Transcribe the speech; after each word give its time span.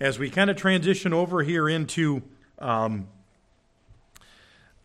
as 0.00 0.18
we 0.18 0.30
kind 0.30 0.48
of 0.48 0.56
transition 0.56 1.12
over 1.12 1.42
here 1.42 1.68
into 1.68 2.22
um, 2.58 3.06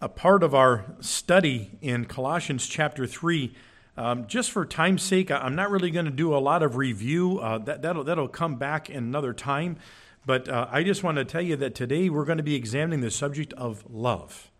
a 0.01 0.09
part 0.09 0.43
of 0.43 0.53
our 0.53 0.85
study 0.99 1.71
in 1.81 2.03
Colossians 2.03 2.67
chapter 2.67 3.07
3, 3.07 3.53
um, 3.95 4.27
just 4.27 4.51
for 4.51 4.65
time's 4.65 5.01
sake, 5.01 5.31
I'm 5.31 5.55
not 5.55 5.71
really 5.71 5.89
going 5.89 6.05
to 6.05 6.11
do 6.11 6.35
a 6.35 6.37
lot 6.37 6.61
of 6.61 6.75
review. 6.75 7.39
Uh, 7.39 7.59
that, 7.59 7.81
that'll, 7.81 8.03
that'll 8.03 8.27
come 8.27 8.57
back 8.57 8.89
in 8.89 8.97
another 8.97 9.31
time. 9.31 9.77
But 10.25 10.49
uh, 10.49 10.67
I 10.69 10.83
just 10.83 11.01
want 11.01 11.15
to 11.17 11.23
tell 11.23 11.41
you 11.41 11.55
that 11.55 11.75
today 11.75 12.09
we're 12.09 12.25
going 12.25 12.39
to 12.39 12.43
be 12.43 12.55
examining 12.55 12.99
the 12.99 13.11
subject 13.11 13.53
of 13.53 13.85
love. 13.89 14.51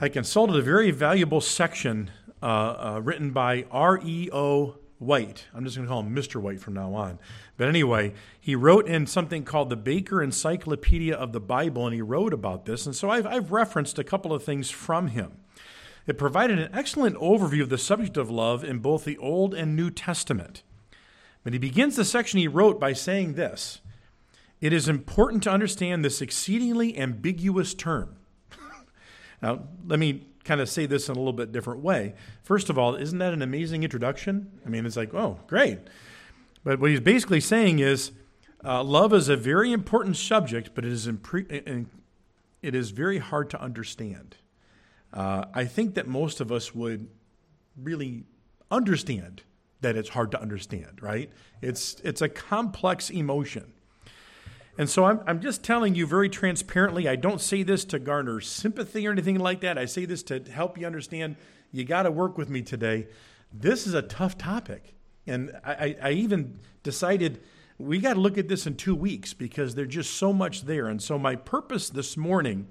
I 0.00 0.08
consulted 0.08 0.56
a 0.56 0.62
very 0.62 0.92
valuable 0.92 1.42
section 1.42 2.10
uh, 2.42 2.46
uh 2.46 3.00
written 3.04 3.32
by 3.32 3.66
R.E.O. 3.70 4.76
White. 5.00 5.46
I'm 5.54 5.64
just 5.64 5.76
going 5.76 5.88
to 5.88 5.90
call 5.90 6.02
him 6.02 6.14
Mr. 6.14 6.42
White 6.42 6.60
from 6.60 6.74
now 6.74 6.92
on. 6.92 7.18
But 7.56 7.68
anyway, 7.68 8.12
he 8.38 8.54
wrote 8.54 8.86
in 8.86 9.06
something 9.06 9.44
called 9.44 9.70
the 9.70 9.76
Baker 9.76 10.22
Encyclopedia 10.22 11.14
of 11.14 11.32
the 11.32 11.40
Bible, 11.40 11.86
and 11.86 11.94
he 11.94 12.02
wrote 12.02 12.34
about 12.34 12.66
this. 12.66 12.84
And 12.84 12.94
so 12.94 13.08
I've, 13.08 13.26
I've 13.26 13.50
referenced 13.50 13.98
a 13.98 14.04
couple 14.04 14.34
of 14.34 14.44
things 14.44 14.70
from 14.70 15.08
him. 15.08 15.32
It 16.06 16.18
provided 16.18 16.58
an 16.58 16.68
excellent 16.74 17.16
overview 17.16 17.62
of 17.62 17.70
the 17.70 17.78
subject 17.78 18.18
of 18.18 18.30
love 18.30 18.62
in 18.62 18.80
both 18.80 19.06
the 19.06 19.16
Old 19.16 19.54
and 19.54 19.74
New 19.74 19.90
Testament. 19.90 20.62
But 21.44 21.54
he 21.54 21.58
begins 21.58 21.96
the 21.96 22.04
section 22.04 22.38
he 22.38 22.48
wrote 22.48 22.78
by 22.78 22.92
saying 22.92 23.34
this 23.34 23.80
It 24.60 24.74
is 24.74 24.86
important 24.86 25.42
to 25.44 25.50
understand 25.50 26.04
this 26.04 26.20
exceedingly 26.20 26.98
ambiguous 26.98 27.72
term. 27.72 28.16
now, 29.42 29.62
let 29.86 29.98
me 29.98 30.26
kind 30.44 30.60
of 30.60 30.68
say 30.68 30.86
this 30.86 31.08
in 31.08 31.16
a 31.16 31.18
little 31.18 31.32
bit 31.32 31.52
different 31.52 31.80
way. 31.80 32.14
First 32.42 32.70
of 32.70 32.78
all, 32.78 32.94
isn't 32.94 33.18
that 33.18 33.32
an 33.32 33.42
amazing 33.42 33.82
introduction? 33.82 34.60
I 34.64 34.68
mean, 34.68 34.86
it's 34.86 34.96
like, 34.96 35.14
oh, 35.14 35.38
great. 35.46 35.78
But 36.64 36.80
what 36.80 36.90
he's 36.90 37.00
basically 37.00 37.40
saying 37.40 37.78
is 37.78 38.12
uh, 38.64 38.82
love 38.82 39.12
is 39.12 39.28
a 39.28 39.36
very 39.36 39.72
important 39.72 40.16
subject, 40.16 40.70
but 40.74 40.84
it 40.84 40.92
is, 40.92 41.06
impre- 41.06 41.86
it 42.62 42.74
is 42.74 42.90
very 42.90 43.18
hard 43.18 43.50
to 43.50 43.60
understand. 43.60 44.36
Uh, 45.12 45.44
I 45.54 45.64
think 45.64 45.94
that 45.94 46.06
most 46.06 46.40
of 46.40 46.52
us 46.52 46.74
would 46.74 47.08
really 47.76 48.24
understand 48.70 49.42
that 49.80 49.96
it's 49.96 50.10
hard 50.10 50.30
to 50.32 50.40
understand, 50.40 51.00
right? 51.00 51.30
It's, 51.62 52.00
it's 52.04 52.20
a 52.20 52.28
complex 52.28 53.10
emotion. 53.10 53.72
And 54.80 54.88
so 54.88 55.04
I'm, 55.04 55.20
I'm 55.26 55.42
just 55.42 55.62
telling 55.62 55.94
you 55.94 56.06
very 56.06 56.30
transparently, 56.30 57.06
I 57.06 57.14
don't 57.14 57.42
say 57.42 57.62
this 57.62 57.84
to 57.84 57.98
garner 57.98 58.40
sympathy 58.40 59.06
or 59.06 59.12
anything 59.12 59.38
like 59.38 59.60
that. 59.60 59.76
I 59.76 59.84
say 59.84 60.06
this 60.06 60.22
to 60.22 60.42
help 60.50 60.78
you 60.78 60.86
understand 60.86 61.36
you 61.70 61.84
got 61.84 62.04
to 62.04 62.10
work 62.10 62.38
with 62.38 62.48
me 62.48 62.62
today. 62.62 63.06
This 63.52 63.86
is 63.86 63.92
a 63.92 64.00
tough 64.00 64.38
topic. 64.38 64.94
And 65.26 65.52
I, 65.66 65.98
I 66.02 66.10
even 66.12 66.60
decided 66.82 67.42
we 67.76 67.98
got 67.98 68.14
to 68.14 68.20
look 68.20 68.38
at 68.38 68.48
this 68.48 68.66
in 68.66 68.74
two 68.74 68.94
weeks 68.94 69.34
because 69.34 69.74
there's 69.74 69.92
just 69.92 70.14
so 70.14 70.32
much 70.32 70.62
there. 70.62 70.86
And 70.86 71.02
so 71.02 71.18
my 71.18 71.36
purpose 71.36 71.90
this 71.90 72.16
morning 72.16 72.66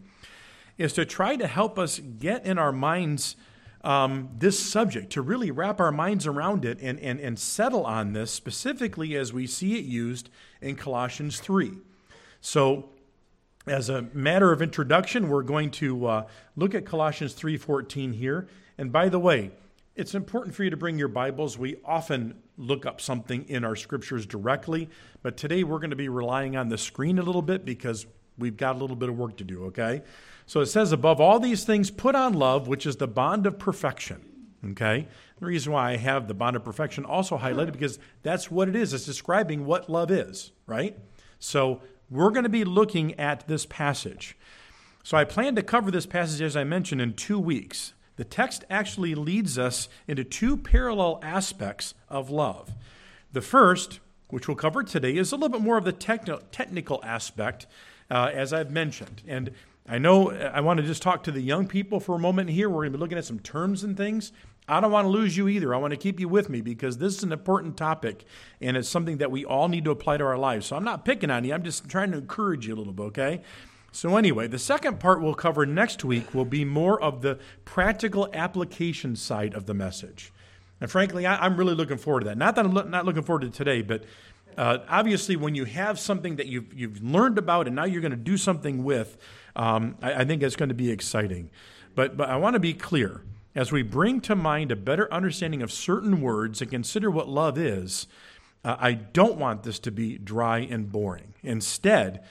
is 0.80 0.94
to 0.94 1.06
try 1.06 1.36
to 1.36 1.46
help 1.46 1.78
us 1.78 2.00
get 2.00 2.44
in 2.44 2.58
our 2.58 2.72
minds 2.72 3.36
um, 3.84 4.30
this 4.36 4.58
subject, 4.58 5.12
to 5.12 5.22
really 5.22 5.52
wrap 5.52 5.80
our 5.80 5.92
minds 5.92 6.26
around 6.26 6.66
it 6.66 6.80
and, 6.82 7.00
and, 7.02 7.20
and 7.20 7.38
settle 7.38 7.86
on 7.86 8.14
this 8.14 8.32
specifically 8.32 9.16
as 9.16 9.32
we 9.32 9.46
see 9.46 9.78
it 9.78 9.86
used 9.86 10.32
in 10.60 10.76
Colossians 10.76 11.40
3. 11.40 11.78
So, 12.42 12.90
as 13.68 13.90
a 13.90 14.04
matter 14.14 14.52
of 14.52 14.62
introduction, 14.62 15.30
we're 15.30 15.44
going 15.44 15.72
to 15.72 16.06
uh, 16.06 16.28
look 16.56 16.74
at 16.74 16.86
Colossians 16.86 17.34
3:14 17.34 18.14
here. 18.14 18.48
And 18.78 18.92
by 18.92 19.10
the 19.10 19.20
way, 19.20 19.52
it's 19.96 20.16
important 20.16 20.56
for 20.56 20.64
you 20.64 20.70
to 20.70 20.78
bring 20.78 20.98
your 20.98 21.10
Bibles. 21.10 21.58
We 21.58 21.78
often 21.84 22.42
look 22.58 22.86
up 22.86 23.02
something 23.02 23.48
in 23.50 23.66
our 23.66 23.76
scriptures 23.76 24.26
directly, 24.26 24.90
but 25.22 25.36
today 25.36 25.64
we're 25.64 25.80
going 25.80 25.90
to 25.90 25.96
be 25.96 26.10
relying 26.10 26.56
on 26.56 26.70
the 26.70 26.78
screen 26.78 27.20
a 27.20 27.24
little 27.24 27.42
bit 27.42 27.66
because 27.66 28.06
we've 28.38 28.58
got 28.58 28.76
a 28.76 28.80
little 28.80 28.96
bit 28.96 29.10
of 29.10 29.18
work 29.18 29.38
to 29.38 29.44
do, 29.44 29.66
okay? 29.66 30.02
So 30.46 30.62
it 30.62 30.68
says, 30.68 30.92
above 30.92 31.20
all 31.20 31.40
these 31.40 31.64
things, 31.64 31.92
put 31.92 32.16
on 32.16 32.34
love, 32.34 32.68
which 32.68 32.86
is 32.86 32.96
the 32.96 33.08
bond 33.08 33.46
of 33.46 33.60
perfection. 33.60 34.30
Okay? 34.72 35.08
The 35.40 35.46
reason 35.46 35.72
why 35.72 35.92
I 35.92 35.98
have 35.98 36.28
the 36.28 36.34
bond 36.34 36.56
of 36.56 36.64
perfection 36.64 37.06
also 37.06 37.38
highlighted 37.38 37.72
because 37.72 38.00
that's 38.24 38.52
what 38.52 38.68
it 38.68 38.76
is. 38.76 38.94
It's 38.94 39.06
describing 39.06 39.66
what 39.66 39.90
love 39.90 40.12
is, 40.12 40.52
right? 40.66 40.98
So 41.40 41.82
we're 42.10 42.32
going 42.32 42.44
to 42.44 42.50
be 42.50 42.64
looking 42.64 43.20
at 43.20 43.48
this 43.48 43.66
passage. 43.66 44.38
So 45.04 45.18
I 45.18 45.24
plan 45.24 45.56
to 45.56 45.64
cover 45.64 45.92
this 45.92 46.06
passage, 46.06 46.42
as 46.42 46.56
I 46.56 46.64
mentioned, 46.64 47.02
in 47.02 47.14
two 47.14 47.40
weeks. 47.40 47.94
The 48.18 48.24
text 48.26 48.66
actually 48.70 49.16
leads 49.16 49.58
us 49.58 49.88
into 50.08 50.24
two 50.24 50.58
parallel 50.58 51.20
aspects 51.24 51.94
of 52.10 52.30
love. 52.30 52.74
The 53.32 53.42
first, 53.42 54.00
which 54.30 54.48
we'll 54.48 54.58
cover 54.58 54.84
today, 54.84 55.16
is 55.16 55.32
a 55.32 55.36
little 55.36 55.50
bit 55.50 55.62
more 55.62 55.78
of 55.78 55.86
the 55.86 55.94
techno- 55.94 56.42
technical 56.52 57.00
aspect, 57.04 57.66
uh, 58.12 58.30
as 58.34 58.52
I've 58.52 58.72
mentioned. 58.72 59.24
And 59.28 59.52
I 59.88 60.00
know 60.00 60.32
uh, 60.32 60.52
I 60.54 60.62
want 60.62 60.80
to 60.80 60.86
just 60.86 61.02
talk 61.02 61.24
to 61.24 61.32
the 61.32 61.42
young 61.42 61.68
people 61.68 62.00
for 62.00 62.16
a 62.16 62.20
moment 62.20 62.50
here. 62.50 62.70
We're 62.70 62.82
going 62.82 62.92
to 62.92 62.98
be 62.98 63.02
looking 63.02 63.18
at 63.18 63.26
some 63.26 63.40
terms 63.40 63.84
and 63.84 63.96
things. 63.96 64.32
I 64.70 64.80
don't 64.80 64.92
want 64.92 65.06
to 65.06 65.10
lose 65.10 65.36
you 65.36 65.48
either. 65.48 65.74
I 65.74 65.78
want 65.78 65.92
to 65.92 65.98
keep 65.98 66.20
you 66.20 66.30
with 66.30 66.48
me 66.48 66.62
because 66.62 67.00
this 67.00 67.18
is 67.18 67.24
an 67.24 67.32
important 67.32 67.76
topic 67.76 68.24
and 68.62 68.78
it's 68.78 68.88
something 68.88 69.18
that 69.18 69.32
we 69.32 69.44
all 69.44 69.68
need 69.68 69.84
to 69.86 69.92
apply 69.92 70.18
to 70.18 70.24
our 70.24 70.38
lives. 70.38 70.68
So 70.68 70.76
I'm 70.76 70.84
not 70.84 71.06
picking 71.06 71.32
on 71.32 71.44
you, 71.44 71.54
I'm 71.54 71.64
just 71.64 71.90
trying 71.90 72.12
to 72.12 72.20
encourage 72.20 72.68
you 72.68 72.76
a 72.76 72.78
little 72.78 72.94
bit, 72.94 73.04
okay? 73.04 73.42
So, 73.92 74.18
anyway, 74.18 74.48
the 74.48 74.60
second 74.60 75.00
part 75.00 75.22
we'll 75.22 75.34
cover 75.34 75.66
next 75.66 76.06
week 76.06 76.36
will 76.36 76.46
be 76.46 76.64
more 76.64 77.02
of 77.02 77.24
the 77.24 77.40
practical 77.66 78.30
application 78.34 79.16
side 79.16 79.56
of 79.56 79.66
the 79.66 79.74
message. 79.74 80.32
And 80.80 80.90
frankly, 80.92 81.26
I, 81.26 81.44
am 81.44 81.58
really 81.58 81.74
looking 81.74 81.98
forward 81.98 82.22
to 82.22 82.26
that. 82.28 82.38
Not 82.38 82.56
that 82.56 82.66
I'm 82.66 82.74
lo- 82.74 82.84
not 82.84 83.06
looking 83.06 83.24
forward 83.24 83.42
to 83.42 83.50
today, 83.50 83.82
but 83.82 84.04
uh, 84.58 84.80
obviously, 84.88 85.36
when 85.36 85.56
you 85.56 85.66
have 85.66 86.00
something 86.00 86.36
that 86.36 86.46
you've, 86.46 86.72
you've 86.74 87.04
learned 87.04 87.40
about 87.40 87.66
and 87.66 87.76
now 87.76 87.86
you're 87.86 88.02
going 88.02 88.12
to 88.12 88.18
do 88.18 88.38
something 88.38 88.84
with, 88.84 89.18
um, 89.56 89.98
I, 90.02 90.14
I 90.14 90.26
think 90.26 90.44
it's 90.44 90.56
going 90.56 90.70
to 90.70 90.76
be 90.76 90.92
exciting. 90.92 91.50
But, 91.96 92.16
but 92.16 92.30
I 92.30 92.38
want 92.38 92.54
to 92.54 92.60
be 92.60 92.74
clear 92.74 93.24
as 93.60 93.74
we 93.74 93.82
bring 93.82 94.22
to 94.22 94.38
mind 94.38 94.72
a 94.72 94.76
better 94.78 95.14
understanding 95.14 95.62
of 95.62 95.70
certain 95.70 96.22
words 96.22 96.62
and 96.62 96.72
consider 96.72 97.12
what 97.12 97.28
love 97.28 97.58
is, 97.58 98.08
uh, 98.64 98.78
I 98.80 98.94
don't 98.94 99.38
want 99.38 99.64
this 99.64 99.80
to 99.80 99.92
be 99.92 100.18
dry 100.18 100.60
and 100.60 100.90
boring. 100.90 101.34
Instead, 101.44 102.24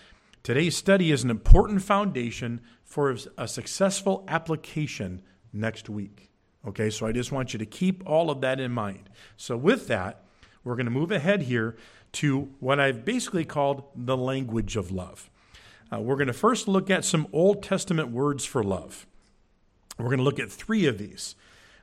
today's 0.42 0.74
study 0.74 1.12
is 1.12 1.24
an 1.24 1.28
important 1.28 1.82
foundation 1.82 2.62
for 2.82 3.14
a 3.36 3.46
successful 3.46 4.24
application 4.26 5.20
next 5.52 5.90
week. 5.90 6.30
Okay, 6.66 6.88
so 6.88 7.06
I 7.06 7.12
just 7.12 7.30
want 7.30 7.52
you 7.52 7.58
to 7.58 7.66
keep 7.66 8.02
all 8.06 8.30
of 8.30 8.40
that 8.40 8.58
in 8.58 8.72
mind. 8.72 9.10
So, 9.36 9.54
with 9.54 9.86
that, 9.88 10.24
we're 10.64 10.76
going 10.76 10.86
to 10.86 10.90
move 10.90 11.12
ahead 11.12 11.42
here 11.42 11.76
to 12.12 12.48
what 12.58 12.80
I've 12.80 13.04
basically 13.04 13.44
called 13.44 13.84
the 13.94 14.16
language 14.16 14.76
of 14.76 14.90
love. 14.90 15.28
Uh, 15.92 16.00
we're 16.00 16.16
going 16.16 16.28
to 16.28 16.32
first 16.32 16.68
look 16.68 16.88
at 16.88 17.04
some 17.04 17.26
Old 17.34 17.62
Testament 17.62 18.08
words 18.12 18.46
for 18.46 18.64
love. 18.64 19.06
We're 19.98 20.06
going 20.06 20.18
to 20.18 20.24
look 20.24 20.38
at 20.38 20.50
three 20.50 20.86
of 20.86 20.98
these. 20.98 21.34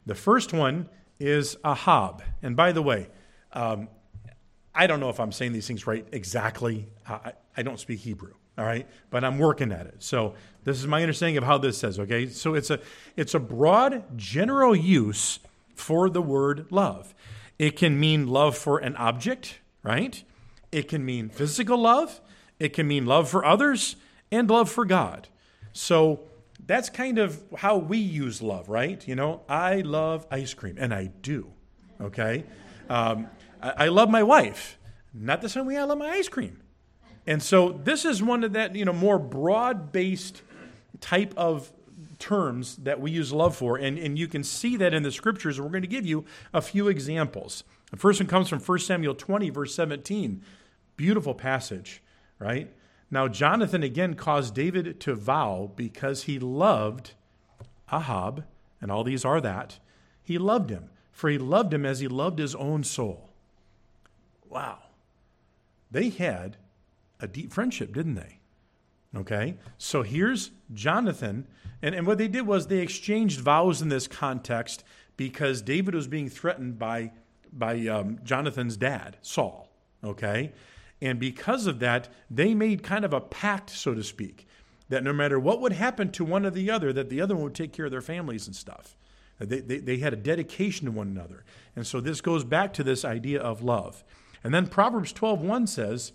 The 0.06 0.16
first 0.16 0.54
one 0.54 0.90
is 1.20 1.58
ahab. 1.64 2.24
And 2.42 2.56
by 2.56 2.72
the 2.72 2.82
way, 2.82 3.08
um, 3.54 3.90
I 4.74 4.88
don't 4.88 5.00
know 5.00 5.10
if 5.10 5.20
I'm 5.20 5.32
saying 5.32 5.54
these 5.54 5.68
things 5.68 5.88
right 5.88 6.06
exactly. 6.12 6.88
I, 7.08 7.34
I 7.56 7.64
don't 7.64 7.80
speak 7.80 8.00
Hebrew, 8.00 8.34
all 8.58 8.66
right, 8.66 8.88
but 9.10 9.24
I'm 9.24 9.40
working 9.40 9.72
at 9.72 9.88
it. 9.88 10.04
So 10.04 10.36
this 10.66 10.80
is 10.80 10.88
my 10.88 11.02
understanding 11.02 11.38
of 11.38 11.44
how 11.44 11.58
this 11.58 11.78
says. 11.78 11.98
Okay, 12.00 12.28
so 12.28 12.56
it's 12.56 12.70
a 12.70 12.80
it's 13.16 13.34
a 13.34 13.40
broad 13.40 14.18
general 14.18 14.76
use 14.76 15.40
for 15.76 16.10
the 16.10 16.22
word 16.22 16.68
love. 16.72 17.14
It 17.58 17.78
can 17.78 17.98
mean 17.98 18.28
love 18.28 18.58
for 18.58 18.80
an 18.80 18.98
object, 18.98 19.60
right? 19.82 20.22
It 20.72 20.90
can 20.90 21.06
mean 21.06 21.30
physical 21.30 21.78
love. 21.78 22.20
It 22.60 22.74
can 22.74 22.88
mean 22.88 23.06
love 23.06 23.30
for 23.30 23.46
others 23.46 23.96
and 24.30 24.50
love 24.50 24.70
for 24.70 24.84
God. 24.84 25.30
So 25.72 26.22
that's 26.68 26.90
kind 26.90 27.20
of 27.20 27.44
how 27.58 27.78
we 27.78 27.98
use 27.98 28.42
love, 28.42 28.70
right? 28.70 29.06
You 29.08 29.16
know, 29.16 29.42
I 29.48 29.82
love 29.82 30.26
ice 30.32 30.54
cream, 30.54 30.78
and 30.80 30.94
I 30.94 31.06
do. 31.22 31.52
Okay, 32.02 32.44
um, 32.90 33.28
I, 33.62 33.86
I, 33.86 33.88
love 33.88 34.10
my 34.10 34.24
wife, 34.24 34.78
not 35.14 35.42
the 35.42 35.48
same 35.48 35.66
way 35.66 35.78
I 35.78 35.84
love 35.84 35.98
my 35.98 36.10
ice 36.10 36.28
cream. 36.28 36.62
And 37.26 37.42
so 37.42 37.70
this 37.70 38.04
is 38.04 38.22
one 38.22 38.44
of 38.44 38.54
that 38.54 38.76
you 38.76 38.84
know 38.84 38.94
more 38.94 39.18
broad-based 39.18 40.42
type 41.00 41.34
of 41.38 41.72
terms 42.20 42.78
that 42.78 43.00
we 43.00 43.12
use 43.12 43.32
love 43.32 43.56
for, 43.56 43.78
and, 43.78 43.98
and 43.98 44.20
you 44.20 44.28
can 44.28 44.44
see 44.44 44.76
that 44.78 44.94
in 44.94 45.04
the 45.04 45.12
scriptures. 45.12 45.60
We're 45.60 45.70
going 45.70 45.84
to 45.84 45.88
give 45.88 46.06
you 46.06 46.26
a 46.54 46.62
few 46.62 46.88
examples. 46.88 47.64
The 47.92 47.98
first 47.98 48.20
one 48.20 48.28
comes 48.28 48.50
from 48.50 48.60
1 48.60 48.80
Samuel 48.80 49.16
20, 49.16 49.50
verse 49.52 49.74
17. 49.76 50.42
Beautiful 50.98 51.34
passage, 51.34 52.02
right? 52.40 52.74
Now, 53.12 53.28
Jonathan 53.28 53.84
again 53.84 54.16
caused 54.16 54.56
David 54.56 55.00
to 55.02 55.16
vow 55.16 55.72
because 55.76 56.24
he 56.24 56.40
loved 56.40 57.12
Ahab, 57.92 58.46
and 58.82 58.92
all 58.92 59.04
these 59.04 59.24
are 59.24 59.42
that. 59.42 59.80
He 60.24 60.38
loved 60.38 60.70
him, 60.70 60.90
for 61.12 61.30
he 61.30 61.38
loved 61.38 61.74
him 61.74 61.86
as 61.86 62.00
he 62.00 62.08
loved 62.08 62.40
his 62.40 62.56
own 62.56 62.84
soul. 62.84 63.30
Wow. 64.50 64.80
They 65.92 66.10
had 66.10 66.58
a 67.20 67.28
deep 67.28 67.54
friendship, 67.54 67.94
didn't 67.94 68.16
they? 68.16 68.40
Okay, 69.16 69.56
so 69.78 70.02
here's 70.02 70.52
Jonathan, 70.74 71.48
and, 71.82 71.96
and 71.96 72.06
what 72.06 72.18
they 72.18 72.28
did 72.28 72.46
was 72.46 72.68
they 72.68 72.80
exchanged 72.80 73.40
vows 73.40 73.82
in 73.82 73.88
this 73.88 74.08
context 74.08 74.84
because 75.16 75.62
David 75.62 75.96
was 75.96 76.08
being 76.08 76.28
threatened 76.28 76.78
by, 76.78 77.12
by 77.54 77.88
um, 77.88 78.20
Jonathan's 78.26 78.76
dad, 78.76 79.16
Saul. 79.22 79.70
Okay, 80.04 80.52
And 81.02 81.20
because 81.20 81.68
of 81.68 81.80
that, 81.80 82.08
they 82.30 82.54
made 82.54 82.84
kind 82.84 83.06
of 83.06 83.14
a 83.14 83.22
pact, 83.22 83.70
so 83.70 83.94
to 83.94 84.04
speak, 84.04 84.48
that 84.90 85.04
no 85.04 85.14
matter 85.14 85.40
what 85.40 85.62
would 85.62 85.74
happen 85.74 86.12
to 86.12 86.24
one 86.24 86.46
or 86.46 86.52
the 86.52 86.72
other, 86.72 86.94
that 86.94 87.10
the 87.10 87.22
other 87.22 87.36
one 87.36 87.46
would 87.46 87.56
take 87.56 87.74
care 87.74 87.86
of 87.86 87.92
their 87.92 88.02
families 88.02 88.48
and 88.48 88.56
stuff. 88.56 88.96
They, 89.40 89.60
they, 89.60 89.80
they 89.80 89.98
had 89.98 90.14
a 90.14 90.18
dedication 90.18 90.86
to 90.86 90.92
one 90.92 91.08
another. 91.08 91.44
And 91.76 91.86
so 91.86 92.00
this 92.00 92.22
goes 92.22 92.44
back 92.44 92.72
to 92.74 92.84
this 92.84 93.04
idea 93.04 93.42
of 93.42 93.62
love. 93.62 94.04
And 94.44 94.54
then 94.54 94.68
Proverbs 94.68 95.12
12:1 95.12 95.68
says, 95.68 96.14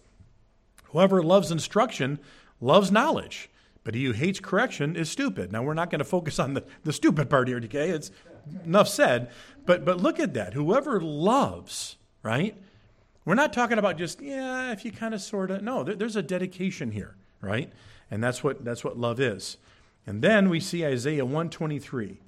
Whoever 0.84 1.22
loves 1.22 1.50
instruction 1.50 2.18
loves 2.60 2.90
knowledge, 2.90 3.50
but 3.84 3.94
he 3.94 4.04
who 4.04 4.12
hates 4.12 4.40
correction 4.40 4.96
is 4.96 5.10
stupid. 5.10 5.52
Now 5.52 5.62
we're 5.62 5.74
not 5.74 5.90
going 5.90 6.00
to 6.00 6.04
focus 6.04 6.38
on 6.38 6.54
the, 6.54 6.64
the 6.84 6.92
stupid 6.92 7.28
part 7.28 7.48
here, 7.48 7.58
okay? 7.58 7.90
It's 7.90 8.10
enough 8.64 8.88
said. 8.88 9.30
But 9.66 9.84
but 9.84 10.00
look 10.00 10.18
at 10.18 10.34
that. 10.34 10.54
Whoever 10.54 11.00
loves, 11.00 11.96
right? 12.22 12.56
We're 13.30 13.36
not 13.36 13.52
talking 13.52 13.78
about 13.78 13.96
just, 13.96 14.20
yeah, 14.20 14.72
if 14.72 14.84
you 14.84 14.90
kind 14.90 15.14
of 15.14 15.20
sort 15.20 15.52
of 15.52 15.62
no, 15.62 15.84
there, 15.84 15.94
there's 15.94 16.16
a 16.16 16.22
dedication 16.22 16.90
here, 16.90 17.14
right? 17.40 17.72
And 18.10 18.24
that's 18.24 18.42
what 18.42 18.64
that's 18.64 18.82
what 18.82 18.98
love 18.98 19.20
is. 19.20 19.56
And 20.04 20.20
then 20.20 20.48
we 20.48 20.58
see 20.58 20.84
Isaiah 20.84 21.24
123. 21.24 22.18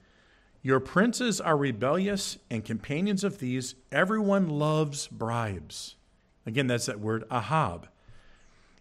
Your 0.63 0.79
princes 0.79 1.41
are 1.41 1.57
rebellious 1.57 2.39
and 2.53 2.65
companions 2.65 3.25
of 3.25 3.37
thieves. 3.37 3.75
Everyone 3.91 4.49
loves 4.49 5.09
bribes. 5.09 5.97
Again, 6.47 6.69
that's 6.69 6.87
that 6.87 7.01
word 7.01 7.25
ahab. 7.33 7.89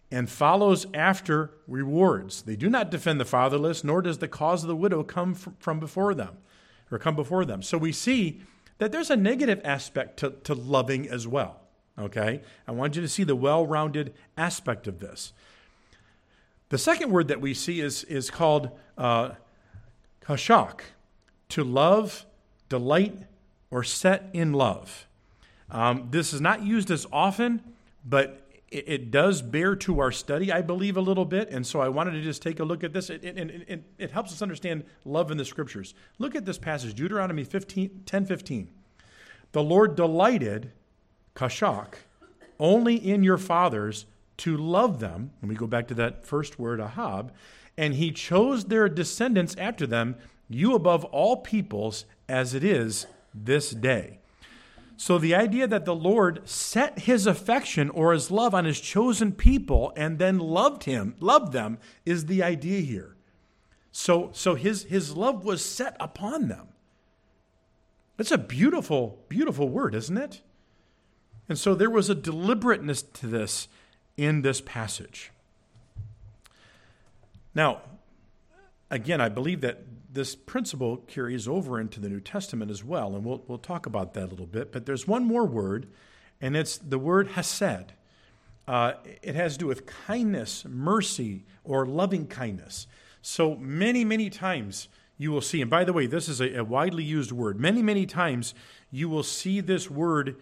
And 0.08 0.30
follows 0.30 0.86
after 0.94 1.50
rewards. 1.66 2.42
They 2.42 2.54
do 2.54 2.70
not 2.70 2.92
defend 2.92 3.18
the 3.18 3.24
fatherless, 3.24 3.82
nor 3.82 4.00
does 4.00 4.18
the 4.18 4.28
cause 4.28 4.62
of 4.62 4.68
the 4.68 4.76
widow 4.76 5.02
come 5.02 5.34
from 5.34 5.80
before 5.80 6.14
them, 6.14 6.36
or 6.88 7.00
come 7.00 7.16
before 7.16 7.44
them. 7.44 7.62
So 7.62 7.76
we 7.78 7.90
see 7.90 8.42
that 8.78 8.92
there's 8.92 9.10
a 9.10 9.16
negative 9.16 9.60
aspect 9.64 10.18
to, 10.18 10.30
to 10.44 10.54
loving 10.54 11.08
as 11.08 11.26
well. 11.26 11.61
Okay? 11.98 12.40
I 12.66 12.72
want 12.72 12.96
you 12.96 13.02
to 13.02 13.08
see 13.08 13.24
the 13.24 13.36
well 13.36 13.66
rounded 13.66 14.14
aspect 14.36 14.86
of 14.86 15.00
this. 15.00 15.32
The 16.70 16.78
second 16.78 17.10
word 17.10 17.28
that 17.28 17.40
we 17.40 17.52
see 17.52 17.80
is, 17.80 18.04
is 18.04 18.30
called 18.30 18.70
uh, 18.96 19.32
kashak 20.24 20.80
to 21.50 21.64
love, 21.64 22.24
delight, 22.70 23.18
or 23.70 23.82
set 23.82 24.30
in 24.32 24.54
love. 24.54 25.06
Um, 25.70 26.08
this 26.10 26.32
is 26.32 26.40
not 26.40 26.62
used 26.62 26.90
as 26.90 27.06
often, 27.12 27.62
but 28.04 28.42
it, 28.70 28.84
it, 28.86 29.10
does 29.10 29.42
bear 29.42 29.76
to 29.76 30.00
our 30.00 30.10
study, 30.10 30.50
I 30.50 30.62
believe, 30.62 30.96
a 30.96 31.00
little 31.00 31.26
bit. 31.26 31.50
And 31.50 31.66
so 31.66 31.80
I 31.80 31.88
wanted 31.88 32.12
to 32.12 32.22
just 32.22 32.40
take 32.40 32.60
a 32.60 32.64
look 32.64 32.82
at 32.82 32.92
this. 32.92 33.10
It, 33.10 33.22
it, 33.22 33.64
it, 33.68 33.82
it 33.98 34.10
helps 34.10 34.32
us 34.32 34.40
understand 34.40 34.84
love 35.04 35.30
in 35.30 35.36
the 35.36 35.44
scriptures. 35.44 35.94
Look 36.18 36.34
at 36.34 36.46
this 36.46 36.58
passage, 36.58 36.94
Deuteronomy 36.94 37.44
15, 37.44 38.02
10 38.06 38.26
15. 38.26 38.68
The 39.52 39.62
Lord 39.62 39.94
delighted, 39.94 40.72
kashak, 41.34 41.94
only 42.58 42.96
in 42.96 43.22
your 43.22 43.38
fathers 43.38 44.06
to 44.38 44.56
love 44.56 45.00
them. 45.00 45.32
And 45.40 45.48
we 45.48 45.56
go 45.56 45.66
back 45.66 45.88
to 45.88 45.94
that 45.94 46.26
first 46.26 46.58
word, 46.58 46.80
ahab. 46.80 47.32
And 47.76 47.94
he 47.94 48.10
chose 48.10 48.64
their 48.64 48.88
descendants 48.88 49.56
after 49.56 49.86
them 49.86 50.16
you 50.48 50.74
above 50.74 51.04
all 51.06 51.38
peoples 51.38 52.04
as 52.28 52.54
it 52.54 52.64
is 52.64 53.06
this 53.34 53.70
day. 53.70 54.18
So 54.96 55.18
the 55.18 55.34
idea 55.34 55.66
that 55.66 55.84
the 55.84 55.94
Lord 55.94 56.48
set 56.48 57.00
his 57.00 57.26
affection 57.26 57.90
or 57.90 58.12
his 58.12 58.30
love 58.30 58.54
on 58.54 58.64
his 58.64 58.80
chosen 58.80 59.32
people 59.32 59.92
and 59.96 60.18
then 60.18 60.38
loved 60.38 60.84
him, 60.84 61.16
loved 61.18 61.52
them 61.52 61.78
is 62.06 62.26
the 62.26 62.42
idea 62.42 62.80
here. 62.82 63.16
So 63.90 64.30
so 64.32 64.54
his 64.54 64.84
his 64.84 65.16
love 65.16 65.44
was 65.44 65.64
set 65.64 65.96
upon 65.98 66.48
them. 66.48 66.68
That's 68.16 68.30
a 68.30 68.38
beautiful 68.38 69.24
beautiful 69.28 69.68
word, 69.68 69.94
isn't 69.94 70.16
it? 70.16 70.42
And 71.48 71.58
so 71.58 71.74
there 71.74 71.90
was 71.90 72.08
a 72.08 72.14
deliberateness 72.14 73.02
to 73.02 73.26
this 73.26 73.68
in 74.16 74.42
this 74.42 74.60
passage. 74.60 75.30
Now, 77.54 77.82
again, 78.90 79.20
I 79.20 79.28
believe 79.28 79.60
that 79.60 79.82
this 80.12 80.34
principle 80.34 80.98
carries 80.98 81.48
over 81.48 81.80
into 81.80 81.98
the 81.98 82.08
New 82.08 82.20
Testament 82.20 82.70
as 82.70 82.84
well, 82.84 83.14
and 83.14 83.24
we'll, 83.24 83.42
we'll 83.46 83.58
talk 83.58 83.86
about 83.86 84.14
that 84.14 84.26
a 84.26 84.30
little 84.30 84.46
bit. 84.46 84.72
But 84.72 84.86
there's 84.86 85.08
one 85.08 85.24
more 85.24 85.46
word, 85.46 85.88
and 86.40 86.56
it's 86.56 86.76
the 86.76 86.98
word 86.98 87.28
hesed. 87.28 87.92
Uh, 88.68 88.92
it 89.22 89.34
has 89.34 89.54
to 89.54 89.60
do 89.60 89.66
with 89.66 89.86
kindness, 89.86 90.64
mercy, 90.68 91.44
or 91.64 91.86
loving 91.86 92.26
kindness. 92.26 92.86
So 93.22 93.56
many, 93.56 94.04
many 94.04 94.30
times 94.30 94.88
you 95.18 95.32
will 95.32 95.40
see, 95.40 95.60
and 95.60 95.70
by 95.70 95.84
the 95.84 95.92
way, 95.92 96.06
this 96.06 96.28
is 96.28 96.40
a, 96.40 96.58
a 96.58 96.64
widely 96.64 97.04
used 97.04 97.32
word. 97.32 97.58
Many, 97.58 97.82
many 97.82 98.06
times 98.06 98.54
you 98.90 99.08
will 99.08 99.22
see 99.22 99.60
this 99.60 99.90
word 99.90 100.36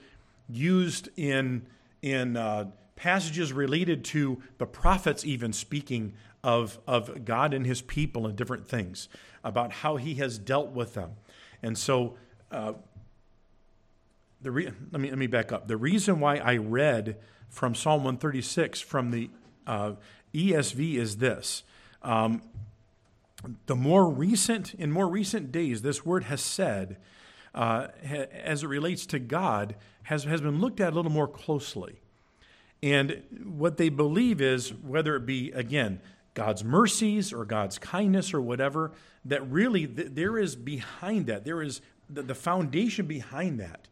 used 0.53 1.09
in 1.17 1.67
in 2.03 2.37
uh, 2.37 2.65
passages 3.01 3.51
related 3.51 4.05
to 4.05 4.43
the 4.59 4.67
prophets, 4.67 5.25
even 5.25 5.55
speaking 5.55 6.13
of, 6.45 6.79
of 6.87 7.25
God 7.25 7.55
and 7.55 7.67
his 7.67 7.81
people 7.81 8.27
and 8.27 8.37
different 8.37 8.69
things, 8.69 9.09
about 9.43 9.73
how 9.73 9.97
he 9.97 10.15
has 10.15 10.39
dealt 10.39 10.71
with 10.73 10.93
them. 10.93 11.13
And 11.63 11.77
so, 11.79 12.17
uh, 12.51 12.75
the 14.43 14.51
re- 14.51 14.71
let, 14.93 15.01
me, 15.01 15.09
let 15.09 15.19
me 15.19 15.27
back 15.27 15.51
up. 15.51 15.67
The 15.67 15.77
reason 15.77 16.21
why 16.21 16.37
I 16.37 16.57
read 16.57 17.17
from 17.49 17.75
Psalm 17.75 18.05
136 18.05 18.81
from 18.81 19.11
the 19.11 19.31
uh, 19.67 19.93
ESV 20.35 20.97
is 20.97 21.17
this. 21.19 21.63
Um, 22.03 22.43
the 23.65 23.77
more 23.77 24.09
recent, 24.09 24.75
in 24.75 24.93
more 24.93 25.09
recent 25.09 25.51
days, 25.51 25.83
this 25.83 26.05
word 26.05 26.25
hesed, 26.25 26.97
uh, 27.55 27.89
ha, 28.07 28.27
as 28.33 28.63
it 28.63 28.69
relates 28.69 29.07
to 29.07 29.19
God, 29.19 29.75
has, 30.05 30.25
has 30.25 30.41
been 30.41 30.61
looked 30.61 30.81
at 30.81 30.93
a 30.93 30.97
little 30.97 31.13
more 31.13 31.29
closely. 31.29 32.01
And 32.83 33.23
what 33.45 33.77
they 33.77 33.89
believe 33.89 34.41
is, 34.41 34.73
whether 34.73 35.17
it 35.17 35.27
be, 35.27 35.51
again, 35.53 36.01
God's 36.35 36.65
mercies 36.65 37.33
or 37.33 37.45
God's 37.45 37.79
kindness 37.79 38.33
or 38.33 38.41
whatever, 38.41 38.93
that 39.25 39.49
really 39.51 39.87
th- 39.87 40.09
there 40.13 40.39
is 40.39 40.57
behind 40.57 41.27
that, 41.27 41.45
there 41.45 41.61
is 41.61 41.81
the, 42.09 42.23
the 42.23 42.35
foundation 42.35 43.07
behind 43.07 43.61
that 43.61 43.89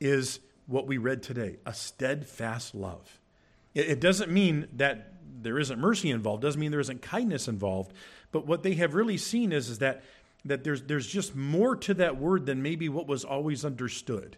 is 0.00 0.40
what 0.66 0.86
we 0.86 0.98
read 0.98 1.22
today 1.22 1.56
a 1.66 1.74
steadfast 1.74 2.74
love. 2.74 3.20
It, 3.74 3.90
it 3.90 4.00
doesn't 4.00 4.30
mean 4.30 4.68
that 4.76 5.12
there 5.42 5.58
isn't 5.58 5.78
mercy 5.78 6.10
involved, 6.10 6.42
doesn't 6.42 6.60
mean 6.60 6.70
there 6.70 6.80
isn't 6.80 7.02
kindness 7.02 7.48
involved, 7.48 7.92
but 8.32 8.46
what 8.46 8.62
they 8.62 8.74
have 8.74 8.94
really 8.94 9.18
seen 9.18 9.52
is, 9.52 9.68
is 9.68 9.78
that, 9.78 10.02
that 10.48 10.64
there's, 10.64 10.82
there's 10.82 11.06
just 11.06 11.34
more 11.34 11.76
to 11.76 11.94
that 11.94 12.18
word 12.18 12.46
than 12.46 12.62
maybe 12.62 12.88
what 12.88 13.06
was 13.06 13.24
always 13.24 13.64
understood. 13.64 14.36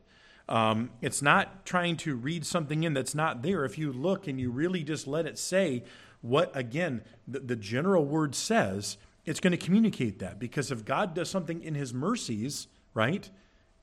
Um, 0.49 0.91
it's 1.03 1.21
not 1.21 1.67
trying 1.67 1.97
to 1.99 2.17
read 2.17 2.47
something 2.47 2.83
in 2.83 2.95
that's 2.95 3.15
not 3.15 3.43
there. 3.43 3.65
If 3.65 3.77
you 3.77 3.93
look 3.93 4.27
and 4.27 4.41
you 4.41 4.51
really 4.51 4.83
just 4.83 5.07
let 5.07 5.27
it 5.27 5.39
say 5.39 5.85
what, 6.21 6.57
again, 6.57 7.03
the, 7.27 7.41
the 7.41 7.57
general 7.57 8.05
word 8.05 8.35
says, 8.35 8.97
it's 9.25 9.41
going 9.41 9.51
to 9.51 9.59
communicate 9.59 10.19
that. 10.21 10.39
Because 10.39 10.71
if 10.71 10.85
God 10.85 11.15
does 11.15 11.29
something 11.29 11.63
in 11.63 11.75
his 11.75 11.93
mercies, 11.93 12.67
right, 12.95 13.29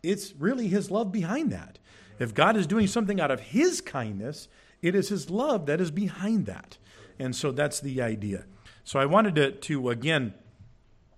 it's 0.01 0.33
really 0.35 0.67
his 0.67 0.89
love 0.89 1.11
behind 1.11 1.51
that. 1.51 1.77
If 2.17 2.33
God 2.33 2.57
is 2.57 2.65
doing 2.65 2.87
something 2.87 3.21
out 3.21 3.31
of 3.31 3.39
his 3.41 3.81
kindness, 3.81 4.47
it 4.81 4.95
is 4.95 5.09
his 5.09 5.29
love 5.29 5.67
that 5.67 5.79
is 5.79 5.91
behind 5.91 6.45
that. 6.47 6.77
And 7.19 7.35
so 7.35 7.51
that's 7.51 7.79
the 7.79 8.01
idea. 8.01 8.45
So 8.83 8.99
I 8.99 9.05
wanted 9.05 9.35
to, 9.35 9.51
to 9.51 9.89
again, 9.89 10.33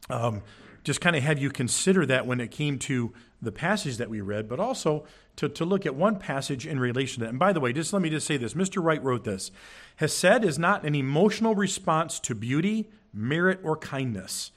um, 0.09 0.41
just 0.87 1.01
kind 1.01 1.17
of 1.17 1.21
have 1.21 1.37
you 1.37 1.49
consider 1.49 2.05
that 2.05 2.25
when 2.25 2.39
it 2.39 2.49
came 2.49 2.79
to 2.79 3.13
the 3.41 3.51
passage 3.51 3.97
that 3.97 4.09
we 4.09 4.21
read, 4.21 4.47
but 4.47 4.57
also 4.57 5.03
to, 5.35 5.49
to 5.49 5.65
look 5.65 5.85
at 5.85 5.93
one 5.93 6.17
passage 6.17 6.65
in 6.65 6.79
relation 6.79 7.19
to 7.19 7.25
that. 7.25 7.29
And 7.31 7.37
by 7.37 7.51
the 7.51 7.59
way, 7.59 7.73
just 7.73 7.91
let 7.91 8.01
me 8.01 8.09
just 8.09 8.25
say 8.25 8.37
this 8.37 8.53
Mr. 8.53 8.81
White 8.81 9.03
wrote 9.03 9.25
this 9.25 9.51
Hesed 9.97 10.45
is 10.45 10.57
not 10.57 10.85
an 10.85 10.95
emotional 10.95 11.55
response 11.55 12.21
to 12.21 12.33
beauty, 12.33 12.89
merit, 13.13 13.59
or 13.63 13.75
kindness. 13.75 14.51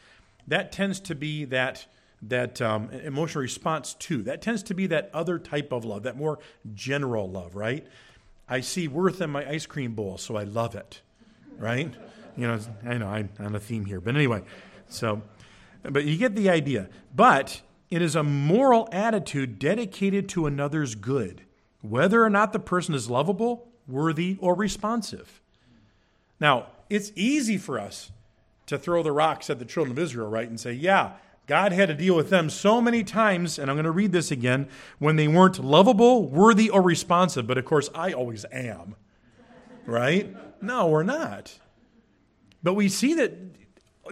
That 0.46 0.70
tends 0.70 1.00
to 1.00 1.16
be 1.16 1.44
that 1.46 1.86
that 2.22 2.62
um, 2.62 2.90
emotional 2.90 3.42
response 3.42 3.94
to. 3.94 4.22
That 4.22 4.40
tends 4.40 4.62
to 4.64 4.74
be 4.74 4.86
that 4.86 5.10
other 5.12 5.36
type 5.38 5.72
of 5.72 5.84
love, 5.84 6.04
that 6.04 6.16
more 6.16 6.38
general 6.74 7.28
love, 7.28 7.56
right? 7.56 7.84
I 8.48 8.60
see 8.60 8.86
worth 8.86 9.20
in 9.20 9.30
my 9.30 9.48
ice 9.48 9.66
cream 9.66 9.94
bowl, 9.94 10.16
so 10.16 10.36
I 10.36 10.44
love 10.44 10.76
it, 10.76 11.00
right? 11.58 11.92
You 12.36 12.46
know, 12.46 12.60
I 12.86 12.98
know 12.98 13.08
I'm 13.08 13.30
on 13.40 13.56
a 13.56 13.60
theme 13.60 13.84
here, 13.84 14.00
but 14.00 14.14
anyway, 14.14 14.42
so, 14.88 15.22
but 15.82 16.04
you 16.04 16.16
get 16.16 16.34
the 16.34 16.50
idea. 16.50 16.88
But 17.14 17.62
it 17.90 18.02
is 18.02 18.14
a 18.14 18.22
moral 18.22 18.88
attitude 18.92 19.58
dedicated 19.58 20.28
to 20.30 20.46
another's 20.46 20.94
good, 20.94 21.42
whether 21.80 22.22
or 22.22 22.30
not 22.30 22.52
the 22.52 22.58
person 22.58 22.94
is 22.94 23.10
lovable, 23.10 23.68
worthy, 23.88 24.36
or 24.40 24.54
responsive. 24.54 25.40
Now, 26.38 26.66
it's 26.88 27.12
easy 27.14 27.58
for 27.58 27.78
us 27.78 28.10
to 28.66 28.78
throw 28.78 29.02
the 29.02 29.12
rocks 29.12 29.50
at 29.50 29.58
the 29.58 29.64
children 29.64 29.92
of 29.92 29.98
Israel, 29.98 30.28
right, 30.28 30.48
and 30.48 30.58
say, 30.58 30.72
yeah, 30.72 31.12
God 31.46 31.72
had 31.72 31.88
to 31.88 31.94
deal 31.94 32.14
with 32.14 32.30
them 32.30 32.48
so 32.48 32.80
many 32.80 33.02
times, 33.02 33.58
and 33.58 33.68
I'm 33.68 33.76
going 33.76 33.84
to 33.84 33.90
read 33.90 34.12
this 34.12 34.30
again, 34.30 34.68
when 35.00 35.16
they 35.16 35.26
weren't 35.26 35.58
lovable, 35.58 36.28
worthy, 36.28 36.70
or 36.70 36.80
responsive. 36.80 37.48
But 37.48 37.58
of 37.58 37.64
course, 37.64 37.90
I 37.92 38.12
always 38.12 38.44
am, 38.52 38.94
right? 39.84 40.36
No, 40.62 40.86
we're 40.86 41.02
not. 41.02 41.58
But 42.62 42.74
we 42.74 42.88
see 42.88 43.14
that 43.14 43.34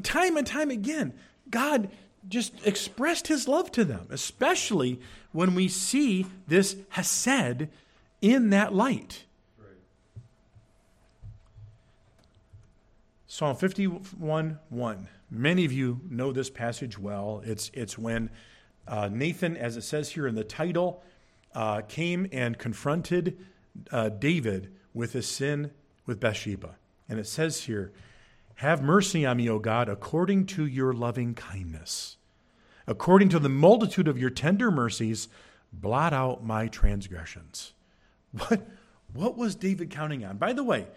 time 0.03 0.37
and 0.37 0.47
time 0.47 0.71
again, 0.71 1.15
God 1.51 1.91
just 2.29 2.55
expressed 2.67 3.29
his 3.29 3.49
love 3.49 3.71
to 3.73 3.85
them, 3.85 4.07
especially 4.11 5.01
when 5.33 5.55
we 5.55 5.69
see 5.69 6.27
this 6.47 6.77
Hesed 6.91 7.69
in 8.21 8.51
that 8.51 8.75
light. 8.75 9.25
Psalm 13.27 13.57
51 13.57 14.59
1. 14.69 15.09
Many 15.31 15.65
of 15.65 15.73
you 15.73 16.01
know 16.09 16.33
this 16.33 16.49
passage 16.49 16.99
well. 16.99 17.43
It's, 17.45 17.71
it's 17.75 17.99
when 17.99 18.31
uh, 18.87 19.11
Nathan, 19.13 19.57
as 19.57 19.77
it 19.77 19.83
says 19.83 20.11
here 20.11 20.27
in 20.27 20.35
the 20.35 20.45
title, 20.45 21.03
uh, 21.55 21.83
came 21.83 22.27
and 22.33 22.59
confronted 22.59 23.39
uh, 23.93 24.09
David 24.09 24.73
with 24.95 25.13
his 25.13 25.29
sin 25.29 25.71
with 26.07 26.19
Bathsheba. 26.19 26.77
And 27.09 27.19
it 27.19 27.27
says 27.27 27.65
here, 27.65 27.93
have 28.59 28.83
mercy 28.83 29.25
on 29.25 29.37
me, 29.37 29.49
O 29.49 29.61
God, 29.61 29.89
according 29.89 30.47
to 30.47 30.67
your 30.67 30.93
loving 30.93 31.33
kindness. 31.33 32.17
According 32.89 33.29
to 33.29 33.39
the 33.39 33.49
multitude 33.49 34.09
of 34.09 34.19
your 34.19 34.31
tender 34.31 34.73
mercies, 34.73 35.29
blot 35.73 36.13
out 36.13 36.45
my 36.45 36.67
transgressions. 36.67 37.75
What, 38.33 38.67
what 39.13 39.39
was 39.39 39.55
David 39.55 39.91
counting 39.91 40.25
on? 40.25 40.39
By 40.39 40.55
the 40.55 40.65
way, 40.65 40.89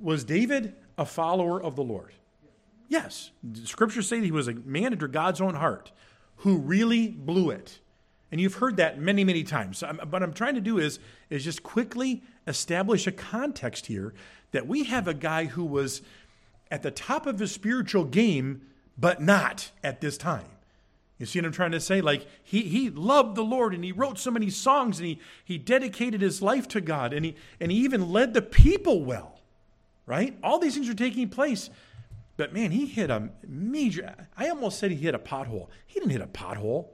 was 0.00 0.24
David 0.24 0.74
a 0.98 1.06
follower 1.06 1.62
of 1.62 1.76
the 1.76 1.84
Lord? 1.84 2.14
Yes. 2.88 3.30
Scriptures 3.62 4.08
say 4.08 4.20
he 4.20 4.32
was 4.32 4.48
a 4.48 4.54
man 4.54 4.92
after 4.92 5.06
God's 5.06 5.40
own 5.40 5.54
heart 5.54 5.92
who 6.38 6.58
really 6.58 7.06
blew 7.06 7.50
it. 7.50 7.78
And 8.32 8.40
you've 8.40 8.54
heard 8.54 8.78
that 8.78 8.98
many, 8.98 9.22
many 9.22 9.44
times. 9.44 9.78
So 9.78 9.86
what 10.10 10.20
I'm 10.20 10.32
trying 10.32 10.56
to 10.56 10.60
do 10.60 10.78
is, 10.78 10.98
is 11.30 11.44
just 11.44 11.62
quickly 11.62 12.24
establish 12.44 13.06
a 13.06 13.12
context 13.12 13.86
here 13.86 14.14
that 14.50 14.66
we 14.66 14.82
have 14.84 15.06
a 15.06 15.14
guy 15.14 15.44
who 15.44 15.64
was 15.64 16.02
at 16.70 16.82
the 16.82 16.90
top 16.90 17.26
of 17.26 17.38
his 17.38 17.52
spiritual 17.52 18.04
game, 18.04 18.62
but 18.98 19.20
not 19.20 19.70
at 19.82 20.00
this 20.00 20.16
time. 20.16 20.46
You 21.18 21.24
see 21.24 21.38
what 21.38 21.46
I'm 21.46 21.52
trying 21.52 21.72
to 21.72 21.80
say? 21.80 22.00
Like 22.00 22.26
he 22.42 22.62
he 22.62 22.90
loved 22.90 23.36
the 23.36 23.44
Lord 23.44 23.74
and 23.74 23.82
he 23.82 23.92
wrote 23.92 24.18
so 24.18 24.30
many 24.30 24.50
songs 24.50 24.98
and 24.98 25.08
he 25.08 25.20
he 25.44 25.56
dedicated 25.56 26.20
his 26.20 26.42
life 26.42 26.68
to 26.68 26.80
God 26.80 27.12
and 27.12 27.24
he 27.24 27.36
and 27.58 27.72
he 27.72 27.78
even 27.78 28.10
led 28.10 28.34
the 28.34 28.42
people 28.42 29.04
well. 29.04 29.40
Right? 30.04 30.36
All 30.42 30.58
these 30.58 30.74
things 30.74 30.88
are 30.88 30.94
taking 30.94 31.28
place. 31.28 31.70
But 32.36 32.52
man, 32.52 32.70
he 32.70 32.84
hit 32.84 33.10
a 33.10 33.30
major 33.46 34.14
I 34.36 34.48
almost 34.50 34.78
said 34.78 34.90
he 34.90 34.96
hit 34.98 35.14
a 35.14 35.18
pothole. 35.18 35.68
He 35.86 35.98
didn't 35.98 36.12
hit 36.12 36.20
a 36.20 36.26
pothole. 36.26 36.88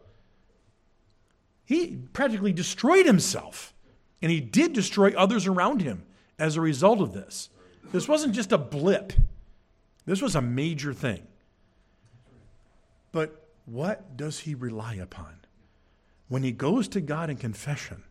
He 1.64 1.98
practically 2.12 2.52
destroyed 2.52 3.06
himself. 3.06 3.74
And 4.20 4.30
he 4.30 4.40
did 4.40 4.72
destroy 4.72 5.12
others 5.16 5.48
around 5.48 5.82
him 5.82 6.04
as 6.38 6.56
a 6.56 6.60
result 6.60 7.00
of 7.00 7.12
this. 7.12 7.48
This 7.90 8.06
wasn't 8.06 8.34
just 8.34 8.52
a 8.52 8.58
blip. 8.58 9.12
This 10.04 10.20
was 10.20 10.34
a 10.34 10.42
major 10.42 10.92
thing. 10.92 11.26
But 13.12 13.48
what 13.66 14.16
does 14.16 14.40
he 14.40 14.54
rely 14.54 14.94
upon? 14.94 15.36
When 16.28 16.42
he 16.42 16.52
goes 16.52 16.88
to 16.88 17.00
God 17.00 17.30
in 17.30 17.36
confession, 17.36 18.04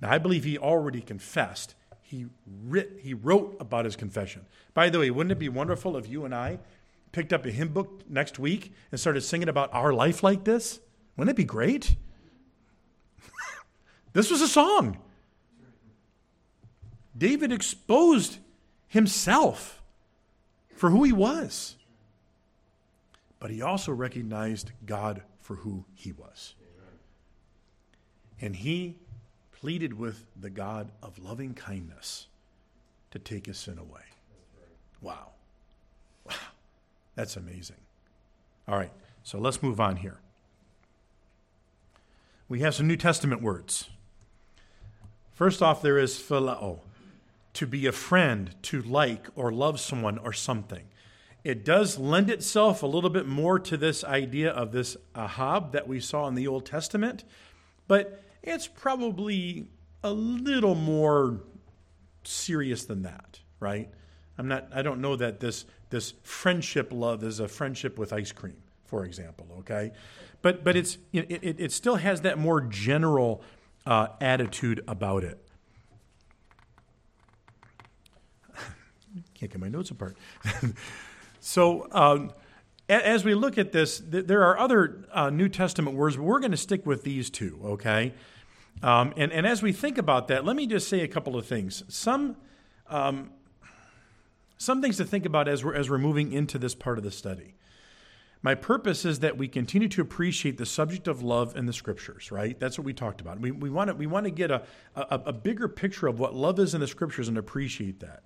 now 0.00 0.10
I 0.10 0.18
believe 0.18 0.44
he 0.44 0.58
already 0.58 1.00
confessed. 1.00 1.74
He, 2.00 2.26
writ, 2.64 3.00
he 3.02 3.14
wrote 3.14 3.56
about 3.60 3.84
his 3.84 3.96
confession. 3.96 4.46
By 4.74 4.90
the 4.90 4.98
way, 4.98 5.10
wouldn't 5.10 5.32
it 5.32 5.38
be 5.38 5.48
wonderful 5.48 5.96
if 5.96 6.08
you 6.08 6.24
and 6.24 6.34
I 6.34 6.58
picked 7.12 7.32
up 7.32 7.44
a 7.44 7.50
hymn 7.50 7.68
book 7.68 8.02
next 8.08 8.38
week 8.38 8.72
and 8.90 8.98
started 8.98 9.20
singing 9.20 9.48
about 9.48 9.72
our 9.72 9.92
life 9.92 10.22
like 10.22 10.44
this? 10.44 10.80
Wouldn't 11.16 11.30
it 11.30 11.36
be 11.36 11.44
great? 11.44 11.96
this 14.14 14.30
was 14.30 14.40
a 14.40 14.48
song. 14.48 14.98
David 17.16 17.52
exposed 17.52 18.38
himself 18.88 19.81
for 20.82 20.90
who 20.90 21.04
he 21.04 21.12
was 21.12 21.76
but 23.42 23.50
he 23.50 23.60
also 23.60 23.90
recognized 23.90 24.70
God 24.86 25.22
for 25.40 25.56
who 25.56 25.84
he 25.96 26.12
was. 26.12 26.54
And 28.40 28.54
he 28.54 28.98
pleaded 29.50 29.94
with 29.94 30.24
the 30.40 30.48
God 30.48 30.92
of 31.02 31.18
loving 31.18 31.52
kindness 31.52 32.28
to 33.10 33.18
take 33.18 33.46
his 33.46 33.58
sin 33.58 33.78
away. 33.78 34.02
Wow. 35.00 35.30
Wow. 36.24 36.34
That's 37.16 37.36
amazing. 37.36 37.78
All 38.68 38.78
right, 38.78 38.92
so 39.24 39.38
let's 39.40 39.60
move 39.60 39.80
on 39.80 39.96
here. 39.96 40.18
We 42.48 42.60
have 42.60 42.76
some 42.76 42.86
New 42.86 42.96
Testament 42.96 43.42
words. 43.42 43.90
First 45.32 45.62
off, 45.62 45.82
there 45.82 45.98
is 45.98 46.14
phileo, 46.14 46.78
to 47.54 47.66
be 47.66 47.86
a 47.86 47.92
friend, 47.92 48.54
to 48.62 48.82
like 48.82 49.28
or 49.34 49.52
love 49.52 49.78
someone 49.78 50.18
or 50.18 50.32
something. 50.32 50.84
It 51.44 51.64
does 51.64 51.98
lend 51.98 52.30
itself 52.30 52.82
a 52.82 52.86
little 52.86 53.10
bit 53.10 53.26
more 53.26 53.58
to 53.58 53.76
this 53.76 54.04
idea 54.04 54.50
of 54.50 54.72
this 54.72 54.96
Ahab 55.16 55.72
that 55.72 55.88
we 55.88 56.00
saw 56.00 56.28
in 56.28 56.34
the 56.34 56.46
Old 56.46 56.64
Testament, 56.64 57.24
but 57.88 58.22
it's 58.42 58.68
probably 58.68 59.66
a 60.04 60.12
little 60.12 60.74
more 60.74 61.40
serious 62.24 62.84
than 62.84 63.02
that, 63.02 63.40
right? 63.60 63.88
I'm 64.38 64.48
not 64.48 64.68
I 64.72 64.82
don't 64.82 65.00
know 65.00 65.16
that 65.16 65.40
this 65.40 65.64
this 65.90 66.14
friendship 66.22 66.88
love 66.90 67.22
is 67.22 67.40
a 67.40 67.48
friendship 67.48 67.98
with 67.98 68.12
ice 68.12 68.32
cream, 68.32 68.56
for 68.86 69.04
example, 69.04 69.46
okay? 69.60 69.92
But 70.42 70.64
but 70.64 70.76
it's 70.76 70.98
it, 71.12 71.30
it, 71.30 71.60
it 71.60 71.72
still 71.72 71.96
has 71.96 72.22
that 72.22 72.38
more 72.38 72.60
general 72.60 73.42
uh, 73.84 74.08
attitude 74.20 74.82
about 74.86 75.24
it. 75.24 75.38
Can't 79.42 79.50
get 79.50 79.60
my 79.60 79.68
notes 79.68 79.90
apart. 79.90 80.16
So, 81.44 81.88
um, 81.90 82.30
as 82.88 83.24
we 83.24 83.34
look 83.34 83.58
at 83.58 83.72
this, 83.72 83.98
th- 83.98 84.26
there 84.26 84.44
are 84.44 84.56
other 84.56 85.08
uh, 85.12 85.28
New 85.28 85.48
Testament 85.48 85.96
words, 85.96 86.14
but 86.14 86.22
we're 86.22 86.38
going 86.38 86.52
to 86.52 86.56
stick 86.56 86.86
with 86.86 87.02
these 87.02 87.30
two, 87.30 87.58
okay? 87.64 88.14
Um, 88.80 89.12
and, 89.16 89.32
and 89.32 89.44
as 89.44 89.60
we 89.60 89.72
think 89.72 89.98
about 89.98 90.28
that, 90.28 90.44
let 90.44 90.54
me 90.54 90.68
just 90.68 90.88
say 90.88 91.00
a 91.00 91.08
couple 91.08 91.36
of 91.36 91.44
things. 91.44 91.82
Some, 91.88 92.36
um, 92.86 93.32
some 94.56 94.80
things 94.80 94.98
to 94.98 95.04
think 95.04 95.26
about 95.26 95.48
as 95.48 95.64
we're, 95.64 95.74
as 95.74 95.90
we're 95.90 95.98
moving 95.98 96.30
into 96.30 96.58
this 96.58 96.76
part 96.76 96.96
of 96.96 97.02
the 97.02 97.10
study. 97.10 97.56
My 98.40 98.54
purpose 98.54 99.04
is 99.04 99.18
that 99.18 99.36
we 99.36 99.48
continue 99.48 99.88
to 99.88 100.00
appreciate 100.00 100.58
the 100.58 100.66
subject 100.66 101.08
of 101.08 101.24
love 101.24 101.56
in 101.56 101.66
the 101.66 101.72
scriptures, 101.72 102.30
right? 102.30 102.56
That's 102.60 102.78
what 102.78 102.84
we 102.84 102.94
talked 102.94 103.20
about. 103.20 103.40
We, 103.40 103.50
we, 103.50 103.68
want, 103.68 103.88
to, 103.88 103.94
we 103.94 104.06
want 104.06 104.26
to 104.26 104.30
get 104.30 104.52
a, 104.52 104.62
a, 104.94 105.20
a 105.26 105.32
bigger 105.32 105.66
picture 105.66 106.06
of 106.06 106.20
what 106.20 106.36
love 106.36 106.60
is 106.60 106.72
in 106.72 106.80
the 106.80 106.86
scriptures 106.86 107.26
and 107.26 107.36
appreciate 107.36 107.98
that. 107.98 108.22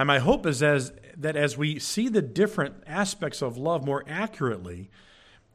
And 0.00 0.06
my 0.06 0.18
hope 0.18 0.46
is 0.46 0.62
as, 0.62 0.94
that 1.14 1.36
as 1.36 1.58
we 1.58 1.78
see 1.78 2.08
the 2.08 2.22
different 2.22 2.74
aspects 2.86 3.42
of 3.42 3.58
love 3.58 3.84
more 3.84 4.02
accurately, 4.08 4.88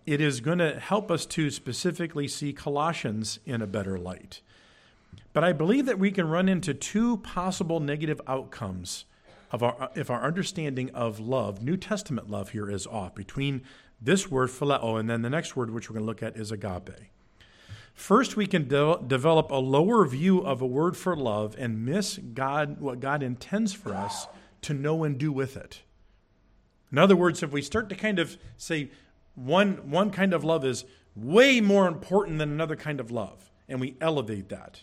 it 0.05 0.21
is 0.21 0.39
going 0.39 0.59
to 0.59 0.79
help 0.79 1.09
us 1.09 1.25
to 1.25 1.49
specifically 1.49 2.27
see 2.27 2.53
Colossians 2.53 3.39
in 3.47 3.63
a 3.63 3.65
better 3.65 3.97
light. 3.97 4.41
But 5.33 5.43
I 5.43 5.51
believe 5.51 5.87
that 5.87 5.97
we 5.97 6.11
can 6.11 6.29
run 6.29 6.47
into 6.47 6.75
two 6.75 7.17
possible 7.17 7.79
negative 7.79 8.21
outcomes 8.27 9.05
of 9.51 9.63
our, 9.63 9.89
if 9.95 10.11
our 10.11 10.23
understanding 10.23 10.91
of 10.91 11.19
love, 11.19 11.63
New 11.63 11.75
Testament 11.75 12.29
love 12.29 12.49
here, 12.49 12.69
is 12.69 12.85
off 12.85 13.15
between 13.15 13.63
this 13.99 14.29
word 14.29 14.51
phileo 14.51 14.99
and 14.99 15.09
then 15.09 15.23
the 15.23 15.29
next 15.31 15.55
word, 15.55 15.71
which 15.71 15.89
we're 15.89 15.95
going 15.95 16.05
to 16.05 16.07
look 16.07 16.21
at, 16.21 16.37
is 16.37 16.51
agape. 16.51 16.91
First, 17.95 18.35
we 18.35 18.45
can 18.45 18.67
de- 18.67 18.99
develop 19.07 19.49
a 19.49 19.55
lower 19.55 20.05
view 20.05 20.41
of 20.41 20.61
a 20.61 20.67
word 20.67 20.95
for 20.95 21.15
love 21.15 21.55
and 21.57 21.83
miss 21.83 22.19
God, 22.19 22.79
what 22.79 22.99
God 22.99 23.23
intends 23.23 23.73
for 23.73 23.95
us 23.95 24.27
to 24.65 24.73
know 24.73 25.03
and 25.03 25.17
do 25.17 25.31
with 25.31 25.57
it. 25.57 25.81
In 26.91 26.97
other 26.97 27.15
words, 27.15 27.41
if 27.41 27.51
we 27.51 27.61
start 27.61 27.89
to 27.89 27.95
kind 27.95 28.19
of 28.19 28.37
say 28.57 28.91
one, 29.35 29.89
one 29.89 30.11
kind 30.11 30.33
of 30.33 30.43
love 30.43 30.63
is 30.63 30.85
way 31.15 31.61
more 31.61 31.87
important 31.87 32.37
than 32.39 32.51
another 32.51 32.75
kind 32.75 32.99
of 32.99 33.11
love, 33.11 33.51
and 33.67 33.81
we 33.81 33.95
elevate 33.99 34.49
that, 34.49 34.81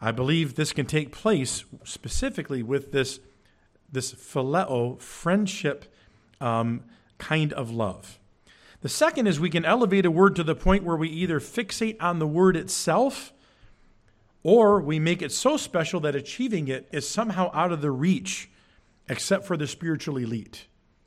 I 0.00 0.12
believe 0.12 0.54
this 0.54 0.72
can 0.72 0.86
take 0.86 1.10
place 1.10 1.64
specifically 1.84 2.62
with 2.62 2.92
this, 2.92 3.20
this 3.90 4.12
phileo, 4.12 5.00
friendship 5.00 5.92
um, 6.40 6.84
kind 7.18 7.52
of 7.54 7.70
love. 7.70 8.18
The 8.82 8.88
second 8.88 9.26
is 9.26 9.40
we 9.40 9.50
can 9.50 9.64
elevate 9.64 10.06
a 10.06 10.10
word 10.10 10.36
to 10.36 10.44
the 10.44 10.54
point 10.54 10.84
where 10.84 10.96
we 10.96 11.08
either 11.08 11.40
fixate 11.40 11.96
on 12.00 12.18
the 12.18 12.26
word 12.26 12.56
itself 12.56 13.32
or 14.42 14.80
we 14.80 15.00
make 15.00 15.22
it 15.22 15.32
so 15.32 15.56
special 15.56 15.98
that 16.00 16.14
achieving 16.14 16.68
it 16.68 16.86
is 16.92 17.08
somehow 17.08 17.50
out 17.52 17.72
of 17.72 17.80
the 17.80 17.90
reach, 17.90 18.48
except 19.08 19.46
for 19.46 19.56
the 19.56 19.66
spiritual 19.66 20.16
elite. 20.16 20.66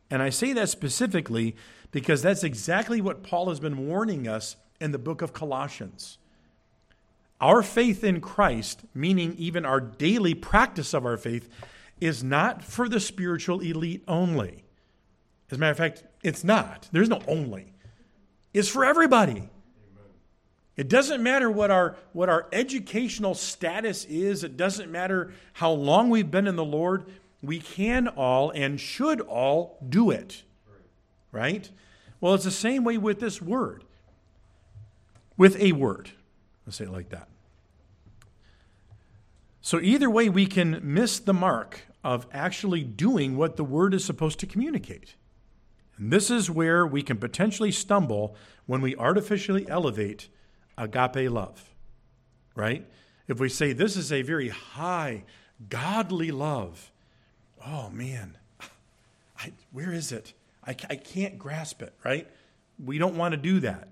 And 0.10 0.22
I 0.22 0.30
say 0.30 0.54
that 0.54 0.70
specifically 0.70 1.56
because 1.92 2.22
that's 2.22 2.44
exactly 2.44 3.02
what 3.02 3.24
Paul 3.24 3.50
has 3.50 3.60
been 3.60 3.88
warning 3.88 4.28
us 4.28 4.56
in 4.80 4.92
the 4.92 5.00
book 5.00 5.22
of 5.22 5.34
Colossians. 5.34 6.18
Our 7.42 7.64
faith 7.64 8.04
in 8.04 8.22
Christ, 8.22 8.82
meaning 8.94 9.36
even 9.38 9.66
our 9.66 9.80
daily 9.80 10.34
practice 10.34 10.94
of 10.94 11.06
our 11.06 11.18
faith, 11.18 11.50
is 12.02 12.24
not 12.24 12.64
for 12.64 12.90
the 12.90 13.00
spiritual 13.00 13.62
elite 13.62 14.04
only. 14.08 14.64
As 15.50 15.58
a 15.58 15.60
matter 15.60 15.72
of 15.72 15.78
fact, 15.78 16.04
it's 16.24 16.44
not. 16.44 16.90
There's 16.92 17.10
no 17.10 17.22
only. 17.28 17.74
It's 18.54 18.70
for 18.70 18.86
everybody. 18.86 19.50
It 20.76 20.88
doesn't 20.88 21.22
matter 21.22 21.52
what 21.52 21.72
our 21.72 21.98
what 22.14 22.30
our 22.30 22.48
educational 22.54 23.36
status 23.36 24.06
is. 24.06 24.46
It 24.46 24.56
doesn't 24.56 24.90
matter 24.90 25.34
how 25.54 25.72
long 25.72 26.10
we've 26.10 26.32
been 26.32 26.48
in 26.48 26.56
the 26.56 26.64
Lord. 26.64 27.06
We 27.42 27.60
can 27.60 28.08
all 28.08 28.52
and 28.52 28.80
should 28.80 29.22
all 29.22 29.78
do 29.88 30.12
it. 30.12 30.44
Right? 31.32 31.70
Well, 32.20 32.34
it's 32.34 32.44
the 32.44 32.52
same 32.52 32.84
way 32.84 32.98
with 32.98 33.20
this 33.20 33.42
word. 33.42 33.84
With 35.38 35.56
a 35.58 35.72
word. 35.72 36.12
Let's 36.66 36.78
say 36.78 36.86
it 36.86 36.92
like 36.92 37.10
that. 37.10 37.30
So, 39.62 39.80
either 39.80 40.10
way, 40.10 40.30
we 40.30 40.48
can 40.48 40.80
miss 40.84 41.20
the 41.20 41.34
mark 41.34 41.82
of 42.04 42.28
actually 42.32 42.84
doing 42.84 43.38
what 43.38 43.56
the 43.56 43.64
word 43.64 43.94
is 43.94 44.04
supposed 44.04 44.40
to 44.40 44.48
communicate. 44.48 45.16
And 45.98 46.12
this 46.12 46.32
is 46.32 46.50
where 46.50 46.88
we 46.88 47.04
can 47.04 47.18
potentially 47.18 47.72
stumble 47.72 48.36
when 48.66 48.82
we 48.82 48.96
artificially 48.96 49.68
elevate 49.70 50.30
agape 50.78 51.30
love, 51.30 51.70
right? 52.56 52.88
If 53.28 53.40
we 53.40 53.50
say 53.50 53.74
this 53.74 53.98
is 53.98 54.12
a 54.12 54.22
very 54.22 54.48
high, 54.48 55.24
godly 55.68 56.32
love, 56.32 56.92
oh 57.66 57.90
man, 57.90 58.38
I, 59.40 59.52
where 59.72 59.92
is 59.92 60.12
it? 60.12 60.34
I, 60.66 60.72
I 60.90 60.96
can't 60.96 61.38
grasp 61.40 61.82
it, 61.82 61.94
right? 62.04 62.28
We 62.84 62.98
don't 62.98 63.16
want 63.16 63.34
to 63.34 63.38
do 63.38 63.60
that. 63.62 63.90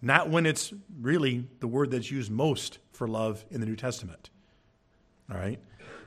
Not 0.00 0.30
when 0.30 0.46
it's 0.46 0.72
really 1.00 1.46
the 1.60 1.66
word 1.66 1.90
that's 1.90 2.10
used 2.10 2.30
most 2.30 2.78
for 2.92 3.08
love 3.08 3.44
in 3.50 3.60
the 3.60 3.66
New 3.66 3.76
Testament. 3.76 4.30
All 5.30 5.38
right? 5.38 5.58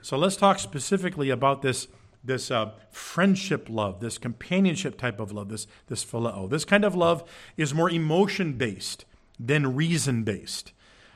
So 0.02 0.18
let's 0.18 0.36
talk 0.36 0.60
specifically 0.60 1.30
about 1.30 1.62
this, 1.62 1.88
this 2.24 2.50
uh, 2.50 2.72
friendship 2.90 3.68
love, 3.70 4.00
this 4.00 4.18
companionship 4.18 4.98
type 4.98 5.20
of 5.20 5.32
love, 5.32 5.50
this, 5.50 5.68
this 5.88 6.06
phileo. 6.06 6.50
This 6.50 6.66
kind 6.66 6.86
of 6.86 6.96
love 6.96 7.24
is 7.58 7.74
more 7.74 7.90
emotion 7.90 8.54
based 8.54 9.06
than 9.40 9.76
reason 9.76 10.24
based. 10.24 10.72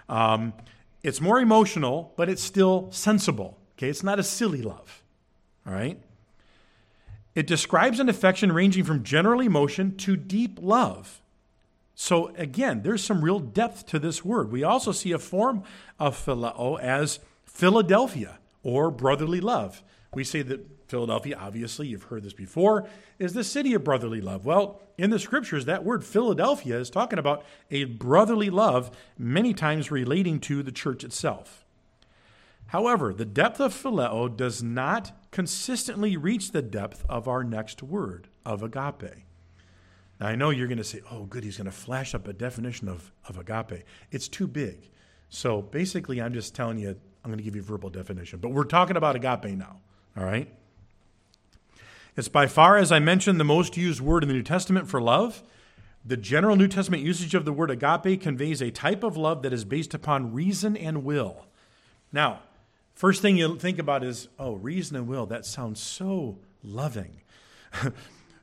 Um, 0.09 0.53
it's 1.01 1.21
more 1.21 1.39
emotional, 1.39 2.13
but 2.17 2.29
it's 2.29 2.43
still 2.43 2.89
sensible. 2.91 3.57
Okay? 3.77 3.89
It's 3.89 4.03
not 4.03 4.19
a 4.19 4.24
silly 4.24 4.62
love. 4.62 5.01
All 5.65 5.74
right? 5.74 6.00
It 7.34 7.48
describes 7.48 8.00
an 8.00 8.07
affection 8.07 8.51
ranging 8.51 8.86
from 8.86 9.03
general 9.03 9.41
emotion 9.41 9.98
to 9.98 10.15
deep 10.15 10.60
love. 10.62 11.22
So 11.95 12.34
again, 12.36 12.81
there's 12.84 13.03
some 13.03 13.24
real 13.24 13.39
depth 13.39 13.86
to 13.88 14.00
this 14.00 14.24
word. 14.24 14.51
We 14.51 14.63
also 14.63 14.91
see 14.91 15.12
a 15.12 15.19
form 15.19 15.63
of 16.00 16.15
phileo 16.15 16.79
as 16.79 17.19
Philadelphia 17.45 18.39
or 18.63 18.91
brotherly 18.91 19.41
love. 19.41 19.84
We 20.13 20.24
say 20.24 20.41
that 20.43 20.65
Philadelphia, 20.88 21.38
obviously, 21.39 21.88
you've 21.88 22.03
heard 22.03 22.24
this 22.24 22.34
before, 22.34 22.88
is 23.17 23.34
the 23.34 23.43
city 23.43 23.74
of 23.74 23.84
brotherly 23.84 24.22
love. 24.22 24.45
Well, 24.45 24.81
in 24.98 25.10
the 25.10 25.19
scriptures, 25.19 25.65
that 25.65 25.84
word 25.84 26.05
Philadelphia 26.05 26.79
is 26.79 26.89
talking 26.89 27.19
about 27.19 27.43
a 27.72 27.86
brotherly 27.86 28.50
love, 28.50 28.95
many 29.17 29.53
times 29.53 29.91
relating 29.91 30.39
to 30.41 30.63
the 30.63 30.72
church 30.72 31.03
itself. 31.03 31.64
However, 32.67 33.13
the 33.13 33.25
depth 33.25 33.60
of 33.60 33.74
phileo 33.74 34.36
does 34.36 34.63
not 34.63 35.12
consistently 35.31 36.17
reach 36.17 36.51
the 36.51 36.62
depth 36.62 37.05
of 37.07 37.27
our 37.27 37.43
next 37.43 37.84
word, 37.84 38.27
of 38.45 38.63
agape. 38.63 39.24
Now, 40.19 40.27
I 40.27 40.36
know 40.36 40.50
you're 40.50 40.67
going 40.67 40.77
to 40.77 40.84
say, 40.84 41.01
oh, 41.12 41.25
good, 41.25 41.43
he's 41.43 41.57
going 41.57 41.65
to 41.65 41.72
flash 41.72 42.15
up 42.15 42.27
a 42.27 42.34
definition 42.34 42.88
of, 42.88 43.12
of 43.27 43.38
agape. 43.38 43.84
It's 44.12 44.27
too 44.27 44.48
big. 44.48 44.89
So 45.29 45.62
basically, 45.62 46.22
I'm 46.22 46.34
just 46.34 46.55
telling 46.55 46.77
you, 46.77 46.89
I'm 47.24 47.31
going 47.31 47.38
to 47.38 47.43
give 47.43 47.55
you 47.55 47.62
a 47.62 47.65
verbal 47.65 47.89
definition. 47.89 48.39
But 48.39 48.50
we're 48.50 48.63
talking 48.63 48.98
about 48.98 49.15
agape 49.15 49.57
now, 49.57 49.79
all 50.15 50.24
right? 50.24 50.48
It's 52.15 52.29
by 52.29 52.48
far, 52.48 52.77
as 52.77 52.91
I 52.91 53.00
mentioned, 53.00 53.39
the 53.39 53.45
most 53.45 53.75
used 53.75 54.00
word 54.00 54.24
in 54.24 54.29
the 54.29 54.36
New 54.36 54.43
Testament 54.43 54.88
for 54.88 55.01
love. 55.01 55.43
The 56.05 56.15
general 56.15 56.55
New 56.55 56.67
Testament 56.67 57.03
usage 57.03 57.36
of 57.36 57.43
the 57.43 57.51
word 57.51 57.72
agape 57.72 58.22
conveys 58.22 58.62
a 58.62 58.72
type 58.72 59.03
of 59.03 59.17
love 59.17 59.41
that 59.41 59.51
is 59.51 59.65
based 59.65 59.93
upon 59.93 60.34
reason 60.34 60.77
and 60.77 61.03
will. 61.03 61.48
Now, 62.13 62.41
first 62.96 63.22
thing 63.22 63.38
you 63.38 63.58
think 63.58 63.78
about 63.78 64.04
is, 64.04 64.28
oh, 64.40 64.54
reason 64.56 64.98
and 64.98 65.08
will. 65.08 65.25
That 65.25 65.46
sounds 65.46 65.80
so 65.80 66.40
loving. 66.64 67.22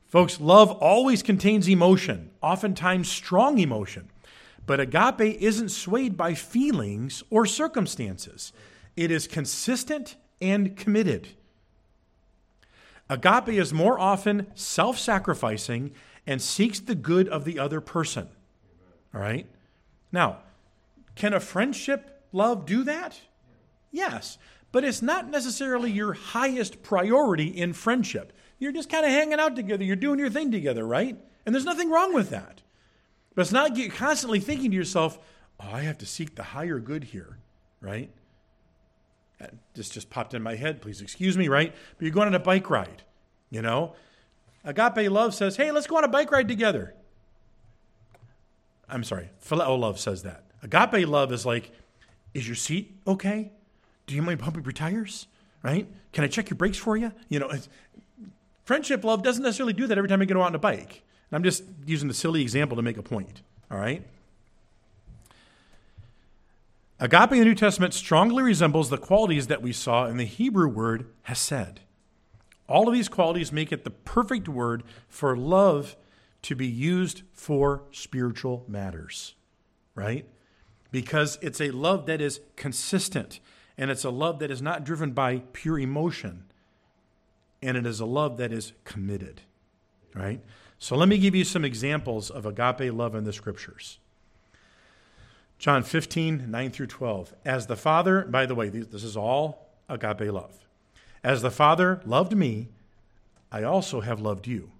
Folks, 0.07 0.39
love 0.39 0.71
always 0.71 1.23
contains 1.23 1.67
emotion, 1.67 2.29
oftentimes 2.41 3.09
strong 3.09 3.57
emotion. 3.57 4.09
But 4.65 4.79
agape 4.79 5.41
isn't 5.41 5.69
swayed 5.69 6.15
by 6.15 6.35
feelings 6.35 7.23
or 7.29 7.45
circumstances, 7.45 8.53
it 8.95 9.11
is 9.11 9.27
consistent 9.27 10.15
and 10.39 10.77
committed. 10.77 11.29
Agape 13.09 13.49
is 13.49 13.73
more 13.73 13.99
often 13.99 14.47
self 14.55 14.97
sacrificing 14.97 15.91
and 16.25 16.41
seeks 16.41 16.79
the 16.79 16.95
good 16.95 17.27
of 17.27 17.43
the 17.43 17.59
other 17.59 17.81
person. 17.81 18.29
All 19.13 19.21
right? 19.21 19.47
Now, 20.11 20.39
can 21.15 21.33
a 21.33 21.39
friendship 21.39 22.23
love 22.31 22.65
do 22.65 22.83
that? 22.83 23.19
Yes, 23.93 24.39
but 24.71 24.83
it's 24.83 25.03
not 25.03 25.29
necessarily 25.29 25.91
your 25.91 26.13
highest 26.13 26.81
priority 26.81 27.47
in 27.47 27.73
friendship. 27.73 28.33
You're 28.57 28.71
just 28.71 28.89
kind 28.89 29.05
of 29.05 29.11
hanging 29.11 29.39
out 29.39 29.55
together. 29.55 29.83
You're 29.83 29.95
doing 29.95 30.19
your 30.19 30.31
thing 30.31 30.51
together, 30.51 30.85
right? 30.85 31.15
And 31.45 31.53
there's 31.53 31.63
nothing 31.63 31.91
wrong 31.91 32.11
with 32.11 32.31
that. 32.31 32.63
But 33.35 33.43
it's 33.43 33.51
not 33.51 33.77
you 33.77 33.91
constantly 33.91 34.39
thinking 34.39 34.71
to 34.71 34.75
yourself, 34.75 35.19
oh, 35.59 35.69
I 35.71 35.81
have 35.81 35.99
to 35.99 36.07
seek 36.07 36.33
the 36.35 36.43
higher 36.43 36.79
good 36.79 37.03
here, 37.03 37.37
right? 37.81 38.09
Uh, 39.39 39.47
this 39.75 39.89
just 39.89 40.09
popped 40.09 40.33
in 40.33 40.41
my 40.41 40.55
head. 40.55 40.81
Please 40.81 40.99
excuse 40.99 41.37
me, 41.37 41.47
right? 41.47 41.73
But 41.97 42.03
you're 42.03 42.13
going 42.13 42.27
on 42.27 42.35
a 42.35 42.39
bike 42.39 42.69
ride, 42.71 43.03
you 43.51 43.61
know? 43.61 43.93
Agape 44.65 45.11
love 45.11 45.35
says, 45.35 45.55
hey, 45.55 45.71
let's 45.71 45.87
go 45.87 45.97
on 45.97 46.03
a 46.03 46.07
bike 46.07 46.31
ride 46.31 46.47
together. 46.47 46.95
I'm 48.89 49.03
sorry, 49.03 49.29
Phileo 49.43 49.77
love 49.77 49.99
says 49.99 50.23
that. 50.23 50.45
Agape 50.63 51.07
love 51.07 51.31
is 51.31 51.45
like, 51.45 51.71
is 52.33 52.47
your 52.47 52.55
seat 52.55 52.95
okay? 53.05 53.51
Do 54.07 54.15
you 54.15 54.21
mind 54.21 54.39
pumping 54.39 54.63
your 54.63 54.71
tires? 54.73 55.27
Right? 55.61 55.87
Can 56.11 56.23
I 56.23 56.27
check 56.27 56.49
your 56.49 56.57
brakes 56.57 56.77
for 56.77 56.97
you? 56.97 57.11
You 57.29 57.39
know, 57.39 57.51
Friendship 58.65 59.03
love 59.03 59.23
doesn't 59.23 59.43
necessarily 59.43 59.73
do 59.73 59.87
that 59.87 59.97
every 59.97 60.07
time 60.07 60.21
you 60.21 60.25
go 60.25 60.41
out 60.41 60.47
on 60.47 60.55
a 60.55 60.59
bike. 60.59 61.03
And 61.29 61.35
I'm 61.35 61.43
just 61.43 61.63
using 61.85 62.07
the 62.07 62.13
silly 62.13 62.41
example 62.41 62.77
to 62.77 62.81
make 62.81 62.97
a 62.97 63.03
point. 63.03 63.41
All 63.69 63.77
right? 63.77 64.05
Agape 66.99 67.33
in 67.33 67.39
the 67.39 67.45
New 67.45 67.55
Testament 67.55 67.93
strongly 67.93 68.43
resembles 68.43 68.89
the 68.89 68.97
qualities 68.97 69.47
that 69.47 69.61
we 69.61 69.73
saw 69.73 70.05
in 70.05 70.17
the 70.17 70.25
Hebrew 70.25 70.69
word 70.69 71.07
hesed. 71.23 71.81
All 72.69 72.87
of 72.87 72.93
these 72.93 73.09
qualities 73.09 73.51
make 73.51 73.73
it 73.73 73.83
the 73.83 73.89
perfect 73.89 74.47
word 74.47 74.83
for 75.09 75.35
love 75.35 75.97
to 76.43 76.55
be 76.55 76.67
used 76.67 77.23
for 77.33 77.83
spiritual 77.91 78.63
matters, 78.69 79.35
right? 79.95 80.25
Because 80.91 81.37
it's 81.41 81.59
a 81.59 81.71
love 81.71 82.05
that 82.05 82.21
is 82.21 82.39
consistent 82.55 83.41
and 83.77 83.89
it's 83.89 84.03
a 84.03 84.09
love 84.09 84.39
that 84.39 84.51
is 84.51 84.61
not 84.61 84.83
driven 84.83 85.11
by 85.11 85.41
pure 85.53 85.79
emotion 85.79 86.45
and 87.61 87.77
it 87.77 87.85
is 87.85 87.99
a 87.99 88.05
love 88.05 88.37
that 88.37 88.51
is 88.51 88.73
committed. 88.83 89.41
Right? 90.13 90.41
So 90.77 90.95
let 90.95 91.07
me 91.07 91.17
give 91.17 91.33
you 91.33 91.43
some 91.43 91.63
examples 91.63 92.29
of 92.29 92.45
agape 92.45 92.93
love 92.93 93.15
in 93.15 93.23
the 93.23 93.33
scriptures. 93.33 93.99
John 95.57 95.81
15, 95.81 96.51
9 96.51 96.71
through 96.71 96.87
12. 96.87 97.33
As 97.45 97.67
the 97.67 97.77
Father, 97.77 98.23
by 98.23 98.45
the 98.45 98.53
way, 98.53 98.67
this 98.67 99.03
is 99.03 99.15
all 99.15 99.69
agape 99.87 100.31
love. 100.31 100.67
As 101.23 101.41
the 101.41 101.51
Father 101.51 102.01
loved 102.05 102.35
me, 102.35 102.67
I 103.49 103.63
also 103.63 104.01
have 104.01 104.19
loved 104.19 104.45
you. 104.45 104.71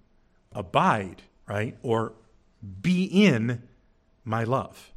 Abide, 0.52 1.22
right? 1.48 1.76
Or 1.82 2.12
be 2.82 3.04
in 3.04 3.62
my 4.24 4.44
love. 4.44 4.92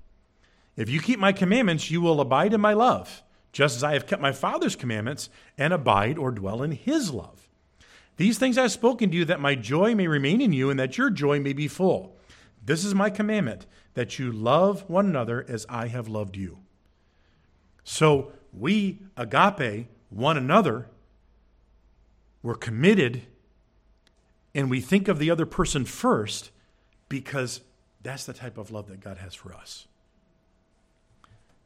If 0.76 0.90
you 0.90 1.00
keep 1.00 1.20
my 1.20 1.32
commandments, 1.32 1.90
you 1.90 2.02
will 2.02 2.20
abide 2.20 2.54
in 2.54 2.62
my 2.62 2.74
love, 2.74 3.24
just 3.58 3.76
as 3.76 3.84
I 3.84 3.94
have 3.94 4.06
kept 4.06 4.22
my 4.22 4.34
Father's 4.34 4.76
commandments 4.76 5.32
and 5.58 5.74
abide 5.74 6.20
or 6.20 6.30
dwell 6.30 6.62
in 6.62 6.74
his 6.74 7.10
love. 7.10 7.50
These 8.18 8.38
things 8.38 8.56
I 8.56 8.62
have 8.62 8.72
spoken 8.72 9.10
to 9.10 9.18
you 9.18 9.26
that 9.26 9.40
my 9.40 9.56
joy 9.56 9.96
may 9.96 10.06
remain 10.06 10.42
in 10.42 10.54
you 10.54 10.70
and 10.70 10.80
that 10.80 10.96
your 11.00 11.10
joy 11.10 11.40
may 11.40 11.54
be 11.54 11.68
full. 11.68 12.16
This 12.64 12.86
is 12.86 12.94
my 12.94 13.10
commandment 13.10 13.66
that 13.96 14.20
you 14.20 14.32
love 14.32 14.88
one 14.88 15.08
another 15.08 15.44
as 15.50 15.66
I 15.70 15.88
have 15.88 16.08
loved 16.08 16.38
you. 16.38 16.60
So 17.84 18.32
we 18.54 19.00
agape 19.18 19.88
one 20.12 20.38
another. 20.38 20.90
We're 22.44 22.54
committed 22.54 23.24
and 24.54 24.70
we 24.70 24.82
think 24.82 25.08
of 25.08 25.18
the 25.18 25.32
other 25.32 25.48
person 25.48 25.84
first 25.84 26.52
because 27.10 27.62
that's 28.04 28.28
the 28.28 28.34
type 28.34 28.60
of 28.60 28.70
love 28.70 28.88
that 28.90 29.00
God 29.00 29.18
has 29.18 29.34
for 29.34 29.52
us. 29.52 29.88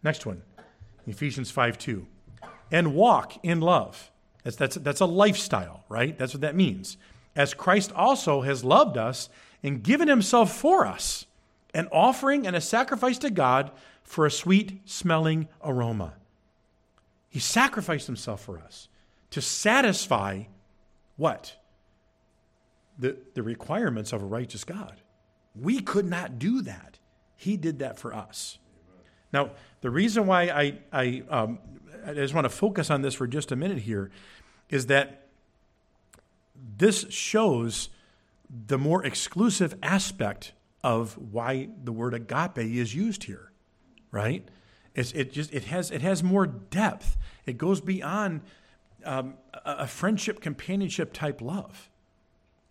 Next 0.01 0.25
one, 0.25 0.43
Ephesians 1.07 1.51
5 1.51 1.77
2. 1.77 2.07
And 2.71 2.95
walk 2.95 3.43
in 3.43 3.59
love 3.59 4.11
that's, 4.43 4.55
that's, 4.55 4.75
that's 4.77 5.01
a 5.01 5.05
lifestyle, 5.05 5.83
right? 5.89 6.17
That's 6.17 6.33
what 6.33 6.41
that 6.41 6.55
means. 6.55 6.97
As 7.35 7.53
Christ 7.53 7.91
also 7.93 8.41
has 8.41 8.63
loved 8.63 8.97
us 8.97 9.29
and 9.63 9.83
given 9.83 10.07
himself 10.07 10.55
for 10.55 10.85
us, 10.85 11.25
an 11.73 11.87
offering 11.91 12.45
and 12.47 12.55
a 12.55 12.61
sacrifice 12.61 13.17
to 13.19 13.29
God 13.29 13.71
for 14.03 14.25
a 14.25 14.31
sweet 14.31 14.81
smelling 14.85 15.47
aroma. 15.63 16.13
He 17.29 17.39
sacrificed 17.39 18.07
himself 18.07 18.43
for 18.43 18.59
us 18.59 18.89
to 19.29 19.41
satisfy 19.41 20.43
what? 21.15 21.55
The, 22.99 23.15
the 23.35 23.43
requirements 23.43 24.11
of 24.11 24.21
a 24.21 24.25
righteous 24.25 24.65
God. 24.65 24.95
We 25.55 25.79
could 25.79 26.05
not 26.05 26.39
do 26.39 26.61
that. 26.63 26.97
He 27.37 27.55
did 27.55 27.79
that 27.79 27.97
for 27.97 28.13
us. 28.13 28.57
Now, 29.31 29.51
the 29.81 29.89
reason 29.89 30.27
why 30.27 30.43
I, 30.43 30.77
I 30.93 31.23
um, 31.29 31.59
I 32.05 32.13
just 32.13 32.33
want 32.33 32.45
to 32.45 32.49
focus 32.49 32.89
on 32.89 33.01
this 33.01 33.13
for 33.13 33.27
just 33.27 33.51
a 33.51 33.55
minute 33.55 33.79
here, 33.79 34.11
is 34.69 34.87
that 34.87 35.27
this 36.77 37.05
shows 37.09 37.89
the 38.67 38.77
more 38.77 39.03
exclusive 39.05 39.75
aspect 39.81 40.53
of 40.83 41.17
why 41.17 41.69
the 41.83 41.91
word 41.91 42.13
agape 42.13 42.57
is 42.57 42.95
used 42.95 43.25
here, 43.25 43.51
right? 44.11 44.47
It's, 44.93 45.11
it 45.13 45.31
just 45.31 45.53
it 45.53 45.65
has 45.65 45.91
it 45.91 46.01
has 46.01 46.23
more 46.23 46.45
depth. 46.45 47.17
It 47.45 47.57
goes 47.57 47.81
beyond 47.81 48.41
um, 49.05 49.35
a, 49.65 49.87
friendship, 49.87 50.41
companionship 50.41 51.13
type 51.13 51.41
love. 51.41 51.89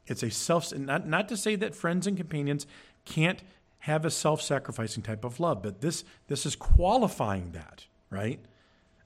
It's 0.07 0.23
a 0.23 0.31
self 0.31 0.75
not 0.77 1.09
not 1.09 1.29
to 1.29 1.37
say 1.37 1.57
that 1.57 1.75
friends 1.75 2.07
and 2.07 2.17
companions 2.17 2.67
can't 3.05 3.43
have 3.81 4.05
a 4.05 4.11
self-sacrificing 4.11 5.03
type 5.03 5.25
of 5.25 5.41
love, 5.41 5.63
but 5.63 5.81
this 5.81 6.05
this 6.29 6.47
is 6.47 6.57
qualifying 6.57 7.53
that, 7.53 7.87
right? 8.11 8.41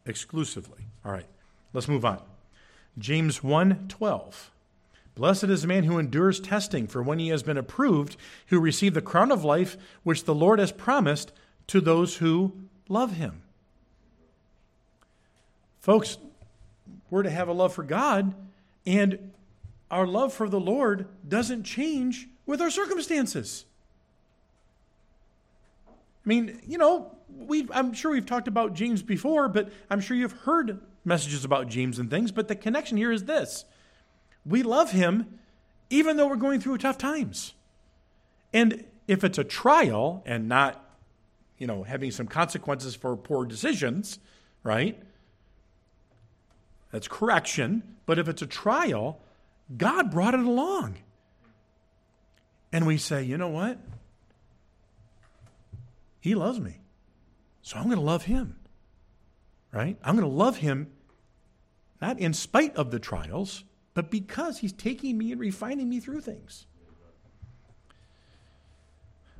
Exclusively. 0.06 0.86
All 1.04 1.12
right. 1.12 1.26
Let's 1.72 1.88
move 1.88 2.04
on. 2.04 2.22
James 2.98 3.40
1:12. 3.40 4.50
Blessed 5.14 5.44
is 5.44 5.62
the 5.62 5.68
man 5.68 5.84
who 5.84 5.98
endures 5.98 6.40
testing, 6.40 6.88
for 6.88 7.00
when 7.00 7.20
he 7.20 7.28
has 7.28 7.44
been 7.44 7.56
approved, 7.56 8.16
who 8.48 8.56
will 8.56 8.64
receive 8.64 8.94
the 8.94 9.00
crown 9.00 9.30
of 9.30 9.44
life 9.44 9.76
which 10.02 10.24
the 10.24 10.34
Lord 10.34 10.58
has 10.58 10.72
promised 10.72 11.32
to 11.68 11.80
those 11.80 12.16
who 12.16 12.52
love 12.88 13.12
him. 13.12 13.42
Folks, 15.80 16.18
we're 17.10 17.22
to 17.22 17.30
have 17.30 17.46
a 17.46 17.52
love 17.52 17.72
for 17.72 17.84
God, 17.84 18.34
and 18.84 19.32
our 19.88 20.06
love 20.06 20.32
for 20.32 20.48
the 20.48 20.58
Lord 20.58 21.06
doesn't 21.26 21.62
change 21.62 22.28
with 22.44 22.60
our 22.60 22.70
circumstances. 22.70 23.66
I 26.24 26.28
mean, 26.28 26.60
you 26.66 26.78
know, 26.78 27.16
we 27.28 27.68
I'm 27.72 27.92
sure 27.92 28.12
we've 28.12 28.26
talked 28.26 28.48
about 28.48 28.74
James 28.74 29.02
before, 29.02 29.48
but 29.48 29.70
I'm 29.90 30.00
sure 30.00 30.16
you've 30.16 30.32
heard 30.32 30.80
messages 31.04 31.44
about 31.44 31.68
James 31.68 31.98
and 31.98 32.08
things, 32.08 32.32
but 32.32 32.48
the 32.48 32.56
connection 32.56 32.96
here 32.96 33.12
is 33.12 33.24
this. 33.24 33.64
We 34.46 34.62
love 34.62 34.90
him 34.90 35.38
even 35.90 36.16
though 36.16 36.26
we're 36.26 36.36
going 36.36 36.60
through 36.60 36.78
tough 36.78 36.98
times. 36.98 37.54
And 38.52 38.84
if 39.06 39.22
it's 39.24 39.38
a 39.38 39.44
trial 39.44 40.22
and 40.24 40.48
not, 40.48 40.82
you 41.58 41.66
know, 41.66 41.82
having 41.82 42.10
some 42.10 42.26
consequences 42.26 42.94
for 42.94 43.16
poor 43.16 43.44
decisions, 43.44 44.18
right? 44.62 45.00
That's 46.90 47.08
correction. 47.08 47.82
But 48.06 48.18
if 48.18 48.28
it's 48.28 48.42
a 48.42 48.46
trial, 48.46 49.20
God 49.76 50.10
brought 50.10 50.34
it 50.34 50.40
along. 50.40 50.96
And 52.72 52.86
we 52.86 52.98
say, 52.98 53.22
you 53.22 53.36
know 53.36 53.48
what? 53.48 53.78
He 56.24 56.34
loves 56.34 56.58
me. 56.58 56.80
So 57.60 57.76
I'm 57.76 57.84
going 57.84 57.98
to 57.98 58.02
love 58.02 58.22
him. 58.22 58.56
Right? 59.70 59.98
I'm 60.02 60.16
going 60.16 60.26
to 60.26 60.34
love 60.34 60.56
him 60.56 60.90
not 62.00 62.18
in 62.18 62.32
spite 62.32 62.74
of 62.76 62.90
the 62.90 62.98
trials, 62.98 63.64
but 63.92 64.10
because 64.10 64.60
he's 64.60 64.72
taking 64.72 65.18
me 65.18 65.32
and 65.32 65.40
refining 65.40 65.86
me 65.90 66.00
through 66.00 66.22
things. 66.22 66.66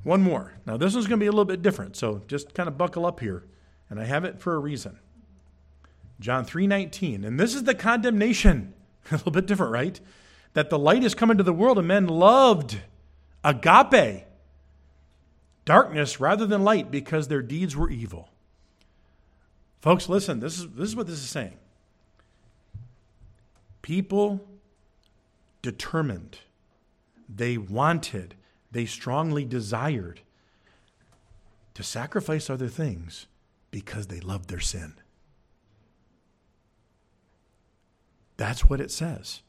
One 0.03 0.21
more. 0.21 0.59
Now, 0.67 0.77
this 0.77 0.93
one's 0.93 1.07
going 1.07 1.19
to 1.19 1.23
be 1.23 1.27
a 1.27 1.31
little 1.31 1.43
bit 1.43 1.63
different, 1.63 1.95
so 1.95 2.21
just 2.27 2.53
kind 2.53 2.69
of 2.69 2.77
buckle 2.77 3.07
up 3.07 3.19
here. 3.19 3.47
And 3.89 3.99
I 3.99 4.03
have 4.05 4.23
it 4.23 4.39
for 4.39 4.53
a 4.53 4.59
reason. 4.59 4.99
John 6.19 6.45
3:19. 6.45 7.25
And 7.25 7.39
this 7.39 7.55
is 7.55 7.63
the 7.63 7.73
condemnation. 7.73 8.75
a 9.11 9.15
little 9.15 9.31
bit 9.31 9.47
different, 9.47 9.71
right? 9.71 9.99
That 10.53 10.69
the 10.69 10.77
light 10.77 11.03
is 11.03 11.15
come 11.15 11.31
into 11.31 11.43
the 11.43 11.51
world 11.51 11.79
and 11.79 11.87
men 11.87 12.05
loved 12.05 12.77
agape 13.43 14.24
darkness 15.65 16.19
rather 16.19 16.45
than 16.45 16.63
light 16.63 16.91
because 16.91 17.27
their 17.27 17.41
deeds 17.41 17.75
were 17.75 17.89
evil. 17.89 18.29
Folks, 19.81 20.07
listen, 20.07 20.39
this 20.39 20.57
is, 20.59 20.69
this 20.69 20.89
is 20.89 20.95
what 20.95 21.07
this 21.07 21.19
is 21.19 21.29
saying. 21.29 21.57
People 23.81 24.47
determined, 25.61 26.39
they 27.27 27.57
wanted, 27.57 28.35
they 28.71 28.85
strongly 28.85 29.45
desired 29.45 30.21
to 31.75 31.83
sacrifice 31.83 32.49
other 32.49 32.67
things 32.67 33.27
because 33.69 34.07
they 34.07 34.19
loved 34.19 34.49
their 34.49 34.59
sin. 34.59 34.95
That's 38.37 38.65
what 38.65 38.81
it 38.81 38.91
says. 38.91 39.41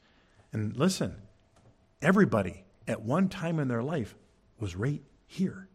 And 0.53 0.77
listen, 0.77 1.17
everybody 2.03 2.65
at 2.87 3.03
one 3.03 3.29
time 3.29 3.59
in 3.59 3.69
their 3.69 3.83
life 3.83 4.15
was 4.59 4.77
right 4.77 5.03
here. 5.27 5.69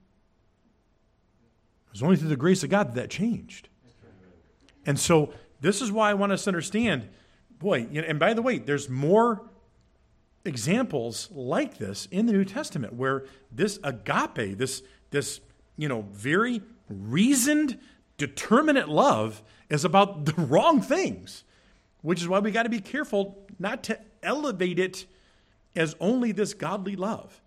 It 1.91 1.95
was 1.95 2.03
only 2.03 2.15
through 2.15 2.29
the 2.29 2.37
grace 2.37 2.63
of 2.63 2.69
God 2.69 2.87
that 2.87 2.95
that 2.95 3.09
changed. 3.09 3.67
And 4.85 4.97
so 4.97 5.33
this 5.59 5.81
is 5.81 5.91
why 5.91 6.09
I 6.09 6.13
want 6.13 6.31
us 6.31 6.45
to 6.45 6.49
understand, 6.49 7.09
boy, 7.59 7.85
and 7.93 8.17
by 8.17 8.33
the 8.33 8.41
way, 8.41 8.59
there's 8.59 8.89
more 8.89 9.43
examples 10.45 11.29
like 11.31 11.77
this 11.77 12.07
in 12.07 12.27
the 12.27 12.33
New 12.33 12.45
Testament 12.45 12.93
where 12.93 13.25
this 13.51 13.77
agape, 13.83 14.57
this 14.57 14.81
this 15.09 15.41
you 15.77 15.89
know 15.89 16.05
very 16.11 16.61
reasoned, 16.89 17.77
determinate 18.17 18.87
love 18.87 19.43
is 19.69 19.83
about 19.83 20.25
the 20.25 20.41
wrong 20.41 20.81
things, 20.81 21.43
which 22.01 22.21
is 22.21 22.27
why 22.29 22.39
we 22.39 22.51
got 22.51 22.63
to 22.63 22.69
be 22.69 22.79
careful 22.79 23.45
not 23.59 23.83
to 23.83 23.99
elevate 24.23 24.79
it 24.79 25.05
as 25.75 25.95
only 25.99 26.31
this 26.31 26.53
godly 26.53 26.95
love. 26.95 27.41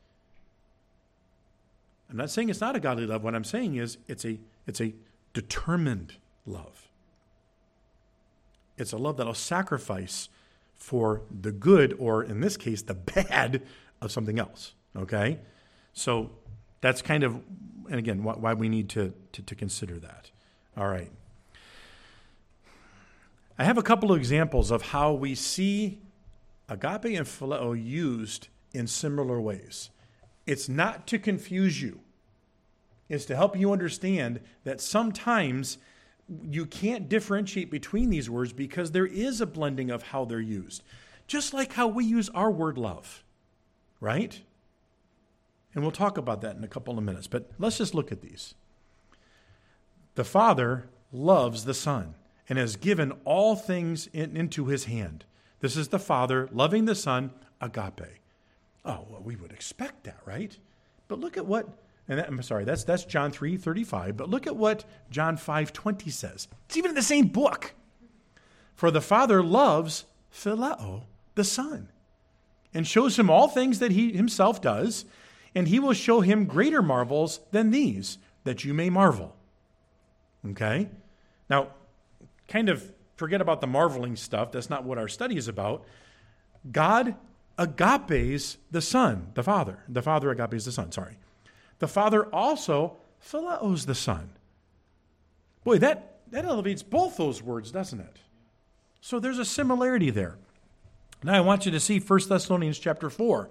I'm 2.15 2.19
not 2.19 2.31
saying 2.31 2.49
it's 2.49 2.61
not 2.61 2.77
a 2.77 2.81
godly 2.81 3.07
love. 3.07 3.25
What 3.25 3.35
I'm 3.35 3.43
saying 3.43 3.75
is 3.75 3.99
it's 4.07 4.25
a 4.25 4.39
it's 4.69 4.81
a 4.81 4.95
determined 5.33 6.15
love. 6.47 6.89
It's 8.79 8.93
a 8.93 8.97
love 8.97 9.17
that'll 9.17 9.35
sacrifice 9.35 10.29
for 10.77 11.23
the 11.29 11.51
good, 11.51 11.93
or 11.99 12.23
in 12.23 12.41
this 12.41 12.57
case, 12.57 12.83
the 12.83 12.95
bad 12.95 13.63
of 14.01 14.13
something 14.13 14.39
else. 14.39 14.75
Okay? 14.95 15.41
So 15.93 16.31
that's 16.81 17.03
kind 17.03 17.25
of, 17.25 17.41
and 17.91 17.99
again, 17.99 18.23
why 18.23 18.55
we 18.55 18.69
need 18.69 18.91
to, 18.91 19.13
to, 19.33 19.43
to 19.43 19.55
consider 19.57 19.99
that. 19.99 20.31
All 20.77 20.87
right. 20.87 21.11
I 23.59 23.65
have 23.65 23.77
a 23.77 23.83
couple 23.83 24.13
of 24.13 24.19
examples 24.19 24.71
of 24.71 24.83
how 24.83 25.13
we 25.13 25.35
see 25.35 25.99
agape 26.69 27.17
and 27.17 27.27
phileo 27.27 27.75
used 27.75 28.47
in 28.73 28.87
similar 28.87 29.41
ways. 29.41 29.91
It's 30.47 30.69
not 30.69 31.09
to 31.09 31.19
confuse 31.19 31.83
you 31.83 32.01
is 33.09 33.27
to 33.27 33.37
help 33.37 33.57
you 33.57 33.73
understand 33.73 34.41
that 34.65 34.81
sometimes 34.81 35.79
you 36.51 36.65
can't 36.67 37.09
differentiate 37.09 37.71
between 37.71 38.11
these 38.11 38.31
words 38.31 38.53
because 38.53 38.93
there 38.93 39.07
is 39.07 39.41
a 39.41 39.47
blending 39.47 39.91
of 39.91 40.03
how 40.05 40.25
they're 40.25 40.41
used. 40.41 40.83
Just 41.27 41.55
like 41.55 41.75
how 41.75 41.87
we 41.87 42.05
use 42.05 42.29
our 42.31 42.51
word 42.51 42.79
love, 42.79 43.23
right? 44.01 44.41
And 45.75 45.83
we'll 45.83 45.91
talk 45.91 46.17
about 46.17 46.41
that 46.43 46.57
in 46.57 46.65
a 46.65 46.69
couple 46.69 46.97
of 46.97 47.05
minutes, 47.05 47.27
but 47.27 47.51
let's 47.59 47.79
just 47.79 47.95
look 47.95 48.13
at 48.13 48.23
these. 48.23 48.55
The 50.15 50.25
Father 50.25 50.87
loves 51.13 51.65
the 51.65 51.75
Son 51.75 52.15
and 52.49 52.59
has 52.59 52.77
given 52.77 53.13
all 53.25 53.57
things 53.57 54.09
in, 54.13 54.37
into 54.37 54.67
his 54.67 54.85
hand. 54.85 55.25
This 55.61 55.77
is 55.77 55.89
the 55.89 55.99
Father 55.99 56.49
loving 56.53 56.85
the 56.85 56.95
Son, 56.95 57.33
agape. 57.61 58.21
Oh, 58.85 59.07
well, 59.09 59.23
we 59.23 59.35
would 59.35 59.53
expect 59.53 60.05
that, 60.05 60.19
right? 60.25 60.57
But 61.09 61.21
look 61.21 61.37
at 61.37 61.47
what 61.47 61.69
and 62.09 62.19
that, 62.19 62.29
I'm 62.29 62.43
sorry, 62.43 62.65
that's 62.65 62.85
that's 62.85 63.05
John 63.05 63.31
3, 63.31 63.57
35. 63.57 64.17
But 64.17 64.29
look 64.29 64.47
at 64.47 64.57
what 64.57 64.85
John 65.11 65.37
5, 65.37 65.73
20 65.73 66.11
says. 66.11 66.49
It's 66.67 66.77
even 66.77 66.91
in 66.91 66.95
the 66.95 67.03
same 67.03 67.29
book. 67.29 67.75
For 68.75 68.91
the 68.91 69.01
Father 69.01 69.43
loves 69.43 70.05
Phileo, 70.33 71.05
the 71.35 71.45
Son, 71.45 71.89
and 72.75 72.87
shows 72.87 73.19
him 73.19 73.31
all 73.31 73.49
things 73.49 73.79
that 73.79 73.93
he 73.93 74.13
himself 74.13 74.61
does, 74.61 75.05
and 75.55 75.69
he 75.69 75.79
will 75.79 75.93
show 75.93 76.21
him 76.21 76.45
greater 76.45 76.83
marvels 76.83 77.41
than 77.53 77.71
these, 77.71 78.19
that 78.43 78.65
you 78.65 78.75
may 78.75 78.91
marvel. 78.91 79.37
Okay? 80.51 80.91
Now, 81.49 81.69
kind 82.49 82.69
of 82.69 82.93
forget 83.17 83.41
about 83.41 83.61
the 83.61 83.67
marveling 83.69 84.17
stuff. 84.17 84.51
That's 84.51 84.69
not 84.69 84.85
what 84.85 84.99
our 84.99 85.09
study 85.09 85.37
is 85.37 85.47
about. 85.47 85.85
God 86.71 87.15
agapes 87.57 88.57
the 88.73 88.83
Son, 88.83 89.29
the 89.35 89.45
Father. 89.45 89.79
The 89.89 90.03
Father 90.03 90.31
agapes 90.31 90.65
the 90.65 90.73
Son, 90.73 90.91
sorry 90.91 91.17
the 91.85 91.89
Father 91.89 92.25
also 92.35 92.97
phileos 93.23 93.85
the 93.85 93.95
Son. 93.95 94.31
Boy, 95.65 95.77
that, 95.81 96.21
that 96.31 96.47
elevates 96.47 96.83
both 96.83 97.19
those 97.19 97.43
words, 97.43 97.71
doesn't 97.71 98.01
it? 98.01 98.21
So 99.03 99.21
there's 99.21 99.39
a 99.39 99.45
similarity 99.45 100.09
there. 100.09 100.39
Now 101.23 101.35
I 101.35 101.41
want 101.41 101.67
you 101.67 101.73
to 101.73 101.81
see 101.81 101.99
1 101.99 102.21
Thessalonians 102.27 102.79
chapter 102.79 103.11
4. 103.11 103.51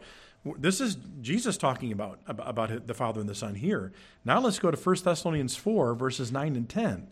This 0.58 0.82
is 0.82 0.98
Jesus 1.22 1.58
talking 1.58 1.92
about, 1.92 2.22
about 2.26 2.88
the 2.88 2.96
Father 2.96 3.20
and 3.20 3.30
the 3.30 3.36
Son 3.36 3.54
here. 3.54 3.92
Now 4.26 4.40
let's 4.40 4.58
go 4.58 4.72
to 4.72 4.78
1 4.78 4.96
Thessalonians 5.04 5.56
4, 5.56 5.94
verses 5.94 6.32
9 6.32 6.56
and 6.56 6.68
10. 6.68 7.08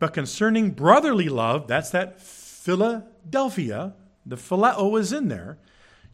But 0.00 0.12
concerning 0.12 0.72
brotherly 0.72 1.28
love, 1.28 1.68
that's 1.68 1.90
that 1.90 2.20
Philadelphia, 2.20 3.94
the 4.26 4.34
phileo 4.34 4.98
is 4.98 5.12
in 5.12 5.28
there. 5.28 5.58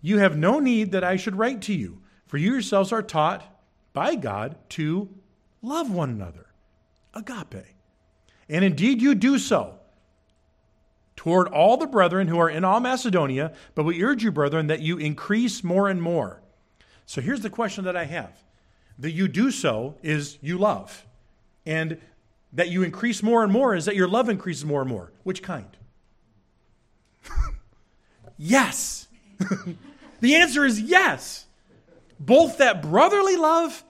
You 0.02 0.18
have 0.18 0.36
no 0.36 0.58
need 0.58 0.92
that 0.92 1.02
I 1.02 1.16
should 1.16 1.36
write 1.36 1.62
to 1.62 1.72
you, 1.72 2.02
for 2.26 2.36
you 2.36 2.52
yourselves 2.52 2.92
are 2.92 3.02
taught 3.02 3.54
by 3.96 4.14
God 4.14 4.56
to 4.68 5.08
love 5.62 5.90
one 5.90 6.10
another. 6.10 6.48
Agape. 7.14 7.64
And 8.46 8.62
indeed 8.62 9.00
you 9.00 9.14
do 9.14 9.38
so 9.38 9.78
toward 11.16 11.48
all 11.48 11.78
the 11.78 11.86
brethren 11.86 12.28
who 12.28 12.38
are 12.38 12.50
in 12.50 12.62
all 12.62 12.78
Macedonia, 12.78 13.54
but 13.74 13.84
we 13.84 14.04
urge 14.04 14.22
you, 14.22 14.30
brethren, 14.30 14.66
that 14.66 14.82
you 14.82 14.98
increase 14.98 15.64
more 15.64 15.88
and 15.88 16.02
more. 16.02 16.42
So 17.06 17.22
here's 17.22 17.40
the 17.40 17.48
question 17.48 17.84
that 17.84 17.96
I 17.96 18.04
have. 18.04 18.36
that 18.98 19.12
you 19.12 19.28
do 19.28 19.50
so 19.50 19.96
is 20.02 20.36
you 20.42 20.58
love. 20.58 21.06
And 21.64 21.98
that 22.52 22.68
you 22.68 22.82
increase 22.82 23.22
more 23.22 23.42
and 23.42 23.52
more 23.52 23.74
is 23.74 23.86
that 23.86 23.96
your 23.96 24.08
love 24.08 24.28
increases 24.28 24.66
more 24.66 24.82
and 24.82 24.90
more. 24.90 25.10
Which 25.22 25.42
kind? 25.42 25.74
yes. 28.36 29.08
the 30.20 30.36
answer 30.36 30.66
is 30.66 30.82
yes. 30.82 31.45
Both 32.18 32.58
that 32.58 32.82
brotherly 32.82 33.36
love 33.36 33.84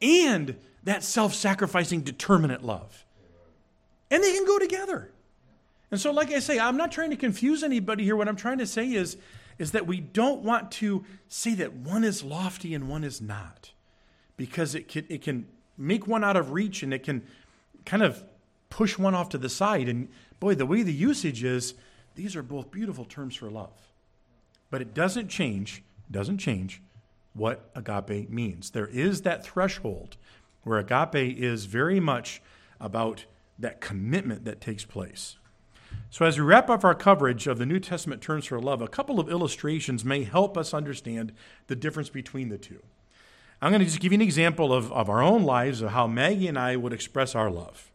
and 0.00 0.56
that 0.84 1.02
self 1.02 1.34
sacrificing, 1.34 2.00
determinate 2.00 2.62
love. 2.62 3.04
And 4.10 4.22
they 4.22 4.32
can 4.32 4.46
go 4.46 4.58
together. 4.58 5.10
And 5.90 6.00
so, 6.00 6.12
like 6.12 6.30
I 6.30 6.38
say, 6.38 6.58
I'm 6.58 6.76
not 6.76 6.92
trying 6.92 7.10
to 7.10 7.16
confuse 7.16 7.62
anybody 7.62 8.04
here. 8.04 8.16
What 8.16 8.28
I'm 8.28 8.36
trying 8.36 8.58
to 8.58 8.66
say 8.66 8.92
is, 8.92 9.16
is 9.58 9.72
that 9.72 9.86
we 9.86 10.00
don't 10.00 10.42
want 10.42 10.70
to 10.70 11.04
say 11.28 11.54
that 11.54 11.72
one 11.72 12.04
is 12.04 12.22
lofty 12.22 12.74
and 12.74 12.88
one 12.88 13.04
is 13.04 13.20
not, 13.20 13.72
because 14.36 14.74
it 14.74 14.88
can, 14.88 15.06
it 15.08 15.22
can 15.22 15.46
make 15.78 16.06
one 16.06 16.24
out 16.24 16.36
of 16.36 16.52
reach 16.52 16.82
and 16.82 16.92
it 16.92 17.02
can 17.02 17.22
kind 17.84 18.02
of 18.02 18.22
push 18.68 18.98
one 18.98 19.14
off 19.14 19.30
to 19.30 19.38
the 19.38 19.48
side. 19.48 19.88
And 19.88 20.08
boy, 20.40 20.54
the 20.54 20.66
way 20.66 20.82
the 20.82 20.92
usage 20.92 21.44
is, 21.44 21.74
these 22.14 22.36
are 22.36 22.42
both 22.42 22.70
beautiful 22.70 23.04
terms 23.04 23.36
for 23.36 23.50
love. 23.50 23.72
But 24.70 24.82
it 24.82 24.94
doesn't 24.94 25.28
change, 25.28 25.82
doesn't 26.10 26.38
change 26.38 26.82
what 27.36 27.70
agape 27.74 28.30
means. 28.30 28.70
There 28.70 28.88
is 28.88 29.22
that 29.22 29.44
threshold 29.44 30.16
where 30.62 30.78
agape 30.78 31.38
is 31.38 31.66
very 31.66 32.00
much 32.00 32.42
about 32.80 33.26
that 33.58 33.80
commitment 33.80 34.44
that 34.44 34.60
takes 34.60 34.84
place. 34.84 35.36
So, 36.10 36.24
as 36.24 36.38
we 36.38 36.44
wrap 36.44 36.68
up 36.68 36.84
our 36.84 36.94
coverage 36.94 37.46
of 37.46 37.58
the 37.58 37.66
New 37.66 37.80
Testament 37.80 38.22
terms 38.22 38.46
for 38.46 38.60
love, 38.60 38.82
a 38.82 38.88
couple 38.88 39.20
of 39.20 39.28
illustrations 39.28 40.04
may 40.04 40.24
help 40.24 40.56
us 40.56 40.74
understand 40.74 41.32
the 41.66 41.76
difference 41.76 42.08
between 42.08 42.48
the 42.48 42.58
two. 42.58 42.82
I'm 43.60 43.70
going 43.70 43.80
to 43.80 43.86
just 43.86 44.00
give 44.00 44.12
you 44.12 44.16
an 44.16 44.22
example 44.22 44.72
of, 44.72 44.92
of 44.92 45.08
our 45.08 45.22
own 45.22 45.42
lives 45.42 45.80
of 45.80 45.90
how 45.90 46.06
Maggie 46.06 46.48
and 46.48 46.58
I 46.58 46.76
would 46.76 46.92
express 46.92 47.34
our 47.34 47.50
love. 47.50 47.90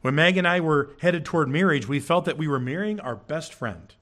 When 0.00 0.14
Maggie 0.14 0.38
and 0.38 0.48
I 0.48 0.60
were 0.60 0.90
headed 1.00 1.24
toward 1.24 1.48
marriage, 1.48 1.88
we 1.88 2.00
felt 2.00 2.24
that 2.26 2.38
we 2.38 2.46
were 2.46 2.60
marrying 2.60 3.00
our 3.00 3.16
best 3.16 3.52
friend. 3.54 3.94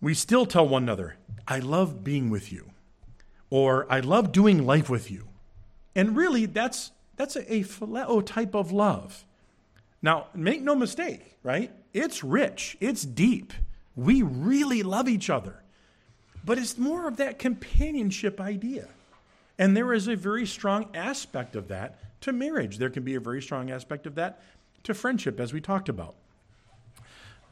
We 0.00 0.14
still 0.14 0.46
tell 0.46 0.68
one 0.68 0.84
another, 0.84 1.16
I 1.48 1.58
love 1.58 2.04
being 2.04 2.30
with 2.30 2.52
you, 2.52 2.69
or 3.50 3.86
I 3.92 4.00
love 4.00 4.32
doing 4.32 4.64
life 4.64 4.88
with 4.88 5.10
you. 5.10 5.26
And 5.94 6.16
really, 6.16 6.46
that's, 6.46 6.92
that's 7.16 7.36
a, 7.36 7.52
a 7.52 7.60
phileo 7.64 8.24
type 8.24 8.54
of 8.54 8.72
love. 8.72 9.24
Now, 10.00 10.28
make 10.34 10.62
no 10.62 10.74
mistake, 10.74 11.36
right? 11.42 11.72
It's 11.92 12.24
rich, 12.24 12.76
it's 12.80 13.04
deep. 13.04 13.52
We 13.96 14.22
really 14.22 14.82
love 14.82 15.08
each 15.08 15.28
other. 15.28 15.56
But 16.44 16.58
it's 16.58 16.78
more 16.78 17.06
of 17.06 17.18
that 17.18 17.38
companionship 17.38 18.40
idea. 18.40 18.88
And 19.58 19.76
there 19.76 19.92
is 19.92 20.08
a 20.08 20.16
very 20.16 20.46
strong 20.46 20.88
aspect 20.94 21.54
of 21.54 21.68
that 21.68 21.98
to 22.22 22.32
marriage. 22.32 22.78
There 22.78 22.88
can 22.88 23.02
be 23.02 23.14
a 23.14 23.20
very 23.20 23.42
strong 23.42 23.70
aspect 23.70 24.06
of 24.06 24.14
that 24.14 24.40
to 24.84 24.94
friendship, 24.94 25.38
as 25.38 25.52
we 25.52 25.60
talked 25.60 25.90
about. 25.90 26.14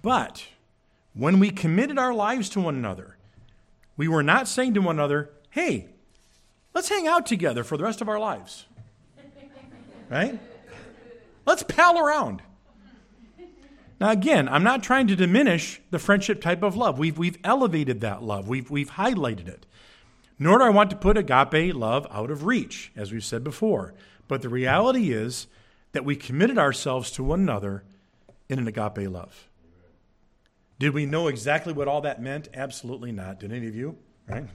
But 0.01 0.47
when 1.13 1.39
we 1.39 1.51
committed 1.51 1.99
our 1.99 2.15
lives 2.15 2.49
to 2.51 2.61
one 2.61 2.77
another, 2.77 3.17
we 3.97 4.09
were 4.09 4.23
not 4.23 4.49
saying 4.49 4.75
to 4.75 4.81
one 4.81 4.97
another, 4.97 5.31
hey, 5.51 5.89
let's 6.75 6.89
hang 6.89 7.07
out 7.07 7.27
together 7.27 7.65
for 7.65 7.77
the 7.77 7.85
rest 7.85 8.01
of 8.01 8.09
our 8.09 8.19
lives. 8.19 8.67
Right? 10.11 10.39
Let's 11.45 11.63
pal 11.63 11.99
around. 11.99 12.41
Now, 14.01 14.11
again, 14.11 14.49
I'm 14.49 14.63
not 14.63 14.83
trying 14.83 15.07
to 15.09 15.17
diminish 15.17 15.81
the 15.91 15.99
friendship 15.99 16.41
type 16.41 16.63
of 16.63 16.77
love. 16.77 16.99
We've, 16.99 17.19
we've 17.19 17.39
elevated 17.45 18.01
that 18.01 18.23
love, 18.23 18.49
we've, 18.49 18.71
we've 18.71 18.93
highlighted 18.93 19.49
it. 19.49 19.67
Nor 20.39 20.59
do 20.59 20.65
I 20.65 20.71
want 20.71 20.91
to 20.91 20.97
put 20.97 21.19
agape 21.19 21.75
love 21.75 22.07
out 22.11 22.31
of 22.31 22.45
reach, 22.47 22.93
as 22.97 23.13
we've 23.13 23.25
said 23.25 23.43
before. 23.43 23.93
But 24.29 24.43
the 24.43 24.49
reality 24.49 25.13
is 25.13 25.49
that 25.93 26.05
we 26.05 26.15
committed 26.15 26.59
ourselves 26.59 27.11
to 27.13 27.25
one 27.25 27.41
another 27.41 27.83
in 28.49 28.59
an 28.59 28.69
agape 28.69 29.11
love. 29.11 29.49
Did 30.79 30.95
we 30.95 31.07
know 31.07 31.27
exactly 31.27 31.73
what 31.73 31.89
all 31.89 32.03
that 32.03 32.23
meant? 32.23 32.49
Absolutely 32.55 33.11
not. 33.11 33.41
Did 33.41 33.53
any 33.53 33.67
of 33.67 33.75
you? 33.75 33.97
Right? 34.29 34.47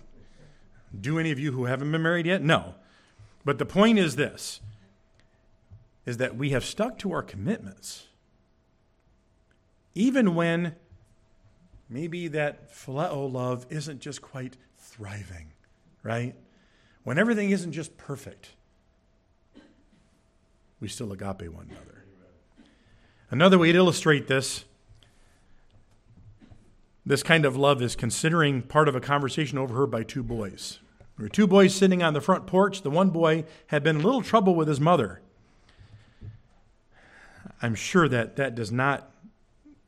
Do 0.99 1.19
any 1.19 1.31
of 1.31 1.39
you 1.39 1.51
who 1.51 1.65
haven't 1.65 1.91
been 1.91 2.01
married 2.01 2.25
yet? 2.25 2.41
No. 2.41 2.75
But 3.45 3.57
the 3.57 3.65
point 3.65 3.99
is 3.99 4.15
this 4.15 4.61
is 6.05 6.17
that 6.17 6.35
we 6.35 6.49
have 6.49 6.65
stuck 6.65 6.97
to 6.99 7.13
our 7.13 7.23
commitments. 7.23 8.07
Even 9.95 10.35
when 10.35 10.75
maybe 11.89 12.27
that 12.27 12.73
phileo 12.73 13.31
love 13.31 13.65
isn't 13.69 14.01
just 14.01 14.21
quite 14.21 14.57
thriving, 14.77 15.53
right? 16.03 16.35
When 17.03 17.17
everything 17.17 17.51
isn't 17.51 17.71
just 17.71 17.95
perfect 17.97 18.49
we 20.83 20.89
still 20.89 21.13
agape 21.13 21.47
one 21.47 21.69
another. 21.69 22.03
Another 23.31 23.57
way 23.57 23.71
to 23.71 23.77
illustrate 23.77 24.27
this 24.27 24.65
this 27.05 27.23
kind 27.23 27.45
of 27.45 27.55
love 27.55 27.81
is 27.81 27.95
considering 27.95 28.61
part 28.61 28.89
of 28.89 28.95
a 28.95 28.99
conversation 28.99 29.57
overheard 29.57 29.89
by 29.89 30.03
two 30.03 30.23
boys. 30.23 30.79
There 31.17 31.25
were 31.25 31.29
two 31.29 31.47
boys 31.47 31.75
sitting 31.75 32.01
on 32.01 32.13
the 32.13 32.21
front 32.21 32.47
porch. 32.47 32.81
The 32.81 32.89
one 32.89 33.09
boy 33.09 33.45
had 33.67 33.83
been 33.83 33.97
in 33.97 34.01
a 34.01 34.05
little 34.05 34.21
trouble 34.21 34.55
with 34.55 34.67
his 34.67 34.79
mother. 34.79 35.21
I'm 37.61 37.75
sure 37.75 38.09
that 38.09 38.35
that 38.37 38.55
does 38.55 38.71
not, 38.71 39.11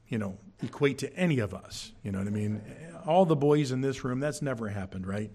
you 0.08 0.18
know, 0.18 0.38
equate 0.64 0.98
to 1.00 1.14
any 1.16 1.40
of 1.40 1.54
us. 1.54 1.92
You 2.04 2.12
know 2.12 2.20
what 2.20 2.28
I 2.28 2.32
mean? 2.32 2.62
All 3.06 3.26
the 3.26 3.36
boys 3.36 3.72
in 3.72 3.82
this 3.82 4.04
room, 4.04 4.20
that's 4.20 4.42
never 4.42 4.70
happened, 4.70 5.08
right? 5.08 5.32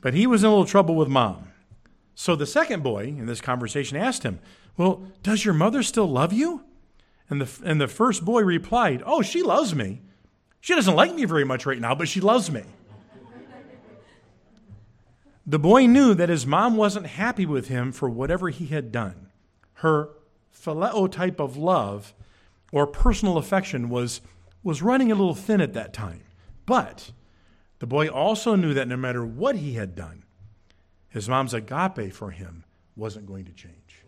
But 0.00 0.14
he 0.14 0.26
was 0.26 0.42
in 0.42 0.48
a 0.48 0.50
little 0.50 0.66
trouble 0.66 0.94
with 0.94 1.08
mom. 1.08 1.52
So 2.14 2.36
the 2.36 2.46
second 2.46 2.82
boy 2.82 3.04
in 3.04 3.26
this 3.26 3.40
conversation 3.40 3.96
asked 3.96 4.22
him, 4.22 4.40
well, 4.76 5.02
does 5.22 5.44
your 5.44 5.54
mother 5.54 5.82
still 5.82 6.06
love 6.06 6.32
you? 6.32 6.64
And 7.28 7.40
the, 7.40 7.68
and 7.68 7.80
the 7.80 7.88
first 7.88 8.24
boy 8.24 8.42
replied, 8.42 9.02
Oh, 9.04 9.22
she 9.22 9.42
loves 9.42 9.74
me. 9.74 10.02
She 10.60 10.74
doesn't 10.74 10.94
like 10.94 11.14
me 11.14 11.24
very 11.24 11.44
much 11.44 11.66
right 11.66 11.80
now, 11.80 11.94
but 11.94 12.08
she 12.08 12.20
loves 12.20 12.50
me. 12.50 12.62
The 15.46 15.58
boy 15.58 15.86
knew 15.86 16.12
that 16.14 16.28
his 16.28 16.46
mom 16.46 16.76
wasn't 16.76 17.06
happy 17.06 17.46
with 17.46 17.68
him 17.68 17.92
for 17.92 18.10
whatever 18.10 18.48
he 18.48 18.66
had 18.66 18.90
done. 18.90 19.28
Her 19.74 20.10
phileo 20.52 21.10
type 21.10 21.38
of 21.38 21.56
love 21.56 22.14
or 22.72 22.86
personal 22.86 23.38
affection 23.38 23.88
was, 23.88 24.20
was 24.64 24.82
running 24.82 25.12
a 25.12 25.14
little 25.14 25.34
thin 25.34 25.60
at 25.60 25.74
that 25.74 25.92
time. 25.92 26.22
But 26.64 27.12
the 27.78 27.86
boy 27.86 28.08
also 28.08 28.56
knew 28.56 28.74
that 28.74 28.88
no 28.88 28.96
matter 28.96 29.24
what 29.24 29.56
he 29.56 29.74
had 29.74 29.94
done, 29.94 30.24
his 31.08 31.28
mom's 31.28 31.54
agape 31.54 32.12
for 32.12 32.32
him 32.32 32.64
wasn't 32.96 33.26
going 33.26 33.44
to 33.44 33.52
change. 33.52 34.02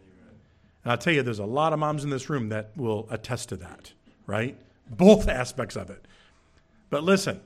And 0.83 0.91
I'll 0.91 0.99
tell 0.99 1.13
you, 1.13 1.23
there's 1.23 1.39
a 1.39 1.47
lot 1.47 1.73
of 1.73 1.79
moms 1.79 2.03
in 2.03 2.11
this 2.11 2.29
room 2.29 2.49
that 2.49 2.73
will 2.77 3.07
attest 3.11 3.51
to 3.51 3.57
that, 3.59 3.93
right? 4.27 4.59
Both 4.91 5.29
aspects 5.29 5.77
of 5.77 5.91
it. 5.91 6.05
But 6.91 7.05
listen, 7.05 7.41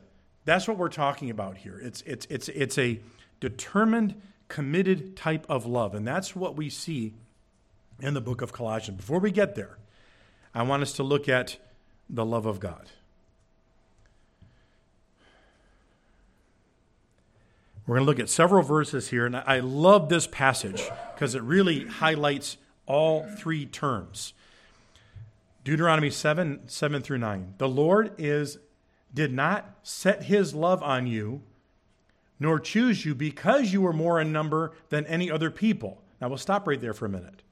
that's 0.45 0.67
what 0.67 0.79
we're 0.79 0.89
talking 0.89 1.29
about 1.29 1.59
here. 1.59 1.79
It's, 1.83 2.03
it's, 2.03 2.27
it's, 2.31 2.49
it's 2.49 2.79
a 2.79 3.01
determined, 3.43 4.15
committed 4.47 5.17
type 5.17 5.45
of 5.49 5.67
love. 5.67 5.97
And 5.97 6.07
that's 6.07 6.37
what 6.37 6.57
we 6.57 6.71
see 6.71 7.13
in 8.01 8.15
the 8.15 8.21
book 8.21 8.41
of 8.41 8.53
Colossians. 8.53 8.99
Before 8.99 9.19
we 9.19 9.33
get 9.33 9.57
there, 9.57 9.79
I 10.55 10.63
want 10.63 10.83
us 10.83 10.93
to 10.93 11.03
look 11.03 11.29
at 11.29 11.57
the 12.09 12.25
love 12.25 12.47
of 12.47 12.61
God. 12.61 12.89
We're 17.85 17.97
going 17.97 18.07
to 18.07 18.11
look 18.11 18.21
at 18.21 18.31
several 18.31 18.63
verses 18.63 19.09
here, 19.09 19.27
and 19.27 19.35
I 19.37 19.59
love 19.59 20.09
this 20.09 20.29
passage 20.29 20.89
because 21.15 21.35
it 21.35 21.43
really 21.43 21.87
highlights 21.87 22.59
all 22.87 23.27
three 23.37 23.67
terms. 23.67 24.35
Deuteronomy 25.65 26.11
7 26.11 26.61
7 26.69 27.03
through 27.03 27.19
9. 27.19 27.55
The 27.59 27.69
Lord 27.69 28.13
is 28.19 28.59
did 29.13 29.33
not 29.33 29.75
set 29.83 30.25
his 30.25 30.55
love 30.55 30.81
on 30.81 31.09
you, 31.09 31.43
nor 32.43 32.59
choose 32.59 33.05
you 33.05 33.15
because 33.15 33.73
you 33.73 33.81
were 33.81 33.93
more 33.93 34.21
in 34.21 34.33
number 34.33 34.73
than 34.89 35.07
any 35.07 35.31
other 35.31 35.51
people. 35.51 36.03
Now 36.21 36.29
we'll 36.29 36.39
stop 36.39 36.67
right 36.67 36.81
there 36.81 36.93
for 36.93 37.07
a 37.07 37.09
minute. 37.09 37.43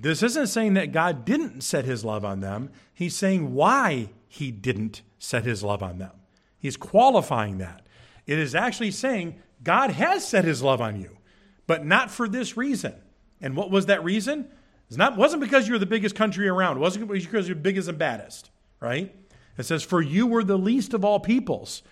This 0.00 0.22
isn't 0.22 0.46
saying 0.46 0.74
that 0.74 0.92
God 0.92 1.26
didn't 1.26 1.60
set 1.60 1.84
his 1.84 2.04
love 2.04 2.24
on 2.24 2.40
them. 2.40 2.70
He's 2.94 3.14
saying 3.14 3.52
why 3.54 4.08
he 4.26 4.50
didn't 4.50 5.02
set 5.18 5.44
his 5.44 5.62
love 5.62 5.82
on 5.82 5.98
them. 5.98 6.12
He's 6.58 6.78
qualifying 6.78 7.58
that. 7.58 7.86
It 8.26 8.38
is 8.38 8.54
actually 8.54 8.92
saying 8.92 9.34
God 9.62 9.90
has 9.90 10.26
set 10.26 10.46
his 10.46 10.62
love 10.62 10.80
on 10.80 10.98
you, 10.98 11.18
but 11.66 11.84
not 11.84 12.10
for 12.10 12.26
this 12.26 12.56
reason. 12.56 12.94
And 13.42 13.56
what 13.56 13.70
was 13.70 13.86
that 13.86 14.02
reason? 14.02 14.48
It 14.90 14.96
not, 14.96 15.18
wasn't 15.18 15.42
because 15.42 15.66
you 15.66 15.74
were 15.74 15.78
the 15.78 15.86
biggest 15.86 16.14
country 16.14 16.48
around. 16.48 16.78
It 16.78 16.80
wasn't 16.80 17.08
because 17.08 17.46
you're 17.46 17.56
biggest 17.56 17.88
and 17.88 17.98
baddest, 17.98 18.50
right? 18.80 19.14
It 19.58 19.64
says, 19.64 19.82
For 19.82 20.00
you 20.00 20.26
were 20.26 20.44
the 20.44 20.58
least 20.58 20.94
of 20.94 21.04
all 21.04 21.20
peoples. 21.20 21.82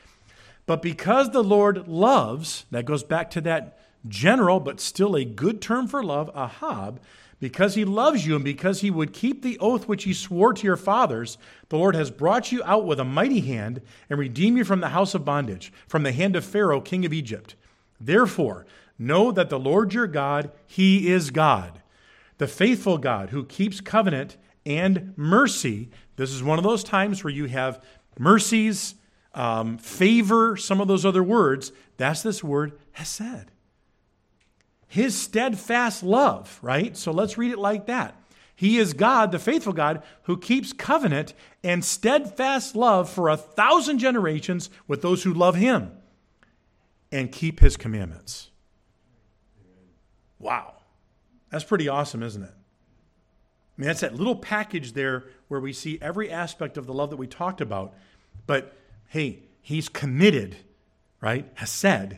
But 0.72 0.80
because 0.80 1.32
the 1.32 1.44
Lord 1.44 1.86
loves, 1.86 2.64
that 2.70 2.86
goes 2.86 3.04
back 3.04 3.28
to 3.32 3.42
that 3.42 3.78
general 4.08 4.58
but 4.58 4.80
still 4.80 5.14
a 5.14 5.22
good 5.22 5.60
term 5.60 5.86
for 5.86 6.02
love, 6.02 6.30
ahab, 6.34 6.98
because 7.40 7.74
he 7.74 7.84
loves 7.84 8.26
you 8.26 8.36
and 8.36 8.42
because 8.42 8.80
he 8.80 8.90
would 8.90 9.12
keep 9.12 9.42
the 9.42 9.58
oath 9.58 9.86
which 9.86 10.04
he 10.04 10.14
swore 10.14 10.54
to 10.54 10.64
your 10.66 10.78
fathers, 10.78 11.36
the 11.68 11.76
Lord 11.76 11.94
has 11.94 12.10
brought 12.10 12.52
you 12.52 12.62
out 12.64 12.86
with 12.86 12.98
a 12.98 13.04
mighty 13.04 13.40
hand 13.40 13.82
and 14.08 14.18
redeemed 14.18 14.56
you 14.56 14.64
from 14.64 14.80
the 14.80 14.88
house 14.88 15.14
of 15.14 15.26
bondage, 15.26 15.70
from 15.86 16.04
the 16.04 16.12
hand 16.12 16.36
of 16.36 16.42
Pharaoh, 16.42 16.80
king 16.80 17.04
of 17.04 17.12
Egypt. 17.12 17.54
Therefore, 18.00 18.64
Know 18.98 19.30
that 19.32 19.50
the 19.50 19.58
Lord 19.58 19.92
your 19.92 20.06
God, 20.06 20.52
He 20.66 21.10
is 21.10 21.30
God. 21.30 21.82
the 22.38 22.46
faithful 22.46 22.96
God 22.96 23.28
who 23.28 23.44
keeps 23.44 23.82
covenant 23.82 24.38
and 24.64 25.12
mercy. 25.16 25.90
This 26.16 26.30
is 26.30 26.42
one 26.42 26.56
of 26.56 26.64
those 26.64 26.82
times 26.82 27.22
where 27.22 27.32
you 27.32 27.44
have 27.46 27.84
mercies, 28.18 28.94
um, 29.34 29.78
favor, 29.78 30.56
some 30.56 30.80
of 30.80 30.88
those 30.88 31.06
other 31.06 31.22
words. 31.22 31.72
That's 31.96 32.22
this 32.22 32.42
word 32.42 32.72
hesed. 32.92 33.50
His 34.88 35.16
steadfast 35.16 36.02
love, 36.02 36.58
right? 36.62 36.96
So 36.96 37.12
let's 37.12 37.38
read 37.38 37.52
it 37.52 37.58
like 37.58 37.86
that. 37.86 38.14
He 38.54 38.78
is 38.78 38.92
God, 38.92 39.32
the 39.32 39.38
faithful 39.38 39.72
God, 39.72 40.02
who 40.24 40.36
keeps 40.36 40.72
covenant 40.72 41.32
and 41.64 41.84
steadfast 41.84 42.76
love 42.76 43.08
for 43.08 43.28
a 43.28 43.36
thousand 43.36 43.98
generations 43.98 44.70
with 44.86 45.02
those 45.02 45.22
who 45.22 45.32
love 45.32 45.56
him 45.56 45.90
and 47.10 47.32
keep 47.32 47.60
his 47.60 47.76
commandments. 47.76 48.50
Wow. 50.38 50.74
That's 51.50 51.64
pretty 51.64 51.88
awesome, 51.88 52.22
isn't 52.22 52.42
it? 52.42 52.52
I 52.52 53.80
mean, 53.80 53.86
that's 53.86 54.00
that 54.00 54.14
little 54.14 54.36
package 54.36 54.92
there 54.92 55.24
where 55.48 55.60
we 55.60 55.72
see 55.72 55.98
every 56.02 56.30
aspect 56.30 56.76
of 56.76 56.86
the 56.86 56.92
love 56.92 57.10
that 57.10 57.16
we 57.16 57.26
talked 57.26 57.60
about. 57.60 57.94
But 58.46 58.76
hey, 59.12 59.42
he's 59.60 59.90
committed, 59.90 60.56
right? 61.20 61.46
Hesed 61.52 62.16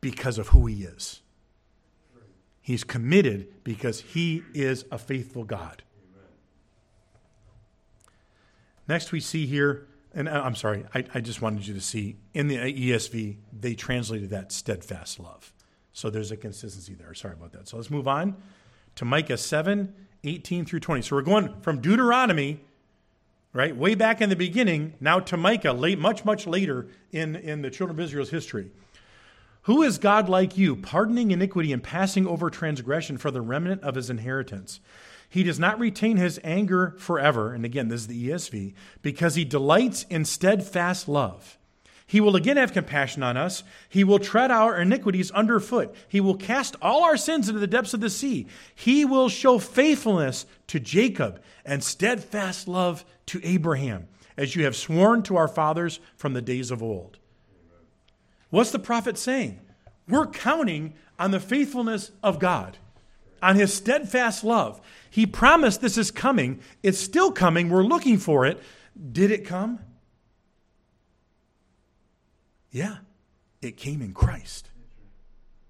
because 0.00 0.38
of 0.38 0.48
who 0.48 0.66
he 0.66 0.84
is. 0.84 1.20
He's 2.60 2.84
committed 2.84 3.64
because 3.64 4.00
he 4.00 4.44
is 4.54 4.84
a 4.92 4.98
faithful 4.98 5.42
God. 5.42 5.82
Next, 8.86 9.10
we 9.10 9.18
see 9.18 9.46
here, 9.46 9.88
and 10.14 10.28
uh, 10.28 10.40
I'm 10.44 10.54
sorry, 10.54 10.84
I, 10.94 11.04
I, 11.12 11.20
just 11.20 11.42
wanted 11.42 11.66
you 11.66 11.74
to 11.74 11.80
see 11.80 12.18
in 12.34 12.46
the 12.46 12.56
ESV, 12.56 13.38
they 13.52 13.74
translated 13.74 14.30
that 14.30 14.52
steadfast 14.52 15.18
love. 15.18 15.52
So 15.92 16.08
there's 16.08 16.30
a 16.30 16.36
consistency 16.36 16.94
there. 16.94 17.14
Sorry 17.14 17.34
about 17.34 17.50
that. 17.50 17.66
So 17.66 17.76
let's 17.76 17.90
move 17.90 18.06
on 18.06 18.36
to 18.94 19.04
Micah 19.04 19.36
7 19.36 19.92
18 20.22 20.64
through 20.66 20.80
20. 20.80 21.02
So 21.02 21.16
we're 21.16 21.22
going 21.22 21.60
from 21.62 21.80
Deuteronomy, 21.80 22.60
right, 23.52 23.76
way 23.76 23.94
back 23.94 24.20
in 24.20 24.28
the 24.28 24.36
beginning, 24.36 24.94
now 25.00 25.20
to 25.20 25.36
Micah, 25.36 25.72
late, 25.72 25.98
much, 25.98 26.24
much 26.24 26.46
later 26.46 26.88
in, 27.12 27.36
in 27.36 27.62
the 27.62 27.70
children 27.70 27.98
of 27.98 28.04
Israel's 28.04 28.30
history. 28.30 28.70
Who 29.62 29.82
is 29.82 29.98
God 29.98 30.28
like 30.28 30.56
you, 30.56 30.74
pardoning 30.74 31.30
iniquity 31.30 31.72
and 31.72 31.82
passing 31.82 32.26
over 32.26 32.48
transgression 32.48 33.18
for 33.18 33.30
the 33.30 33.42
remnant 33.42 33.82
of 33.82 33.94
his 33.94 34.08
inheritance? 34.08 34.80
He 35.28 35.42
does 35.42 35.60
not 35.60 35.78
retain 35.78 36.16
his 36.16 36.40
anger 36.42 36.96
forever. 36.98 37.54
And 37.54 37.64
again, 37.64 37.88
this 37.88 38.02
is 38.02 38.06
the 38.08 38.30
ESV, 38.30 38.74
because 39.00 39.36
he 39.36 39.44
delights 39.44 40.04
in 40.10 40.24
steadfast 40.24 41.08
love. 41.08 41.56
He 42.10 42.20
will 42.20 42.34
again 42.34 42.56
have 42.56 42.72
compassion 42.72 43.22
on 43.22 43.36
us. 43.36 43.62
He 43.88 44.02
will 44.02 44.18
tread 44.18 44.50
our 44.50 44.80
iniquities 44.80 45.30
underfoot. 45.30 45.94
He 46.08 46.20
will 46.20 46.34
cast 46.34 46.74
all 46.82 47.04
our 47.04 47.16
sins 47.16 47.48
into 47.48 47.60
the 47.60 47.68
depths 47.68 47.94
of 47.94 48.00
the 48.00 48.10
sea. 48.10 48.48
He 48.74 49.04
will 49.04 49.28
show 49.28 49.60
faithfulness 49.60 50.44
to 50.66 50.80
Jacob 50.80 51.40
and 51.64 51.84
steadfast 51.84 52.66
love 52.66 53.04
to 53.26 53.40
Abraham, 53.44 54.08
as 54.36 54.56
you 54.56 54.64
have 54.64 54.74
sworn 54.74 55.22
to 55.22 55.36
our 55.36 55.46
fathers 55.46 56.00
from 56.16 56.32
the 56.32 56.42
days 56.42 56.72
of 56.72 56.82
old. 56.82 57.18
What's 58.48 58.72
the 58.72 58.80
prophet 58.80 59.16
saying? 59.16 59.60
We're 60.08 60.26
counting 60.26 60.94
on 61.16 61.30
the 61.30 61.38
faithfulness 61.38 62.10
of 62.24 62.40
God, 62.40 62.76
on 63.40 63.54
his 63.54 63.72
steadfast 63.72 64.42
love. 64.42 64.80
He 65.10 65.26
promised 65.26 65.80
this 65.80 65.96
is 65.96 66.10
coming. 66.10 66.58
It's 66.82 66.98
still 66.98 67.30
coming. 67.30 67.68
We're 67.68 67.84
looking 67.84 68.18
for 68.18 68.46
it. 68.46 68.60
Did 69.12 69.30
it 69.30 69.46
come? 69.46 69.78
Yeah, 72.70 72.98
it 73.62 73.76
came 73.76 74.00
in 74.02 74.12
Christ. 74.12 74.70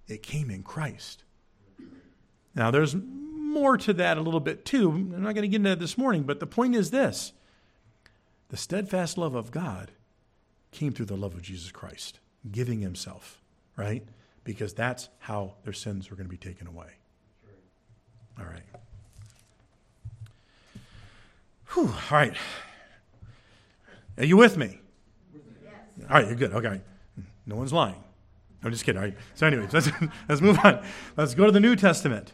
It 0.06 0.22
came 0.22 0.50
in 0.50 0.62
Christ. 0.62 1.24
Now, 2.54 2.70
there's 2.70 2.94
more 2.96 3.76
to 3.78 3.92
that 3.94 4.18
a 4.18 4.20
little 4.20 4.40
bit 4.40 4.64
too. 4.64 4.90
I'm 4.90 5.22
not 5.22 5.34
going 5.34 5.42
to 5.42 5.48
get 5.48 5.56
into 5.56 5.70
that 5.70 5.80
this 5.80 5.96
morning, 5.96 6.22
but 6.24 6.40
the 6.40 6.46
point 6.46 6.74
is 6.74 6.90
this 6.90 7.32
the 8.48 8.56
steadfast 8.56 9.16
love 9.16 9.34
of 9.34 9.50
God 9.50 9.92
came 10.72 10.92
through 10.92 11.06
the 11.06 11.16
love 11.16 11.34
of 11.34 11.42
Jesus 11.42 11.70
Christ 11.70 12.18
giving 12.50 12.80
himself, 12.80 13.40
right? 13.76 14.04
Because 14.44 14.72
that's 14.72 15.08
how 15.18 15.54
their 15.64 15.72
sins 15.72 16.10
were 16.10 16.16
going 16.16 16.26
to 16.26 16.30
be 16.30 16.36
taken 16.36 16.66
away. 16.66 16.88
All 18.38 18.46
right. 18.46 18.62
Whew, 21.74 21.86
all 21.88 22.18
right. 22.18 22.34
Are 24.18 24.24
you 24.24 24.36
with 24.36 24.56
me? 24.56 24.80
Yes. 25.62 25.74
All 26.08 26.16
right, 26.16 26.26
you're 26.26 26.36
good. 26.36 26.52
Okay. 26.52 26.80
No 27.46 27.56
one's 27.56 27.72
lying. 27.72 28.02
I'm 28.62 28.70
just 28.70 28.84
kidding. 28.84 28.98
All 28.98 29.04
right. 29.06 29.16
So, 29.34 29.46
anyways, 29.46 29.72
let's, 29.72 29.90
let's 30.28 30.40
move 30.40 30.58
on. 30.64 30.84
Let's 31.16 31.34
go 31.34 31.46
to 31.46 31.52
the 31.52 31.60
New 31.60 31.76
Testament. 31.76 32.32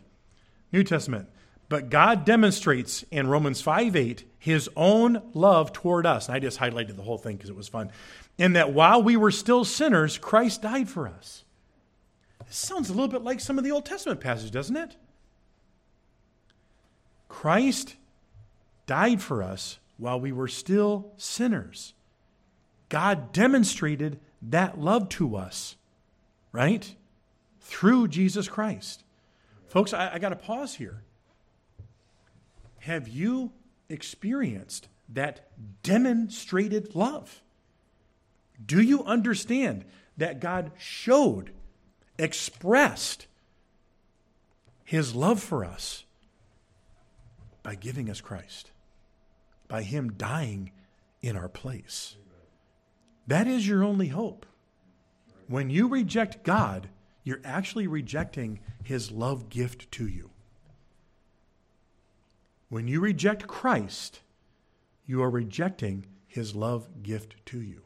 New 0.73 0.85
Testament. 0.85 1.29
But 1.69 1.91
God 1.91 2.25
demonstrates 2.25 3.03
in 3.11 3.27
Romans 3.27 3.61
5 3.61 3.97
8 3.97 4.25
his 4.39 4.71
own 4.77 5.23
love 5.35 5.73
toward 5.73 6.07
us. 6.07 6.29
And 6.29 6.37
I 6.37 6.39
just 6.39 6.59
highlighted 6.59 6.97
the 6.97 7.03
whole 7.03 7.19
thing 7.19 7.37
because 7.37 7.51
it 7.51 7.57
was 7.57 7.69
fun 7.69 7.91
in 8.39 8.53
that 8.53 8.73
while 8.73 9.03
we 9.03 9.17
were 9.17 9.31
still 9.31 9.65
sinners, 9.65 10.19
Christ 10.19 10.63
died 10.63 10.89
for 10.89 11.09
us. 11.09 11.45
This 12.47 12.57
sounds 12.57 12.91
a 12.91 12.93
little 12.93 13.09
bit 13.09 13.23
like 13.23 13.41
some 13.41 13.59
of 13.59 13.65
the 13.65 13.73
Old 13.73 13.87
Testament 13.87 14.21
passages, 14.21 14.51
doesn't 14.51 14.77
it? 14.77 14.97
Christ 17.29 17.97
died 18.87 19.21
for 19.21 19.43
us 19.43 19.79
while 19.97 20.21
we 20.21 20.31
were 20.31 20.49
still 20.49 21.13
sinners. 21.17 21.95
God 22.89 23.33
demonstrated 23.33 24.21
that 24.51 24.79
love 24.79 25.09
to 25.11 25.37
us, 25.37 25.77
right? 26.53 26.95
Through 27.61 28.09
Jesus 28.09 28.49
Christ. 28.49 29.03
Folks, 29.69 29.93
I, 29.93 30.15
I 30.15 30.19
got 30.19 30.31
to 30.31 30.37
pause 30.37 30.75
here. 30.75 31.03
Have 32.81 33.09
you 33.09 33.53
experienced 33.89 34.89
that 35.09 35.49
demonstrated 35.83 36.95
love? 36.95 37.43
Do 38.65 38.81
you 38.81 39.05
understand 39.05 39.85
that 40.17 40.41
God 40.41 40.71
showed, 40.79 41.51
expressed 42.19 43.27
his 44.85 45.15
love 45.15 45.43
for 45.43 45.65
us 45.65 46.05
by 47.63 47.75
giving 47.75 48.09
us 48.09 48.21
Christ, 48.21 48.71
by 49.67 49.83
him 49.83 50.13
dying 50.13 50.71
in 51.23 51.37
our 51.37 51.49
place? 51.49 52.17
That 53.27 53.47
is 53.47 53.67
your 53.67 53.83
only 53.83 54.09
hope. 54.09 54.47
When 55.49 55.71
you 55.71 55.89
reject 55.89 56.45
God, 56.45 56.89
you're 57.25 57.41
actually 57.45 57.87
rejecting 57.87 58.61
his 58.83 59.11
love 59.11 59.49
gift 59.49 59.91
to 59.93 60.07
you. 60.07 60.31
When 62.69 62.89
you 62.89 63.01
reject 63.01 63.47
Christ, 63.47 64.21
you 65.07 65.23
are 65.23 65.31
rejecting 65.31 66.07
his 66.27 66.55
love 66.55 67.03
gift 67.03 67.37
to 67.47 67.61
you. 67.61 67.83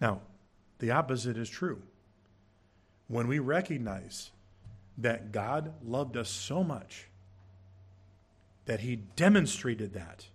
Now, 0.00 0.20
the 0.78 0.90
opposite 0.90 1.36
is 1.36 1.48
true. 1.48 1.82
When 3.08 3.28
we 3.28 3.38
recognize 3.38 4.30
that 4.98 5.32
God 5.32 5.74
loved 5.84 6.16
us 6.16 6.28
so 6.28 6.64
much 6.64 7.08
that 8.64 8.80
he 8.80 8.96
demonstrated 8.96 9.92
that 9.94 10.26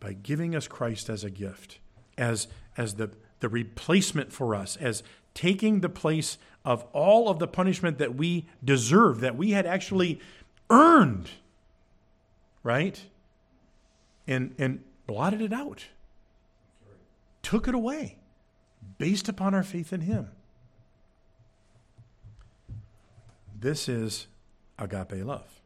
by 0.00 0.12
giving 0.12 0.54
us 0.54 0.68
Christ 0.68 1.08
as 1.08 1.24
a 1.24 1.30
gift, 1.30 1.78
as, 2.16 2.48
as 2.76 2.94
the, 2.94 3.10
the 3.40 3.48
replacement 3.48 4.32
for 4.32 4.54
us, 4.54 4.76
as 4.76 5.02
taking 5.34 5.80
the 5.80 5.88
place 5.88 6.38
of 6.64 6.84
all 6.92 7.28
of 7.28 7.38
the 7.38 7.48
punishment 7.48 7.98
that 7.98 8.14
we 8.14 8.46
deserve, 8.64 9.20
that 9.20 9.36
we 9.36 9.50
had 9.50 9.66
actually 9.66 10.20
earned, 10.70 11.30
right? 12.62 13.04
And, 14.26 14.54
and 14.58 14.82
blotted 15.06 15.42
it 15.42 15.52
out 15.52 15.86
took 17.44 17.68
it 17.68 17.74
away 17.74 18.16
based 18.98 19.28
upon 19.28 19.54
our 19.54 19.62
faith 19.62 19.92
in 19.92 20.00
Him. 20.00 20.30
This 23.56 23.88
is 23.88 24.26
agape 24.78 25.24
love. 25.24 25.60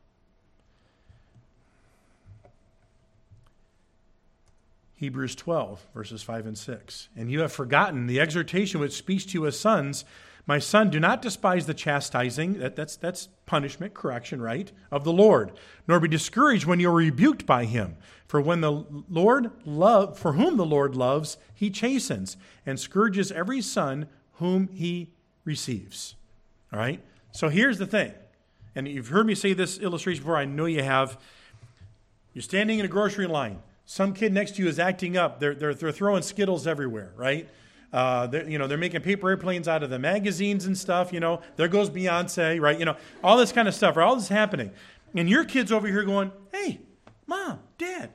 Hebrews 4.99 5.35
12, 5.35 5.87
verses 5.95 6.23
5 6.23 6.47
and 6.47 6.59
6. 6.59 7.09
And 7.17 7.31
you 7.31 7.41
have 7.41 7.53
forgotten 7.53 8.07
the 8.07 8.21
exhortation 8.21 8.81
which 8.81 8.93
speaks 8.93 9.25
to 9.27 9.35
you 9.35 9.47
as 9.47 9.59
sons 9.59 10.05
my 10.49 10.59
son, 10.59 10.89
do 10.89 10.99
not 10.99 11.21
despise 11.21 11.67
the 11.67 11.75
chastising, 11.75 12.55
that, 12.61 12.75
that's, 12.75 12.97
that's 12.97 13.29
punishment, 13.45 13.93
correction, 13.93 14.41
right, 14.41 14.73
of 14.91 15.05
the 15.05 15.13
Lord, 15.13 15.53
nor 15.87 16.01
be 16.01 16.09
discouraged 16.09 16.65
when 16.65 16.81
you 16.81 16.89
are 16.89 16.95
rebuked 16.95 17.45
by 17.45 17.67
him. 17.67 17.97
For 18.27 18.41
when 18.41 18.63
the 18.63 18.87
Lord 19.11 19.51
love, 19.67 20.19
for 20.19 20.33
whom 20.33 20.57
the 20.57 20.65
Lord 20.65 20.97
loves, 20.97 21.37
he 21.55 21.69
chastens 21.69 22.39
and 22.65 22.81
scourges 22.81 23.31
every 23.31 23.61
son 23.61 24.09
whom 24.37 24.69
he 24.73 25.13
receives. 25.45 26.15
All 26.73 26.79
right? 26.79 27.03
So 27.31 27.51
here's 27.51 27.77
the 27.77 27.87
thing. 27.87 28.15
And 28.75 28.89
you've 28.89 29.09
heard 29.09 29.27
me 29.27 29.35
say 29.35 29.53
this 29.53 29.79
illustration 29.79 30.23
before, 30.23 30.39
I 30.39 30.47
know 30.47 30.65
you 30.65 30.83
have. 30.83 31.21
You're 32.33 32.41
standing 32.41 32.79
in 32.79 32.87
a 32.87 32.89
grocery 32.89 33.27
line. 33.27 33.59
Some 33.91 34.13
kid 34.13 34.35
next 34.35 34.57
to 34.57 34.63
you 34.63 34.69
is 34.69 34.79
acting 34.79 35.17
up. 35.17 35.41
They're, 35.41 35.55
they're, 35.55 35.73
they're 35.73 35.93
throwing 35.93 36.21
Skittles 36.21 36.67
everywhere, 36.67 37.11
right? 37.17 37.49
Uh, 37.91 38.27
they're, 38.27 38.47
you 38.47 38.59
know, 38.59 38.67
they're 38.67 38.77
making 38.77 39.01
paper 39.01 39.31
airplanes 39.31 39.67
out 39.67 39.83
of 39.83 39.89
the 39.89 39.99
magazines 39.99 40.67
and 40.67 40.77
stuff. 40.77 41.11
You 41.11 41.21
know, 41.21 41.41
there 41.57 41.69
goes 41.69 41.89
Beyonce, 41.89 42.61
right? 42.61 42.79
You 42.79 42.85
know, 42.85 42.97
all 43.25 43.39
this 43.39 43.51
kind 43.51 43.67
of 43.67 43.75
stuff. 43.75 43.97
Right? 43.97 44.05
All 44.05 44.15
this 44.15 44.29
happening, 44.29 44.73
and 45.15 45.27
your 45.27 45.43
kids 45.43 45.73
over 45.73 45.87
here 45.87 46.03
going, 46.03 46.33
"Hey, 46.53 46.81
mom, 47.27 47.61
dad, 47.79 48.11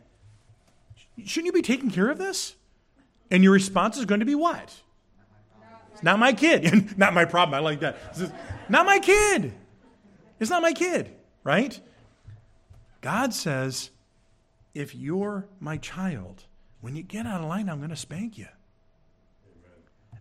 shouldn't 1.26 1.48
you 1.48 1.52
be 1.52 1.64
taking 1.64 1.90
care 1.90 2.12
of 2.12 2.20
this?" 2.20 2.56
And 3.32 3.44
your 3.44 3.52
response 3.52 3.98
is 3.98 4.06
going 4.06 4.20
to 4.20 4.28
be 4.28 4.36
what? 4.36 4.76
It's 5.92 6.04
not 6.04 6.20
my 6.20 6.34
kid. 6.34 6.96
not 7.00 7.16
my 7.16 7.26
problem. 7.26 7.56
I 7.56 7.60
like 7.60 7.80
that. 7.80 7.98
not 8.70 8.86
my 8.86 9.00
kid. 9.00 9.52
It's 10.40 10.52
not 10.52 10.62
my 10.62 10.74
kid, 10.74 11.10
right? 11.44 11.80
God 13.02 13.34
says, 13.34 13.90
if 14.74 14.96
you're 14.96 15.48
my 15.60 15.78
child, 15.78 16.46
when 16.82 16.96
you 16.96 17.04
get 17.04 17.26
out 17.26 17.42
of 17.42 17.48
line, 17.48 17.70
I'm 17.70 17.78
going 17.78 17.90
to 17.90 17.96
spank 17.96 18.38
you. 18.38 18.48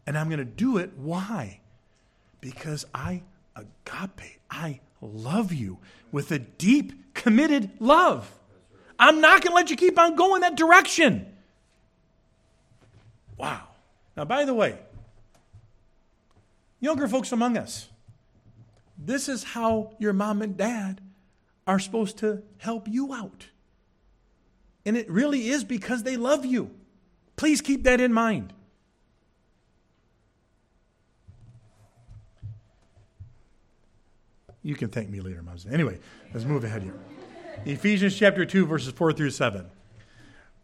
And 0.07 0.19
I'm 0.19 0.29
going 0.29 0.39
to 0.39 0.45
do 0.45 0.79
it. 0.79 0.93
Why? 0.97 1.61
Because 2.41 2.85
I, 2.95 3.23
agape, 3.57 4.41
I 4.51 4.81
love 5.01 5.53
you 5.53 5.79
with 6.11 6.31
a 6.33 6.39
deep, 6.39 7.15
committed 7.15 7.71
love. 7.79 8.31
I'm 8.99 9.21
not 9.21 9.43
going 9.43 9.53
to 9.53 9.55
let 9.55 9.71
you 9.71 9.77
keep 9.77 9.99
on 9.99 10.17
going 10.17 10.43
that 10.43 10.57
direction. 10.57 11.27
Wow. 13.37 13.69
Now, 14.17 14.25
by 14.25 14.45
the 14.45 14.55
way, 14.55 14.79
younger 16.81 17.09
folks 17.09 17.33
among 17.33 17.57
us, 17.57 17.89
this 18.99 19.29
is 19.29 19.43
how 19.43 19.95
your 19.99 20.13
mom 20.13 20.43
and 20.43 20.57
dad 20.57 21.01
are 21.67 21.79
supposed 21.79 22.19
to 22.19 22.43
help 22.59 22.87
you 22.89 23.13
out. 23.15 23.47
And 24.85 24.97
it 24.97 25.11
really 25.11 25.49
is 25.49 25.65
because 25.65 26.03
they 26.03 26.17
love 26.17 26.45
you. 26.45 26.71
Please 27.37 27.61
keep 27.61 27.85
that 27.85 28.01
in 28.01 28.13
mind. 28.13 28.53
You 34.63 34.77
can 34.77 34.89
thank 34.89 35.11
me 35.11 35.21
later, 35.21 35.43
Moms. 35.43 35.67
Anyway, 35.67 35.99
let's 36.33 36.47
move 36.47 36.63
ahead 36.65 36.83
here. 36.83 36.95
Ephesians 37.65 38.17
chapter 38.17 38.45
2, 38.45 38.67
verses 38.67 38.93
4 38.93 39.13
through 39.13 39.31
7. 39.31 39.67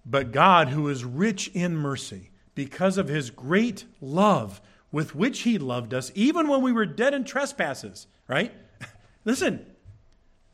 But 0.07 0.33
God, 0.33 0.69
who 0.69 0.89
is 0.89 1.05
rich 1.05 1.49
in 1.49 1.77
mercy, 1.77 2.31
because 2.55 2.97
of 2.97 3.09
his 3.09 3.31
great 3.31 3.85
love 4.01 4.61
with 4.91 5.15
which 5.15 5.41
he 5.41 5.59
loved 5.59 5.93
us, 5.93 6.11
even 6.15 6.49
when 6.49 6.63
we 6.63 6.73
were 6.73 6.87
dead 6.87 7.13
in 7.13 7.25
trespasses, 7.25 8.07
right? 8.27 8.53
Listen, 9.25 9.67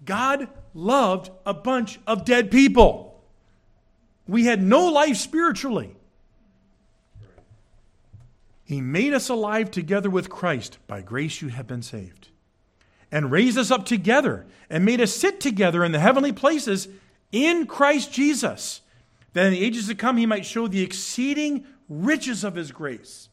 God 0.04 0.48
loved 0.74 1.30
a 1.46 1.54
bunch 1.54 2.00
of 2.06 2.24
dead 2.24 2.50
people. 2.50 3.13
We 4.26 4.44
had 4.44 4.62
no 4.62 4.88
life 4.88 5.16
spiritually. 5.16 5.96
He 8.64 8.80
made 8.80 9.12
us 9.12 9.28
alive 9.28 9.70
together 9.70 10.08
with 10.08 10.30
Christ. 10.30 10.78
By 10.86 11.02
grace 11.02 11.42
you 11.42 11.48
have 11.48 11.66
been 11.66 11.82
saved 11.82 12.28
and 13.12 13.30
raised 13.30 13.58
us 13.58 13.70
up 13.70 13.84
together 13.84 14.46
and 14.70 14.84
made 14.84 15.00
us 15.00 15.14
sit 15.14 15.38
together 15.38 15.84
in 15.84 15.92
the 15.92 16.00
heavenly 16.00 16.32
places 16.32 16.88
in 17.30 17.66
Christ 17.66 18.12
Jesus, 18.12 18.80
that 19.34 19.46
in 19.46 19.52
the 19.52 19.64
ages 19.64 19.88
to 19.88 19.94
come 19.94 20.16
he 20.16 20.26
might 20.26 20.46
show 20.46 20.66
the 20.66 20.82
exceeding 20.82 21.66
riches 21.88 22.42
of 22.42 22.54
his 22.54 22.72
grace. 22.72 23.28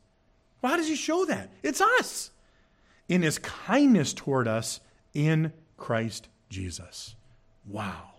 Well, 0.61 0.71
how 0.71 0.77
does 0.77 0.87
he 0.87 0.95
show 0.95 1.25
that? 1.25 1.49
It's 1.63 1.81
us. 1.81 2.31
In 3.07 3.21
his 3.21 3.39
kindness 3.39 4.13
toward 4.13 4.47
us 4.47 4.81
in 5.13 5.53
Christ 5.77 6.27
Jesus. 6.49 7.15
Wow. 7.65 8.11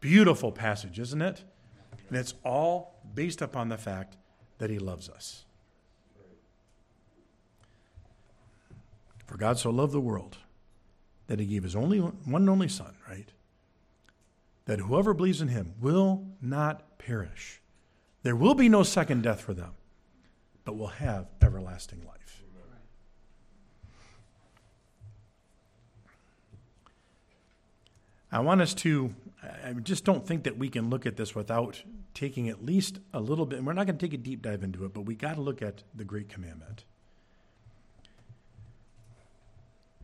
Beautiful 0.00 0.52
passage, 0.52 0.98
isn't 0.98 1.22
it? 1.22 1.42
And 2.12 2.20
it's 2.20 2.34
all 2.44 3.00
based 3.14 3.40
upon 3.40 3.70
the 3.70 3.78
fact 3.78 4.18
that 4.58 4.68
he 4.68 4.78
loves 4.78 5.08
us. 5.08 5.46
For 9.24 9.38
God 9.38 9.58
so 9.58 9.70
loved 9.70 9.94
the 9.94 10.00
world 10.00 10.36
that 11.28 11.40
he 11.40 11.46
gave 11.46 11.62
his 11.62 11.74
only 11.74 12.00
one 12.00 12.42
and 12.42 12.50
only 12.50 12.68
son, 12.68 12.94
right? 13.08 13.30
That 14.66 14.80
whoever 14.80 15.14
believes 15.14 15.40
in 15.40 15.48
him 15.48 15.72
will 15.80 16.26
not 16.42 16.98
perish. 16.98 17.62
There 18.24 18.36
will 18.36 18.52
be 18.52 18.68
no 18.68 18.82
second 18.82 19.22
death 19.22 19.40
for 19.40 19.54
them, 19.54 19.72
but 20.66 20.76
will 20.76 20.88
have 20.88 21.28
everlasting 21.40 22.04
life. 22.06 22.42
I 28.30 28.40
want 28.40 28.60
us 28.60 28.74
to, 28.74 29.14
I 29.42 29.72
just 29.72 30.04
don't 30.04 30.26
think 30.26 30.44
that 30.44 30.56
we 30.56 30.68
can 30.68 30.88
look 30.88 31.04
at 31.04 31.16
this 31.16 31.34
without 31.34 31.82
taking 32.14 32.48
at 32.48 32.64
least 32.64 33.00
a 33.12 33.20
little 33.20 33.46
bit, 33.46 33.58
and 33.58 33.66
we're 33.66 33.72
not 33.72 33.86
going 33.86 33.98
to 33.98 34.06
take 34.06 34.14
a 34.14 34.22
deep 34.22 34.42
dive 34.42 34.62
into 34.62 34.84
it, 34.84 34.94
but 34.94 35.02
we 35.02 35.14
got 35.14 35.34
to 35.34 35.40
look 35.40 35.62
at 35.62 35.82
the 35.94 36.04
Great 36.04 36.28
Commandment. 36.28 36.84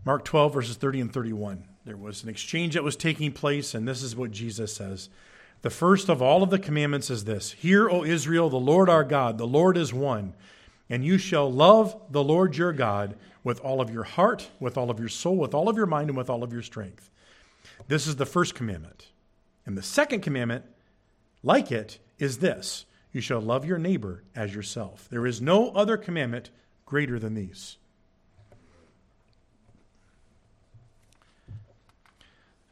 Mark 0.05 0.25
12, 0.25 0.55
verses 0.55 0.77
30 0.77 1.03
and 1.03 1.13
31. 1.13 1.65
There 1.85 1.97
was 1.97 2.23
an 2.23 2.29
exchange 2.29 2.75
that 2.75 2.83
was 2.83 2.97
taking 2.97 3.31
place, 3.33 3.75
and 3.75 3.87
this 3.87 4.03
is 4.03 4.17
what 4.17 4.31
Jesus 4.31 4.75
says. 4.75 5.09
The 5.63 5.71
first 5.71 6.09
of 6.09 6.23
all 6.23 6.43
of 6.43 6.51
the 6.51 6.59
commandments 6.59 7.11
is 7.11 7.25
this 7.25 7.53
Hear, 7.53 7.89
O 7.91 8.05
Israel, 8.05 8.49
the 8.49 8.57
Lord 8.57 8.89
our 8.89 9.05
God, 9.05 9.39
the 9.39 9.47
Lord 9.47 9.77
is 9.77 9.93
one. 9.93 10.35
And 10.91 11.05
you 11.05 11.19
shall 11.19 11.53
love 11.53 12.01
the 12.11 12.25
Lord 12.25 12.57
your 12.57 12.73
God 12.73 13.17
with 13.45 13.61
all 13.61 13.81
of 13.81 13.91
your 13.91 14.05
heart, 14.05 14.51
with 14.59 14.79
all 14.79 14.91
of 14.91 14.99
your 14.99 15.11
soul, 15.11 15.37
with 15.37 15.53
all 15.53 15.69
of 15.69 15.77
your 15.77 15.87
mind, 15.87 16.09
and 16.09 16.17
with 16.17 16.31
all 16.31 16.43
of 16.43 16.53
your 16.53 16.63
strength. 16.63 17.11
This 17.89 18.07
is 18.07 18.17
the 18.17 18.25
first 18.25 18.55
commandment. 18.55 19.09
And 19.69 19.77
the 19.77 19.83
second 19.83 20.23
commandment, 20.23 20.65
like 21.43 21.71
it, 21.71 21.99
is 22.19 22.39
this 22.39 22.87
You 23.13 23.21
shall 23.21 23.39
love 23.39 23.67
your 23.67 23.77
neighbor 23.77 24.25
as 24.35 24.55
yourself. 24.55 25.07
There 25.11 25.27
is 25.27 25.43
no 25.43 25.73
other 25.73 25.99
commandment 25.99 26.49
greater 26.87 27.19
than 27.19 27.35
these. 27.35 27.77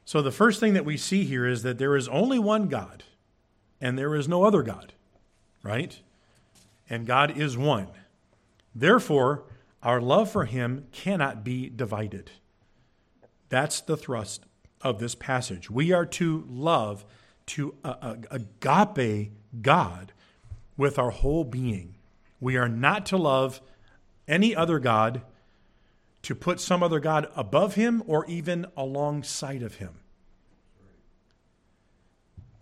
So 0.06 0.22
the 0.22 0.32
first 0.32 0.58
thing 0.58 0.72
that 0.72 0.86
we 0.86 0.96
see 0.96 1.24
here 1.24 1.44
is 1.44 1.62
that 1.64 1.76
there 1.76 1.96
is 1.96 2.08
only 2.08 2.38
one 2.38 2.66
God 2.66 3.04
and 3.78 3.98
there 3.98 4.14
is 4.14 4.26
no 4.26 4.44
other 4.44 4.62
God, 4.62 4.94
right? 5.62 6.00
And 6.88 7.06
God 7.06 7.36
is 7.36 7.58
one. 7.58 7.88
Therefore, 8.74 9.42
our 9.82 10.00
love 10.00 10.30
for 10.30 10.46
him 10.46 10.86
cannot 10.92 11.44
be 11.44 11.68
divided. 11.68 12.30
That's 13.50 13.82
the 13.82 13.98
thrust 13.98 14.45
of 14.82 14.98
this 14.98 15.14
passage. 15.14 15.70
We 15.70 15.92
are 15.92 16.06
to 16.06 16.44
love, 16.48 17.04
to 17.46 17.74
uh, 17.84 18.16
agape 18.30 19.32
God 19.62 20.12
with 20.76 20.98
our 20.98 21.10
whole 21.10 21.44
being. 21.44 21.94
We 22.40 22.56
are 22.56 22.68
not 22.68 23.06
to 23.06 23.16
love 23.16 23.60
any 24.28 24.54
other 24.54 24.78
God 24.78 25.22
to 26.22 26.34
put 26.34 26.60
some 26.60 26.82
other 26.82 26.98
God 26.98 27.28
above 27.36 27.76
him 27.76 28.02
or 28.06 28.26
even 28.26 28.66
alongside 28.76 29.62
of 29.62 29.76
him. 29.76 30.00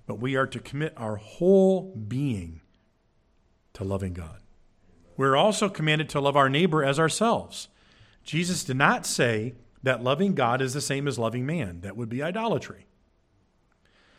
But 0.07 0.17
we 0.17 0.37
are 0.37 0.47
to 0.47 0.61
commit 0.61 0.93
our 0.97 1.17
whole 1.17 1.95
being 1.97 2.61
to 3.73 3.85
loving 3.85 4.13
God. 4.13 4.41
We're 5.17 5.37
also 5.37 5.69
commanded 5.69 6.09
to 6.11 6.21
love 6.21 6.37
our 6.37 6.51
neighbor 6.51 6.85
as 6.85 6.99
ourselves. 6.99 7.69
Jesus 8.23 8.65
did 8.65 8.77
not 8.77 9.07
say 9.07 9.55
that 9.85 10.03
loving 10.03 10.35
God 10.35 10.61
is 10.61 10.73
the 10.73 10.81
same 10.81 11.07
as 11.07 11.19
loving 11.19 11.47
man. 11.47 11.83
That 11.83 11.97
would 11.97 12.09
be 12.09 12.23
idolatry. 12.23 12.87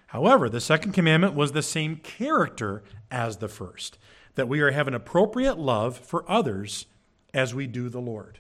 However, 0.08 0.48
the 0.48 0.62
second 0.62 0.94
commandment 0.94 1.34
was 1.34 1.52
the 1.52 1.64
same 1.64 1.98
character 1.98 2.84
as 3.12 3.38
the 3.38 3.48
first 3.48 3.98
that 4.36 4.48
we 4.48 4.62
are 4.62 4.72
have 4.72 4.88
an 4.88 4.94
appropriate 4.94 5.58
love 5.58 5.98
for 5.98 6.30
others 6.30 6.86
as 7.34 7.56
we 7.56 7.68
do 7.68 7.90
the 7.90 8.00
Lord. 8.00 8.40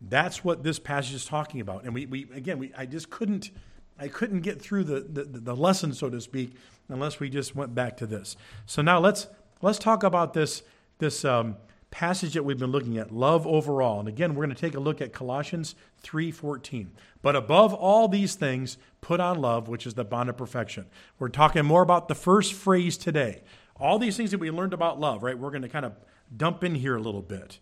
That's 0.00 0.42
what 0.42 0.62
this 0.62 0.78
passage 0.78 1.14
is 1.14 1.24
talking 1.26 1.60
about. 1.60 1.84
And 1.84 1.92
we, 1.92 2.06
we 2.06 2.26
again, 2.32 2.58
we, 2.58 2.72
I 2.76 2.86
just 2.86 3.10
couldn't, 3.10 3.50
I 3.98 4.08
couldn't 4.08 4.40
get 4.40 4.62
through 4.62 4.84
the, 4.84 5.00
the, 5.00 5.24
the 5.24 5.54
lesson, 5.54 5.92
so 5.92 6.08
to 6.08 6.20
speak, 6.20 6.54
unless 6.88 7.20
we 7.20 7.28
just 7.28 7.54
went 7.54 7.74
back 7.74 7.96
to 7.98 8.06
this. 8.06 8.36
So 8.66 8.80
now 8.82 8.98
let's 8.98 9.26
let's 9.60 9.78
talk 9.78 10.02
about 10.02 10.32
this 10.32 10.62
this 10.98 11.24
um, 11.24 11.56
passage 11.90 12.34
that 12.34 12.44
we've 12.44 12.58
been 12.58 12.70
looking 12.70 12.98
at, 12.98 13.12
love 13.12 13.46
overall. 13.46 14.00
And 14.00 14.08
again, 14.08 14.34
we're 14.34 14.44
going 14.44 14.54
to 14.54 14.60
take 14.60 14.74
a 14.74 14.80
look 14.80 15.00
at 15.00 15.12
Colossians 15.12 15.74
3:14. 16.02 16.88
But 17.22 17.36
above 17.36 17.74
all 17.74 18.08
these 18.08 18.34
things, 18.34 18.78
put 19.00 19.20
on 19.20 19.40
love, 19.40 19.68
which 19.68 19.86
is 19.86 19.94
the 19.94 20.04
bond 20.04 20.30
of 20.30 20.36
perfection. 20.36 20.86
We're 21.18 21.28
talking 21.28 21.64
more 21.64 21.82
about 21.82 22.08
the 22.08 22.14
first 22.14 22.54
phrase 22.54 22.96
today. 22.96 23.42
All 23.78 23.98
these 23.98 24.16
things 24.16 24.30
that 24.30 24.40
we 24.40 24.50
learned 24.50 24.74
about 24.74 25.00
love, 25.00 25.22
right? 25.22 25.38
We're 25.38 25.50
going 25.50 25.62
to 25.62 25.68
kind 25.68 25.86
of 25.86 25.94
dump 26.34 26.62
in 26.62 26.74
here 26.74 26.96
a 26.96 27.00
little 27.00 27.22
bit. 27.22 27.58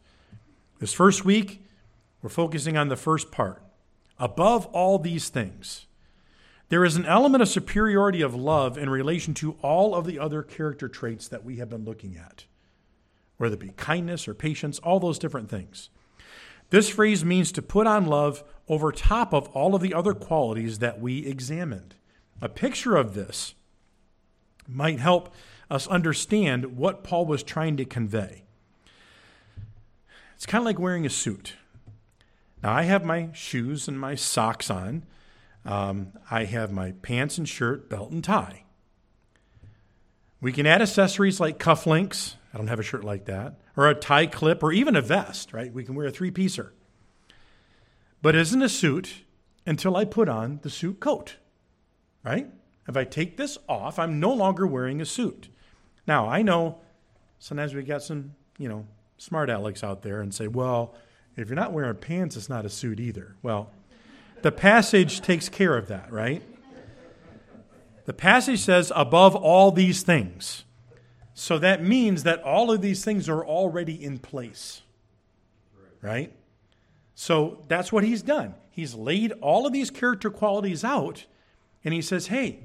This 0.78 0.92
first 0.92 1.24
week, 1.24 1.64
we're 2.22 2.28
focusing 2.28 2.76
on 2.76 2.88
the 2.88 2.96
first 2.96 3.30
part. 3.30 3.62
Above 4.18 4.66
all 4.66 4.98
these 4.98 5.28
things, 5.28 5.86
there 6.68 6.84
is 6.84 6.96
an 6.96 7.06
element 7.06 7.42
of 7.42 7.48
superiority 7.48 8.20
of 8.20 8.34
love 8.34 8.76
in 8.76 8.90
relation 8.90 9.32
to 9.34 9.56
all 9.62 9.94
of 9.94 10.04
the 10.06 10.18
other 10.18 10.42
character 10.42 10.88
traits 10.88 11.28
that 11.28 11.44
we 11.44 11.56
have 11.56 11.70
been 11.70 11.84
looking 11.84 12.16
at, 12.16 12.44
whether 13.38 13.54
it 13.54 13.60
be 13.60 13.70
kindness 13.70 14.28
or 14.28 14.34
patience, 14.34 14.78
all 14.80 15.00
those 15.00 15.18
different 15.18 15.48
things. 15.48 15.88
This 16.70 16.90
phrase 16.90 17.24
means 17.24 17.50
to 17.52 17.62
put 17.62 17.86
on 17.86 18.06
love 18.06 18.44
over 18.68 18.92
top 18.92 19.32
of 19.32 19.48
all 19.48 19.74
of 19.74 19.80
the 19.80 19.94
other 19.94 20.12
qualities 20.12 20.80
that 20.80 21.00
we 21.00 21.24
examined. 21.24 21.94
A 22.42 22.48
picture 22.48 22.96
of 22.96 23.14
this 23.14 23.54
might 24.68 25.00
help 25.00 25.34
us 25.70 25.86
understand 25.88 26.76
what 26.76 27.02
Paul 27.02 27.24
was 27.24 27.42
trying 27.42 27.76
to 27.78 27.84
convey. 27.84 28.44
It's 30.34 30.46
kind 30.46 30.62
of 30.62 30.66
like 30.66 30.78
wearing 30.78 31.06
a 31.06 31.10
suit. 31.10 31.54
Now, 32.62 32.72
I 32.72 32.82
have 32.82 33.04
my 33.04 33.30
shoes 33.32 33.88
and 33.88 33.98
my 33.98 34.14
socks 34.14 34.70
on. 34.70 35.04
Um, 35.64 36.12
I 36.30 36.44
have 36.44 36.70
my 36.70 36.92
pants 37.02 37.38
and 37.38 37.48
shirt, 37.48 37.88
belt 37.88 38.10
and 38.10 38.22
tie. 38.22 38.64
We 40.40 40.52
can 40.52 40.66
add 40.66 40.82
accessories 40.82 41.40
like 41.40 41.58
cufflinks. 41.58 42.34
I 42.52 42.56
don't 42.56 42.68
have 42.68 42.80
a 42.80 42.84
shirt 42.84 43.04
like 43.04 43.26
that. 43.26 43.60
Or 43.76 43.88
a 43.88 43.94
tie 43.94 44.26
clip, 44.26 44.62
or 44.62 44.72
even 44.72 44.96
a 44.96 45.02
vest, 45.02 45.52
right? 45.52 45.72
We 45.72 45.84
can 45.84 45.94
wear 45.94 46.06
a 46.06 46.10
three 46.10 46.30
piecer. 46.30 46.72
But 48.22 48.34
isn't 48.34 48.62
a 48.62 48.68
suit 48.68 49.22
until 49.66 49.96
I 49.96 50.04
put 50.04 50.28
on 50.28 50.60
the 50.62 50.70
suit 50.70 50.98
coat, 50.98 51.36
right? 52.24 52.48
If 52.88 52.96
I 52.96 53.04
take 53.04 53.36
this 53.36 53.58
off, 53.68 53.98
I'm 53.98 54.18
no 54.18 54.32
longer 54.32 54.66
wearing 54.66 55.00
a 55.00 55.04
suit. 55.04 55.48
Now, 56.06 56.28
I 56.28 56.42
know 56.42 56.80
sometimes 57.38 57.74
we 57.74 57.82
got 57.82 58.02
some, 58.02 58.34
you 58.56 58.68
know, 58.68 58.86
smart 59.18 59.50
Alex 59.50 59.84
out 59.84 60.02
there 60.02 60.20
and 60.22 60.32
say, 60.32 60.48
well, 60.48 60.94
if 61.36 61.48
you're 61.48 61.56
not 61.56 61.72
wearing 61.72 61.94
pants, 61.96 62.36
it's 62.36 62.48
not 62.48 62.64
a 62.64 62.70
suit 62.70 62.98
either. 62.98 63.36
Well, 63.42 63.70
the 64.42 64.50
passage 64.50 65.20
takes 65.20 65.48
care 65.48 65.76
of 65.76 65.88
that, 65.88 66.10
right? 66.10 66.42
The 68.06 68.14
passage 68.14 68.60
says, 68.60 68.90
above 68.96 69.36
all 69.36 69.70
these 69.70 70.02
things. 70.02 70.64
So 71.38 71.56
that 71.60 71.84
means 71.84 72.24
that 72.24 72.42
all 72.42 72.72
of 72.72 72.80
these 72.80 73.04
things 73.04 73.28
are 73.28 73.46
already 73.46 73.94
in 73.94 74.18
place, 74.18 74.82
right? 76.02 76.32
So 77.14 77.62
that's 77.68 77.92
what 77.92 78.02
he's 78.02 78.22
done. 78.22 78.56
He's 78.72 78.96
laid 78.96 79.30
all 79.40 79.64
of 79.64 79.72
these 79.72 79.88
character 79.88 80.30
qualities 80.30 80.82
out, 80.82 81.26
and 81.84 81.94
he 81.94 82.02
says, 82.02 82.26
hey, 82.26 82.64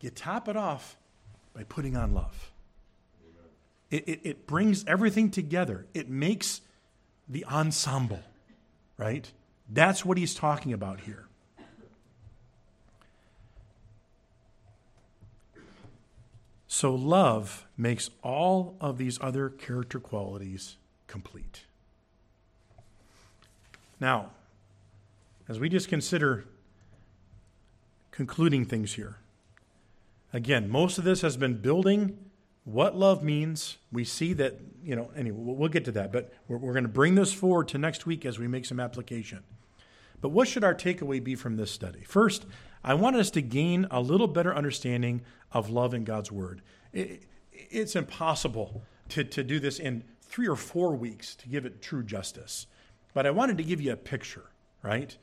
you 0.00 0.10
top 0.10 0.48
it 0.48 0.56
off 0.56 0.96
by 1.54 1.62
putting 1.62 1.96
on 1.96 2.12
love. 2.12 2.50
It, 3.88 4.08
it, 4.08 4.20
it 4.24 4.46
brings 4.48 4.84
everything 4.86 5.30
together, 5.30 5.86
it 5.94 6.10
makes 6.10 6.60
the 7.28 7.44
ensemble, 7.44 8.22
right? 8.96 9.30
That's 9.68 10.04
what 10.04 10.18
he's 10.18 10.34
talking 10.34 10.72
about 10.72 11.02
here. 11.02 11.27
So, 16.78 16.94
love 16.94 17.66
makes 17.76 18.08
all 18.22 18.76
of 18.80 18.98
these 18.98 19.18
other 19.20 19.48
character 19.48 19.98
qualities 19.98 20.76
complete. 21.08 21.64
Now, 23.98 24.30
as 25.48 25.58
we 25.58 25.68
just 25.68 25.88
consider 25.88 26.44
concluding 28.12 28.64
things 28.64 28.92
here, 28.92 29.16
again, 30.32 30.70
most 30.70 30.98
of 30.98 31.02
this 31.02 31.20
has 31.22 31.36
been 31.36 31.54
building 31.54 32.16
what 32.62 32.96
love 32.96 33.24
means. 33.24 33.78
We 33.90 34.04
see 34.04 34.32
that, 34.34 34.60
you 34.80 34.94
know, 34.94 35.10
anyway, 35.16 35.36
we'll 35.36 35.68
get 35.68 35.84
to 35.86 35.92
that, 35.92 36.12
but 36.12 36.32
we're, 36.46 36.58
we're 36.58 36.74
going 36.74 36.84
to 36.84 36.88
bring 36.88 37.16
this 37.16 37.32
forward 37.32 37.66
to 37.70 37.78
next 37.78 38.06
week 38.06 38.24
as 38.24 38.38
we 38.38 38.46
make 38.46 38.64
some 38.64 38.78
application. 38.78 39.42
But 40.20 40.30
what 40.30 40.48
should 40.48 40.64
our 40.64 40.74
takeaway 40.74 41.22
be 41.22 41.34
from 41.34 41.56
this 41.56 41.70
study? 41.70 42.02
First, 42.02 42.46
I 42.82 42.94
want 42.94 43.16
us 43.16 43.30
to 43.32 43.42
gain 43.42 43.86
a 43.90 44.00
little 44.00 44.26
better 44.26 44.54
understanding 44.54 45.22
of 45.52 45.70
love 45.70 45.94
in 45.94 46.04
God's 46.04 46.32
Word. 46.32 46.62
It, 46.92 47.24
it's 47.52 47.96
impossible 47.96 48.82
to, 49.10 49.24
to 49.24 49.42
do 49.42 49.60
this 49.60 49.78
in 49.78 50.04
three 50.22 50.48
or 50.48 50.56
four 50.56 50.94
weeks 50.94 51.34
to 51.36 51.48
give 51.48 51.64
it 51.64 51.82
true 51.82 52.02
justice. 52.02 52.66
But 53.14 53.26
I 53.26 53.30
wanted 53.30 53.56
to 53.58 53.64
give 53.64 53.80
you 53.80 53.92
a 53.92 53.96
picture, 53.96 54.50
right? 54.82 55.16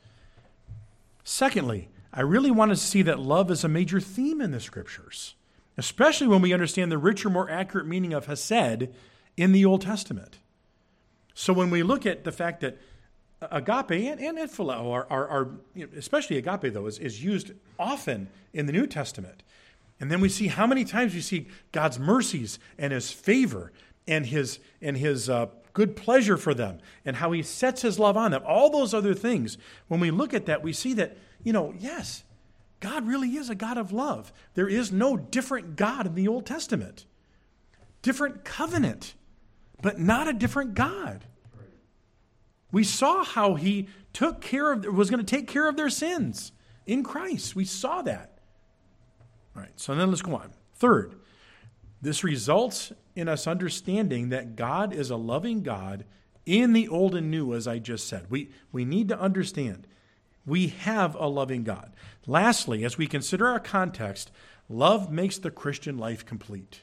Secondly, 1.24 1.88
I 2.12 2.22
really 2.22 2.50
wanted 2.50 2.76
to 2.76 2.80
see 2.80 3.02
that 3.02 3.18
love 3.18 3.50
is 3.50 3.64
a 3.64 3.68
major 3.68 4.00
theme 4.00 4.40
in 4.40 4.50
the 4.50 4.60
Scriptures 4.60 5.34
especially 5.76 6.26
when 6.26 6.42
we 6.42 6.52
understand 6.52 6.90
the 6.90 6.98
richer, 6.98 7.28
more 7.28 7.50
accurate 7.50 7.86
meaning 7.86 8.12
of 8.12 8.26
Hesed 8.26 8.88
in 9.36 9.52
the 9.52 9.64
Old 9.64 9.82
Testament. 9.82 10.38
So 11.34 11.52
when 11.52 11.70
we 11.70 11.82
look 11.82 12.06
at 12.06 12.24
the 12.24 12.32
fact 12.32 12.60
that 12.60 12.78
agape 13.40 13.90
and, 13.90 14.20
and 14.20 14.38
phileo 14.50 14.90
are, 14.90 15.06
are, 15.10 15.28
are 15.28 15.48
you 15.74 15.86
know, 15.86 15.92
especially 15.96 16.38
agape 16.38 16.72
though, 16.72 16.86
is, 16.86 16.98
is 16.98 17.22
used 17.22 17.52
often 17.78 18.28
in 18.52 18.66
the 18.66 18.72
New 18.72 18.86
Testament. 18.86 19.42
And 20.00 20.10
then 20.10 20.20
we 20.20 20.28
see 20.28 20.48
how 20.48 20.66
many 20.66 20.84
times 20.84 21.14
we 21.14 21.20
see 21.20 21.48
God's 21.72 21.98
mercies 21.98 22.58
and 22.78 22.92
his 22.92 23.10
favor 23.10 23.72
and 24.06 24.26
his, 24.26 24.58
and 24.82 24.96
his 24.96 25.30
uh, 25.30 25.46
good 25.72 25.96
pleasure 25.96 26.36
for 26.36 26.54
them 26.54 26.78
and 27.04 27.16
how 27.16 27.32
he 27.32 27.42
sets 27.42 27.82
his 27.82 27.98
love 27.98 28.16
on 28.16 28.30
them. 28.30 28.42
All 28.46 28.70
those 28.70 28.94
other 28.94 29.14
things, 29.14 29.58
when 29.88 30.00
we 30.00 30.10
look 30.10 30.34
at 30.34 30.46
that, 30.46 30.62
we 30.62 30.72
see 30.72 30.94
that, 30.94 31.16
you 31.42 31.52
know, 31.52 31.74
yes, 31.78 32.24
God 32.80 33.06
really 33.06 33.36
is 33.36 33.50
a 33.50 33.54
God 33.54 33.78
of 33.78 33.92
love. 33.92 34.32
There 34.54 34.68
is 34.68 34.92
no 34.92 35.16
different 35.16 35.76
God 35.76 36.06
in 36.06 36.14
the 36.14 36.28
Old 36.28 36.46
Testament. 36.46 37.06
Different 38.02 38.44
covenant, 38.44 39.14
but 39.82 39.98
not 39.98 40.28
a 40.28 40.32
different 40.32 40.74
God. 40.74 41.24
We 42.76 42.84
saw 42.84 43.24
how 43.24 43.54
he 43.54 43.88
took 44.12 44.42
care 44.42 44.70
of 44.70 44.84
was 44.84 45.08
going 45.08 45.24
to 45.24 45.36
take 45.36 45.48
care 45.48 45.66
of 45.66 45.78
their 45.78 45.88
sins 45.88 46.52
in 46.84 47.02
Christ. 47.04 47.56
We 47.56 47.64
saw 47.64 48.02
that. 48.02 48.36
All 49.56 49.62
right, 49.62 49.72
so 49.76 49.94
then 49.94 50.10
let's 50.10 50.20
go 50.20 50.34
on. 50.34 50.50
Third, 50.74 51.14
this 52.02 52.22
results 52.22 52.92
in 53.14 53.30
us 53.30 53.46
understanding 53.46 54.28
that 54.28 54.56
God 54.56 54.92
is 54.92 55.08
a 55.08 55.16
loving 55.16 55.62
God 55.62 56.04
in 56.44 56.74
the 56.74 56.86
old 56.86 57.14
and 57.14 57.30
new, 57.30 57.54
as 57.54 57.66
I 57.66 57.78
just 57.78 58.06
said. 58.08 58.26
We, 58.28 58.50
we 58.72 58.84
need 58.84 59.08
to 59.08 59.18
understand 59.18 59.86
we 60.44 60.66
have 60.66 61.14
a 61.14 61.28
loving 61.28 61.64
God. 61.64 61.94
Lastly, 62.26 62.84
as 62.84 62.98
we 62.98 63.06
consider 63.06 63.46
our 63.46 63.58
context, 63.58 64.30
love 64.68 65.10
makes 65.10 65.38
the 65.38 65.50
Christian 65.50 65.96
life 65.96 66.26
complete. 66.26 66.82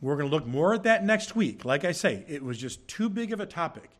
We're 0.00 0.16
going 0.16 0.30
to 0.30 0.34
look 0.34 0.46
more 0.46 0.74
at 0.74 0.84
that 0.84 1.04
next 1.04 1.34
week. 1.34 1.64
Like 1.64 1.84
I 1.84 1.92
say, 1.92 2.24
it 2.28 2.42
was 2.42 2.58
just 2.58 2.86
too 2.86 3.08
big 3.08 3.32
of 3.32 3.40
a 3.40 3.46
topic. 3.46 3.90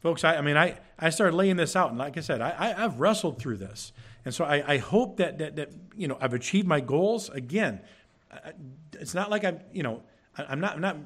Folks, 0.00 0.24
I, 0.24 0.36
I 0.36 0.40
mean, 0.40 0.56
I, 0.56 0.78
I 0.98 1.10
started 1.10 1.36
laying 1.36 1.56
this 1.56 1.76
out, 1.76 1.90
and 1.90 1.98
like 1.98 2.16
I 2.16 2.20
said, 2.20 2.40
I, 2.40 2.54
I, 2.58 2.80
have 2.80 2.98
wrestled 2.98 3.38
through 3.38 3.58
this. 3.58 3.92
And 4.24 4.34
so 4.34 4.44
I, 4.44 4.72
I 4.74 4.78
hope 4.78 5.18
that, 5.18 5.38
that, 5.38 5.56
that, 5.56 5.70
you 5.96 6.08
know, 6.08 6.18
I've 6.20 6.34
achieved 6.34 6.66
my 6.66 6.80
goals. 6.80 7.28
Again, 7.30 7.80
it's 8.94 9.14
not 9.14 9.30
like 9.30 9.44
I'm, 9.44 9.60
you 9.72 9.82
know, 9.82 10.02
I'm 10.36 10.60
not, 10.60 10.74
I'm 10.74 10.80
not, 10.80 10.96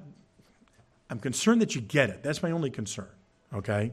I'm 1.10 1.18
concerned 1.18 1.60
that 1.60 1.74
you 1.74 1.80
get 1.80 2.08
it. 2.08 2.22
That's 2.22 2.42
my 2.42 2.50
only 2.50 2.70
concern, 2.70 3.08
okay? 3.52 3.92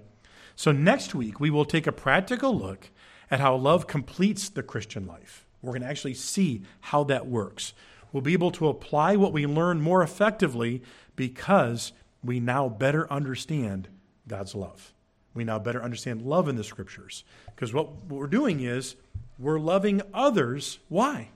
So, 0.56 0.72
next 0.72 1.16
week, 1.16 1.40
we 1.40 1.50
will 1.50 1.66
take 1.66 1.88
a 1.88 1.92
practical 1.92 2.58
look 2.58 2.90
at 3.30 3.40
how 3.40 3.56
love 3.56 3.88
completes 3.88 4.50
the 4.50 4.64
Christian 4.64 5.08
life. 5.08 5.46
We're 5.62 5.72
going 5.72 5.82
to 5.82 5.88
actually 5.88 6.14
see 6.14 6.64
how 6.82 7.04
that 7.06 7.28
works. 7.28 7.74
We'll 8.14 8.22
be 8.22 8.34
able 8.34 8.52
to 8.52 8.70
apply 8.70 9.18
what 9.18 9.34
we 9.34 9.46
learn 9.46 9.82
more 9.82 10.02
effectively 10.04 10.82
because 11.16 11.92
we 12.24 12.40
now 12.40 12.70
better 12.70 13.12
understand 13.12 13.90
God's 14.28 14.56
love. 14.56 14.94
We 15.34 15.44
now 15.44 15.60
better 15.60 15.84
understand 15.84 16.22
love 16.22 16.48
in 16.48 16.56
the 16.56 16.64
scriptures. 16.64 17.26
Because 17.48 17.74
what 17.74 18.06
we're 18.06 18.28
doing 18.28 18.62
is 18.62 18.96
we're 19.40 19.60
loving 19.60 20.02
others. 20.14 20.80
Why? 20.90 21.30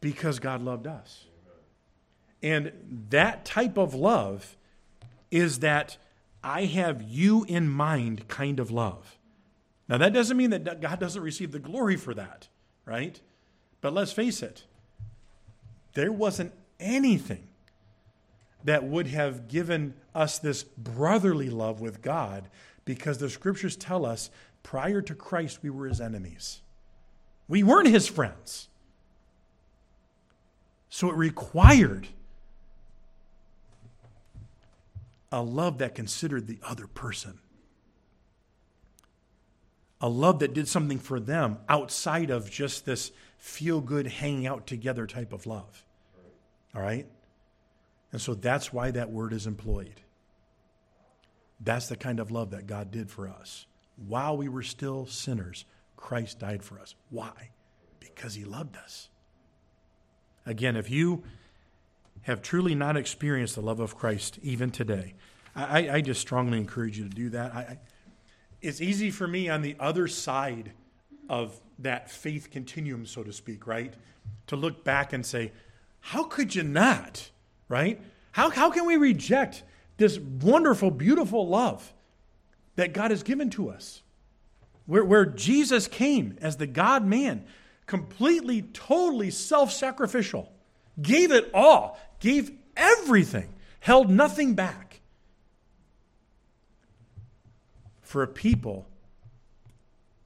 Because 0.00 0.38
God 0.38 0.62
loved 0.62 0.86
us. 0.86 1.26
And 2.42 2.72
that 3.10 3.44
type 3.44 3.76
of 3.76 3.94
love 3.94 4.56
is 5.30 5.58
that 5.58 5.98
I 6.42 6.64
have 6.64 7.02
you 7.02 7.44
in 7.44 7.68
mind 7.68 8.28
kind 8.28 8.58
of 8.58 8.70
love. 8.70 9.18
Now, 9.88 9.98
that 9.98 10.14
doesn't 10.14 10.36
mean 10.36 10.50
that 10.50 10.80
God 10.80 10.98
doesn't 11.00 11.20
receive 11.20 11.52
the 11.52 11.58
glory 11.58 11.96
for 11.96 12.14
that, 12.14 12.48
right? 12.86 13.20
But 13.80 13.92
let's 13.92 14.12
face 14.12 14.42
it, 14.42 14.64
there 15.94 16.12
wasn't 16.12 16.52
anything 16.78 17.46
that 18.64 18.84
would 18.84 19.06
have 19.06 19.48
given 19.48 19.94
us 20.14 20.38
this 20.38 20.62
brotherly 20.62 21.50
love 21.50 21.80
with 21.80 22.02
God 22.02 22.48
because 22.84 23.18
the 23.18 23.30
scriptures 23.30 23.76
tell 23.76 24.04
us 24.04 24.30
prior 24.62 25.00
to 25.02 25.14
Christ 25.14 25.62
we 25.62 25.70
were 25.70 25.86
his 25.86 26.00
enemies. 26.00 26.60
We 27.48 27.62
weren't 27.62 27.88
his 27.88 28.06
friends. 28.06 28.68
So 30.88 31.10
it 31.10 31.16
required 31.16 32.08
a 35.32 35.42
love 35.42 35.78
that 35.78 35.94
considered 35.94 36.46
the 36.46 36.58
other 36.62 36.86
person. 36.86 37.38
A 40.00 40.08
love 40.08 40.38
that 40.38 40.54
did 40.54 40.66
something 40.66 40.98
for 40.98 41.20
them 41.20 41.58
outside 41.68 42.30
of 42.30 42.50
just 42.50 42.86
this 42.86 43.12
feel 43.38 43.80
good, 43.80 44.06
hanging 44.06 44.46
out 44.46 44.66
together 44.66 45.06
type 45.06 45.32
of 45.32 45.46
love. 45.46 45.84
All 46.74 46.82
right? 46.82 47.06
And 48.12 48.20
so 48.20 48.34
that's 48.34 48.72
why 48.72 48.90
that 48.90 49.10
word 49.10 49.32
is 49.32 49.46
employed. 49.46 50.00
That's 51.60 51.88
the 51.88 51.96
kind 51.96 52.20
of 52.20 52.30
love 52.30 52.50
that 52.50 52.66
God 52.66 52.90
did 52.90 53.10
for 53.10 53.28
us. 53.28 53.66
While 54.06 54.36
we 54.36 54.48
were 54.48 54.62
still 54.62 55.06
sinners, 55.06 55.64
Christ 55.96 56.38
died 56.38 56.62
for 56.62 56.78
us. 56.80 56.94
Why? 57.10 57.50
Because 57.98 58.34
he 58.34 58.44
loved 58.44 58.76
us. 58.76 59.10
Again, 60.46 60.76
if 60.76 60.90
you 60.90 61.22
have 62.22 62.40
truly 62.40 62.74
not 62.74 62.96
experienced 62.96 63.54
the 63.54 63.60
love 63.60 63.80
of 63.80 63.96
Christ 63.96 64.38
even 64.42 64.70
today, 64.70 65.14
I, 65.54 65.90
I 65.90 66.00
just 66.00 66.20
strongly 66.20 66.58
encourage 66.58 66.98
you 66.98 67.04
to 67.04 67.10
do 67.10 67.28
that. 67.30 67.54
I, 67.54 67.78
it's 68.62 68.80
easy 68.80 69.10
for 69.10 69.26
me 69.26 69.48
on 69.48 69.62
the 69.62 69.76
other 69.78 70.06
side 70.08 70.72
of 71.28 71.60
that 71.78 72.10
faith 72.10 72.50
continuum, 72.50 73.06
so 73.06 73.22
to 73.22 73.32
speak, 73.32 73.66
right? 73.66 73.94
To 74.48 74.56
look 74.56 74.84
back 74.84 75.12
and 75.12 75.24
say, 75.24 75.52
how 76.00 76.24
could 76.24 76.54
you 76.54 76.62
not, 76.62 77.30
right? 77.68 78.00
How, 78.32 78.50
how 78.50 78.70
can 78.70 78.86
we 78.86 78.96
reject 78.96 79.62
this 79.96 80.18
wonderful, 80.18 80.90
beautiful 80.90 81.46
love 81.46 81.92
that 82.76 82.92
God 82.92 83.10
has 83.10 83.22
given 83.22 83.50
to 83.50 83.70
us, 83.70 84.02
where, 84.86 85.04
where 85.04 85.26
Jesus 85.26 85.86
came 85.86 86.36
as 86.40 86.56
the 86.56 86.66
God 86.66 87.04
man, 87.04 87.44
completely, 87.86 88.62
totally 88.62 89.30
self 89.30 89.72
sacrificial, 89.72 90.50
gave 91.00 91.32
it 91.32 91.50
all, 91.52 91.98
gave 92.18 92.52
everything, 92.76 93.52
held 93.80 94.10
nothing 94.10 94.54
back 94.54 94.89
for 98.10 98.24
a 98.24 98.26
people 98.26 98.88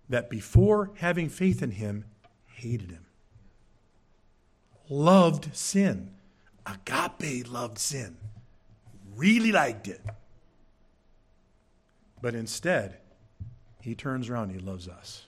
that 0.09 0.31
before 0.31 0.91
having 0.95 1.29
faith 1.29 1.63
in 1.63 1.71
him 1.73 2.07
hated 2.47 2.91
him, 2.91 3.05
loved 4.89 5.55
sin. 5.55 6.11
Agape 6.65 7.47
loved 7.47 7.77
sin, 7.77 8.17
really 9.15 9.53
liked 9.53 9.87
it. 9.87 10.01
But 12.23 12.35
instead, 12.35 13.01
he 13.83 13.95
turns 13.95 14.31
around, 14.31 14.49
he 14.49 14.59
loves 14.59 14.89
us. 14.89 15.27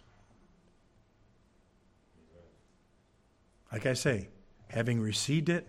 Like 3.71 3.85
I 3.85 3.93
say, 3.93 4.29
having 4.69 4.99
received 4.99 5.51
it, 5.51 5.69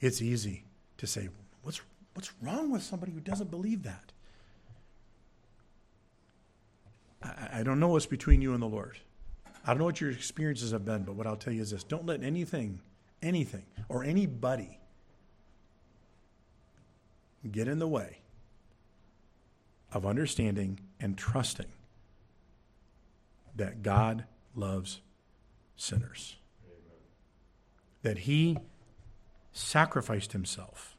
it's 0.00 0.22
easy 0.22 0.62
to 0.98 1.06
say, 1.08 1.30
what's, 1.64 1.80
what's 2.14 2.32
wrong 2.40 2.70
with 2.70 2.84
somebody 2.84 3.10
who 3.10 3.18
doesn't 3.18 3.50
believe 3.50 3.82
that? 3.82 4.11
I, 7.22 7.62
don't 7.62 7.78
know 7.78 7.88
what's 7.88 8.06
between 8.06 8.42
you 8.42 8.54
and 8.54 8.62
the 8.62 8.68
Lord. 8.68 8.98
I 9.64 9.70
don't 9.70 9.78
know 9.78 9.84
what 9.84 10.00
your 10.00 10.10
experiences 10.10 10.72
have 10.72 10.84
been, 10.84 11.04
but 11.04 11.14
what 11.14 11.26
I'll 11.26 11.36
tell 11.36 11.52
you 11.52 11.62
is 11.62 11.70
this 11.70 11.84
don't 11.84 12.06
let 12.06 12.22
anything, 12.22 12.80
anything, 13.22 13.64
or 13.88 14.02
anybody 14.02 14.78
get 17.50 17.68
in 17.68 17.78
the 17.78 17.88
way 17.88 18.18
of 19.92 20.06
understanding 20.06 20.80
and 21.00 21.16
trusting 21.16 21.66
that 23.54 23.82
God 23.82 24.24
loves 24.54 25.00
sinners. 25.76 26.36
Amen. 26.64 26.98
That 28.02 28.18
He 28.18 28.58
sacrificed 29.52 30.32
Himself. 30.32 30.96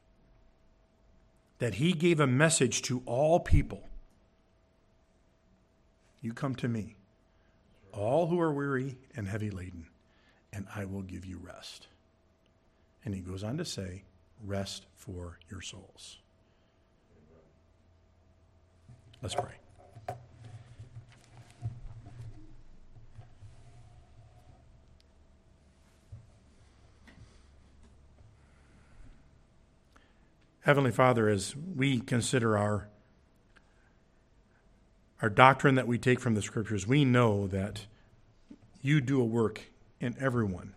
That 1.59 1.75
He 1.75 1.93
gave 1.93 2.19
a 2.19 2.27
message 2.27 2.81
to 2.83 3.01
all 3.05 3.39
people. 3.39 3.87
You 6.23 6.31
come 6.33 6.55
to 6.55 6.69
me, 6.69 6.95
all 7.91 8.27
who 8.27 8.39
are 8.39 8.53
weary 8.53 8.97
and 9.13 9.27
heavy 9.27 9.51
laden, 9.51 9.87
and 10.53 10.65
I 10.73 10.85
will 10.85 11.01
give 11.01 11.25
you 11.25 11.37
rest. 11.37 11.87
And 13.03 13.13
He 13.13 13.19
goes 13.19 13.43
on 13.43 13.57
to 13.57 13.65
say, 13.65 14.05
rest 14.41 14.85
for 14.95 15.37
your 15.51 15.59
souls. 15.61 16.19
Let's 19.21 19.35
pray. 19.35 19.51
Heavenly 30.61 30.91
Father, 30.91 31.27
as 31.27 31.53
we 31.57 31.99
consider 31.99 32.57
our, 32.57 32.87
our 35.23 35.29
doctrine 35.29 35.75
that 35.75 35.87
we 35.87 35.97
take 35.97 36.19
from 36.19 36.35
the 36.35 36.41
Scriptures, 36.41 36.85
we 36.85 37.05
know 37.05 37.47
that 37.47 37.85
you 38.81 38.99
do 38.99 39.21
a 39.21 39.25
work 39.25 39.61
in 40.01 40.13
everyone 40.19 40.75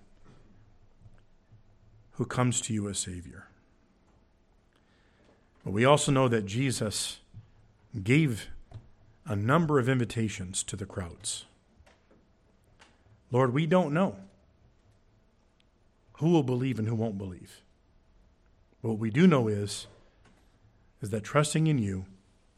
who 2.13 2.25
comes 2.25 2.61
to 2.61 2.73
you 2.73 2.89
as 2.89 2.97
Savior. 2.97 3.49
But 5.65 5.73
we 5.73 5.85
also 5.85 6.13
know 6.13 6.29
that 6.29 6.47
Jesus 6.47 7.19
gave 8.05 8.47
a 9.27 9.35
number 9.35 9.81
of 9.81 9.89
invitations 9.89 10.63
to 10.63 10.77
the 10.77 10.87
crowds. 10.87 11.47
Lord, 13.33 13.53
we 13.53 13.67
don't 13.67 13.93
know 13.93 14.15
who 16.19 16.31
will 16.31 16.45
believe 16.45 16.79
and 16.79 16.87
who 16.87 16.95
won't 16.95 17.19
believe. 17.19 17.63
But 18.81 18.91
what 18.91 18.99
we 19.01 19.11
do 19.11 19.27
know 19.27 19.49
is, 19.49 19.89
is 21.03 21.11
that 21.11 21.25
trusting 21.25 21.67
in 21.67 21.79
you 21.79 22.05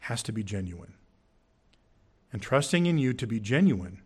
has 0.00 0.22
to 0.24 0.32
be 0.32 0.42
genuine. 0.42 0.92
And 2.32 2.42
trusting 2.42 2.86
in 2.86 2.98
you 2.98 3.12
to 3.14 3.26
be 3.26 3.40
genuine 3.40 4.02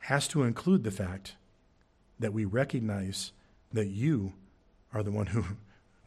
has 0.00 0.28
to 0.28 0.42
include 0.42 0.84
the 0.84 0.90
fact 0.90 1.36
that 2.18 2.32
we 2.32 2.44
recognize 2.44 3.32
that 3.72 3.88
you 3.88 4.32
are 4.92 5.02
the 5.02 5.10
one 5.10 5.26
who, 5.26 5.44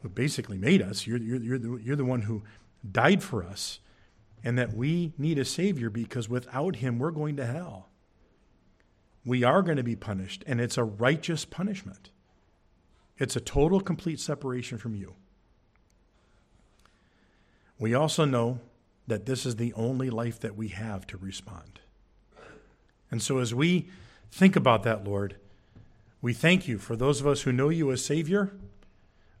who 0.02 0.08
basically 0.08 0.58
made 0.58 0.82
us. 0.82 1.06
You're, 1.06 1.18
you're, 1.18 1.40
you're, 1.40 1.58
the, 1.58 1.80
you're 1.82 1.96
the 1.96 2.04
one 2.04 2.22
who 2.22 2.42
died 2.90 3.22
for 3.22 3.44
us, 3.44 3.78
and 4.44 4.58
that 4.58 4.74
we 4.74 5.12
need 5.16 5.38
a 5.38 5.44
Savior 5.44 5.88
because 5.88 6.28
without 6.28 6.76
Him, 6.76 6.98
we're 6.98 7.12
going 7.12 7.36
to 7.36 7.46
hell. 7.46 7.88
We 9.24 9.44
are 9.44 9.62
going 9.62 9.76
to 9.76 9.84
be 9.84 9.94
punished, 9.94 10.42
and 10.46 10.60
it's 10.60 10.76
a 10.76 10.84
righteous 10.84 11.44
punishment. 11.44 12.10
It's 13.18 13.36
a 13.36 13.40
total, 13.40 13.80
complete 13.80 14.18
separation 14.18 14.78
from 14.78 14.96
you. 14.96 15.14
We 17.78 17.94
also 17.94 18.24
know 18.24 18.60
that 19.06 19.26
this 19.26 19.44
is 19.44 19.56
the 19.56 19.72
only 19.74 20.10
life 20.10 20.38
that 20.40 20.56
we 20.56 20.68
have 20.68 21.06
to 21.08 21.16
respond. 21.16 21.80
And 23.10 23.20
so, 23.22 23.38
as 23.38 23.54
we 23.54 23.88
think 24.30 24.56
about 24.56 24.84
that, 24.84 25.04
Lord, 25.04 25.36
we 26.20 26.32
thank 26.32 26.68
you 26.68 26.78
for 26.78 26.96
those 26.96 27.20
of 27.20 27.26
us 27.26 27.42
who 27.42 27.52
know 27.52 27.68
you 27.68 27.90
as 27.90 28.04
Savior 28.04 28.52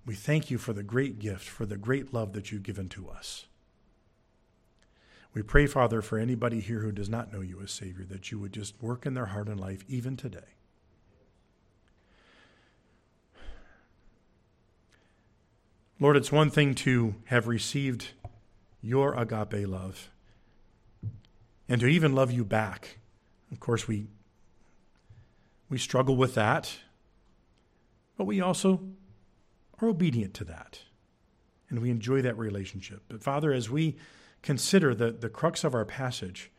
we 0.04 0.14
thank 0.14 0.50
you 0.50 0.58
for 0.58 0.72
the 0.72 0.82
great 0.82 1.18
gift, 1.18 1.48
for 1.48 1.64
the 1.64 1.76
great 1.76 2.12
love 2.12 2.32
that 2.32 2.50
you've 2.50 2.64
given 2.64 2.88
to 2.90 3.08
us. 3.08 3.46
We 5.32 5.42
pray, 5.42 5.66
Father, 5.66 6.02
for 6.02 6.18
anybody 6.18 6.60
here 6.60 6.80
who 6.80 6.92
does 6.92 7.08
not 7.08 7.32
know 7.32 7.40
you 7.40 7.60
as 7.62 7.70
Savior, 7.70 8.04
that 8.06 8.30
you 8.30 8.38
would 8.38 8.52
just 8.52 8.82
work 8.82 9.06
in 9.06 9.14
their 9.14 9.26
heart 9.26 9.48
and 9.48 9.58
life 9.58 9.84
even 9.88 10.16
today. 10.16 10.40
Lord, 16.00 16.16
it's 16.16 16.32
one 16.32 16.50
thing 16.50 16.74
to 16.74 17.14
have 17.26 17.46
received 17.46 18.08
your 18.82 19.14
agape 19.14 19.66
love 19.66 20.10
and 21.68 21.80
to 21.80 21.86
even 21.86 22.14
love 22.14 22.30
you 22.30 22.44
back. 22.44 22.98
Of 23.50 23.60
course, 23.60 23.86
we, 23.86 24.08
we 25.68 25.78
struggle 25.78 26.16
with 26.16 26.34
that, 26.34 26.78
but 28.18 28.24
we 28.24 28.40
also 28.40 28.80
are 29.80 29.88
obedient 29.88 30.34
to 30.34 30.44
that. 30.44 30.80
And 31.70 31.80
we 31.80 31.90
enjoy 31.90 32.20
that 32.22 32.36
relationship. 32.36 33.02
But 33.08 33.22
Father, 33.22 33.52
as 33.52 33.70
we 33.70 33.96
consider 34.42 34.94
the, 34.94 35.12
the 35.12 35.30
crux 35.30 35.64
of 35.64 35.74
our 35.74 35.86
passage, 35.86 36.50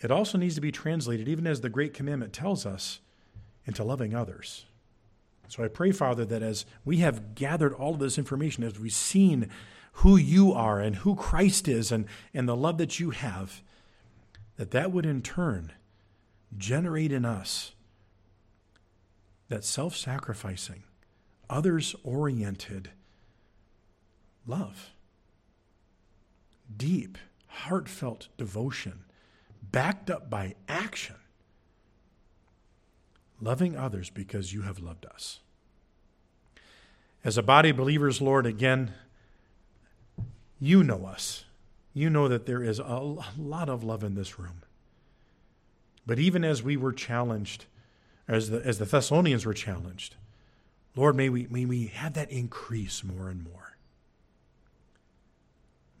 it 0.00 0.10
also 0.10 0.38
needs 0.38 0.54
to 0.54 0.62
be 0.62 0.72
translated, 0.72 1.28
even 1.28 1.46
as 1.46 1.60
the 1.60 1.68
Great 1.68 1.92
Commandment 1.92 2.32
tells 2.32 2.64
us, 2.64 3.00
into 3.66 3.84
loving 3.84 4.14
others. 4.14 4.64
So 5.48 5.62
I 5.62 5.68
pray, 5.68 5.90
Father, 5.92 6.24
that 6.24 6.42
as 6.42 6.64
we 6.84 6.98
have 6.98 7.34
gathered 7.34 7.74
all 7.74 7.94
of 7.94 7.98
this 7.98 8.16
information, 8.16 8.64
as 8.64 8.78
we've 8.78 8.92
seen 8.92 9.50
who 9.92 10.16
you 10.16 10.52
are 10.52 10.80
and 10.80 10.96
who 10.96 11.14
Christ 11.14 11.68
is 11.68 11.92
and, 11.92 12.06
and 12.32 12.48
the 12.48 12.56
love 12.56 12.78
that 12.78 12.98
you 12.98 13.10
have, 13.10 13.62
that 14.56 14.70
that 14.70 14.92
would 14.92 15.06
in 15.06 15.22
turn 15.22 15.72
generate 16.56 17.12
in 17.12 17.24
us 17.24 17.72
that 19.48 19.64
self 19.64 19.96
sacrificing, 19.96 20.84
others 21.50 21.94
oriented 22.02 22.90
love, 24.46 24.90
deep, 26.74 27.18
heartfelt 27.46 28.28
devotion, 28.38 29.04
backed 29.60 30.08
up 30.10 30.30
by 30.30 30.54
action, 30.68 31.16
loving 33.40 33.76
others 33.76 34.08
because 34.08 34.52
you 34.52 34.62
have 34.62 34.78
loved 34.78 35.04
us. 35.06 35.40
As 37.22 37.36
a 37.36 37.42
body 37.42 37.70
of 37.70 37.76
believers, 37.76 38.22
Lord, 38.22 38.46
again, 38.46 38.92
you 40.60 40.84
know 40.84 41.06
us. 41.06 41.44
You 41.92 42.10
know 42.10 42.28
that 42.28 42.46
there 42.46 42.62
is 42.62 42.78
a 42.78 43.16
lot 43.36 43.68
of 43.68 43.82
love 43.82 44.04
in 44.04 44.14
this 44.14 44.38
room. 44.38 44.62
But 46.06 46.18
even 46.18 46.44
as 46.44 46.62
we 46.62 46.76
were 46.76 46.92
challenged, 46.92 47.66
as 48.28 48.50
the, 48.50 48.64
as 48.64 48.78
the 48.78 48.84
Thessalonians 48.84 49.44
were 49.44 49.54
challenged, 49.54 50.16
Lord, 50.96 51.16
may 51.16 51.28
we, 51.28 51.46
may 51.50 51.64
we 51.64 51.86
have 51.86 52.14
that 52.14 52.30
increase 52.30 53.02
more 53.02 53.28
and 53.28 53.42
more. 53.42 53.76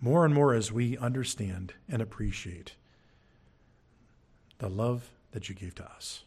More 0.00 0.24
and 0.24 0.34
more 0.34 0.54
as 0.54 0.72
we 0.72 0.96
understand 0.96 1.74
and 1.88 2.00
appreciate 2.00 2.74
the 4.58 4.68
love 4.68 5.10
that 5.32 5.48
you 5.48 5.54
gave 5.54 5.74
to 5.76 5.84
us. 5.84 6.22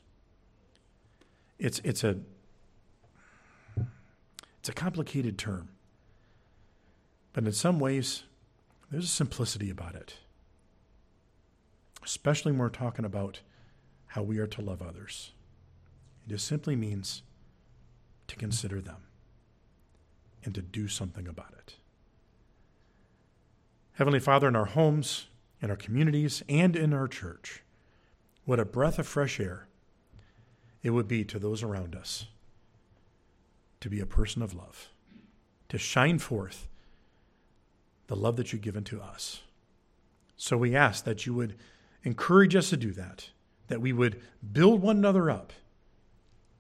It's, 1.60 1.80
it's, 1.84 2.04
a, 2.04 2.18
it's 4.60 4.70
a 4.70 4.74
complicated 4.74 5.38
term, 5.38 5.70
but 7.34 7.44
in 7.44 7.52
some 7.52 7.80
ways, 7.80 8.24
there's 8.92 9.06
a 9.06 9.08
simplicity 9.08 9.70
about 9.70 9.96
it, 9.96 10.18
especially 12.04 12.52
when 12.52 12.60
we're 12.60 12.70
talking 12.70 13.06
about 13.06 13.40
how 14.08 14.22
we 14.22 14.38
are 14.38 14.48
to 14.48 14.62
love 14.62 14.82
others. 14.82 15.32
It 16.26 16.30
just 16.30 16.48
simply 16.48 16.76
means 16.76 17.24
to 18.28 18.36
consider 18.36 18.80
them 18.80 19.02
and 20.44 20.54
to 20.54 20.62
do 20.62 20.88
something 20.88 21.28
about 21.28 21.54
it. 21.58 21.76
Heavenly 23.94 24.20
Father, 24.20 24.48
in 24.48 24.56
our 24.56 24.66
homes, 24.66 25.28
in 25.62 25.70
our 25.70 25.76
communities, 25.76 26.44
and 26.48 26.76
in 26.76 26.94
our 26.94 27.08
church, 27.08 27.64
what 28.46 28.60
a 28.60 28.66
breath 28.66 29.00
of 29.00 29.08
fresh 29.08 29.40
air 29.40 29.68
it 30.82 30.92
would 30.92 31.08
be 31.08 31.24
to 31.24 31.40
those 31.40 31.64
around 31.64 31.96
us 31.96 32.26
to 33.80 33.90
be 33.90 34.00
a 34.00 34.06
person 34.06 34.42
of 34.42 34.54
love, 34.54 34.90
to 35.70 35.78
shine 35.78 36.20
forth 36.20 36.68
the 38.14 38.20
love 38.20 38.36
that 38.36 38.54
you've 38.54 38.62
given 38.62 38.84
to 38.84 39.02
us. 39.02 39.42
So 40.38 40.56
we 40.56 40.76
ask 40.76 41.04
that 41.04 41.26
you 41.26 41.34
would 41.34 41.56
encourage 42.04 42.56
us 42.56 42.70
to 42.70 42.78
do 42.78 42.92
that, 42.92 43.30
that 43.70 43.82
we 43.82 43.92
would 43.92 44.22
build 44.52 44.84
one 44.84 44.98
another 44.98 45.32
up 45.32 45.52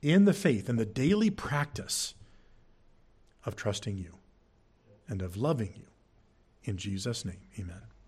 in 0.01 0.25
the 0.25 0.33
faith 0.33 0.67
and 0.67 0.79
the 0.79 0.85
daily 0.85 1.29
practice 1.29 2.15
of 3.45 3.55
trusting 3.55 3.97
you 3.97 4.15
and 5.07 5.21
of 5.21 5.37
loving 5.37 5.73
you. 5.75 5.85
In 6.63 6.77
Jesus' 6.77 7.23
name, 7.23 7.41
amen. 7.59 7.92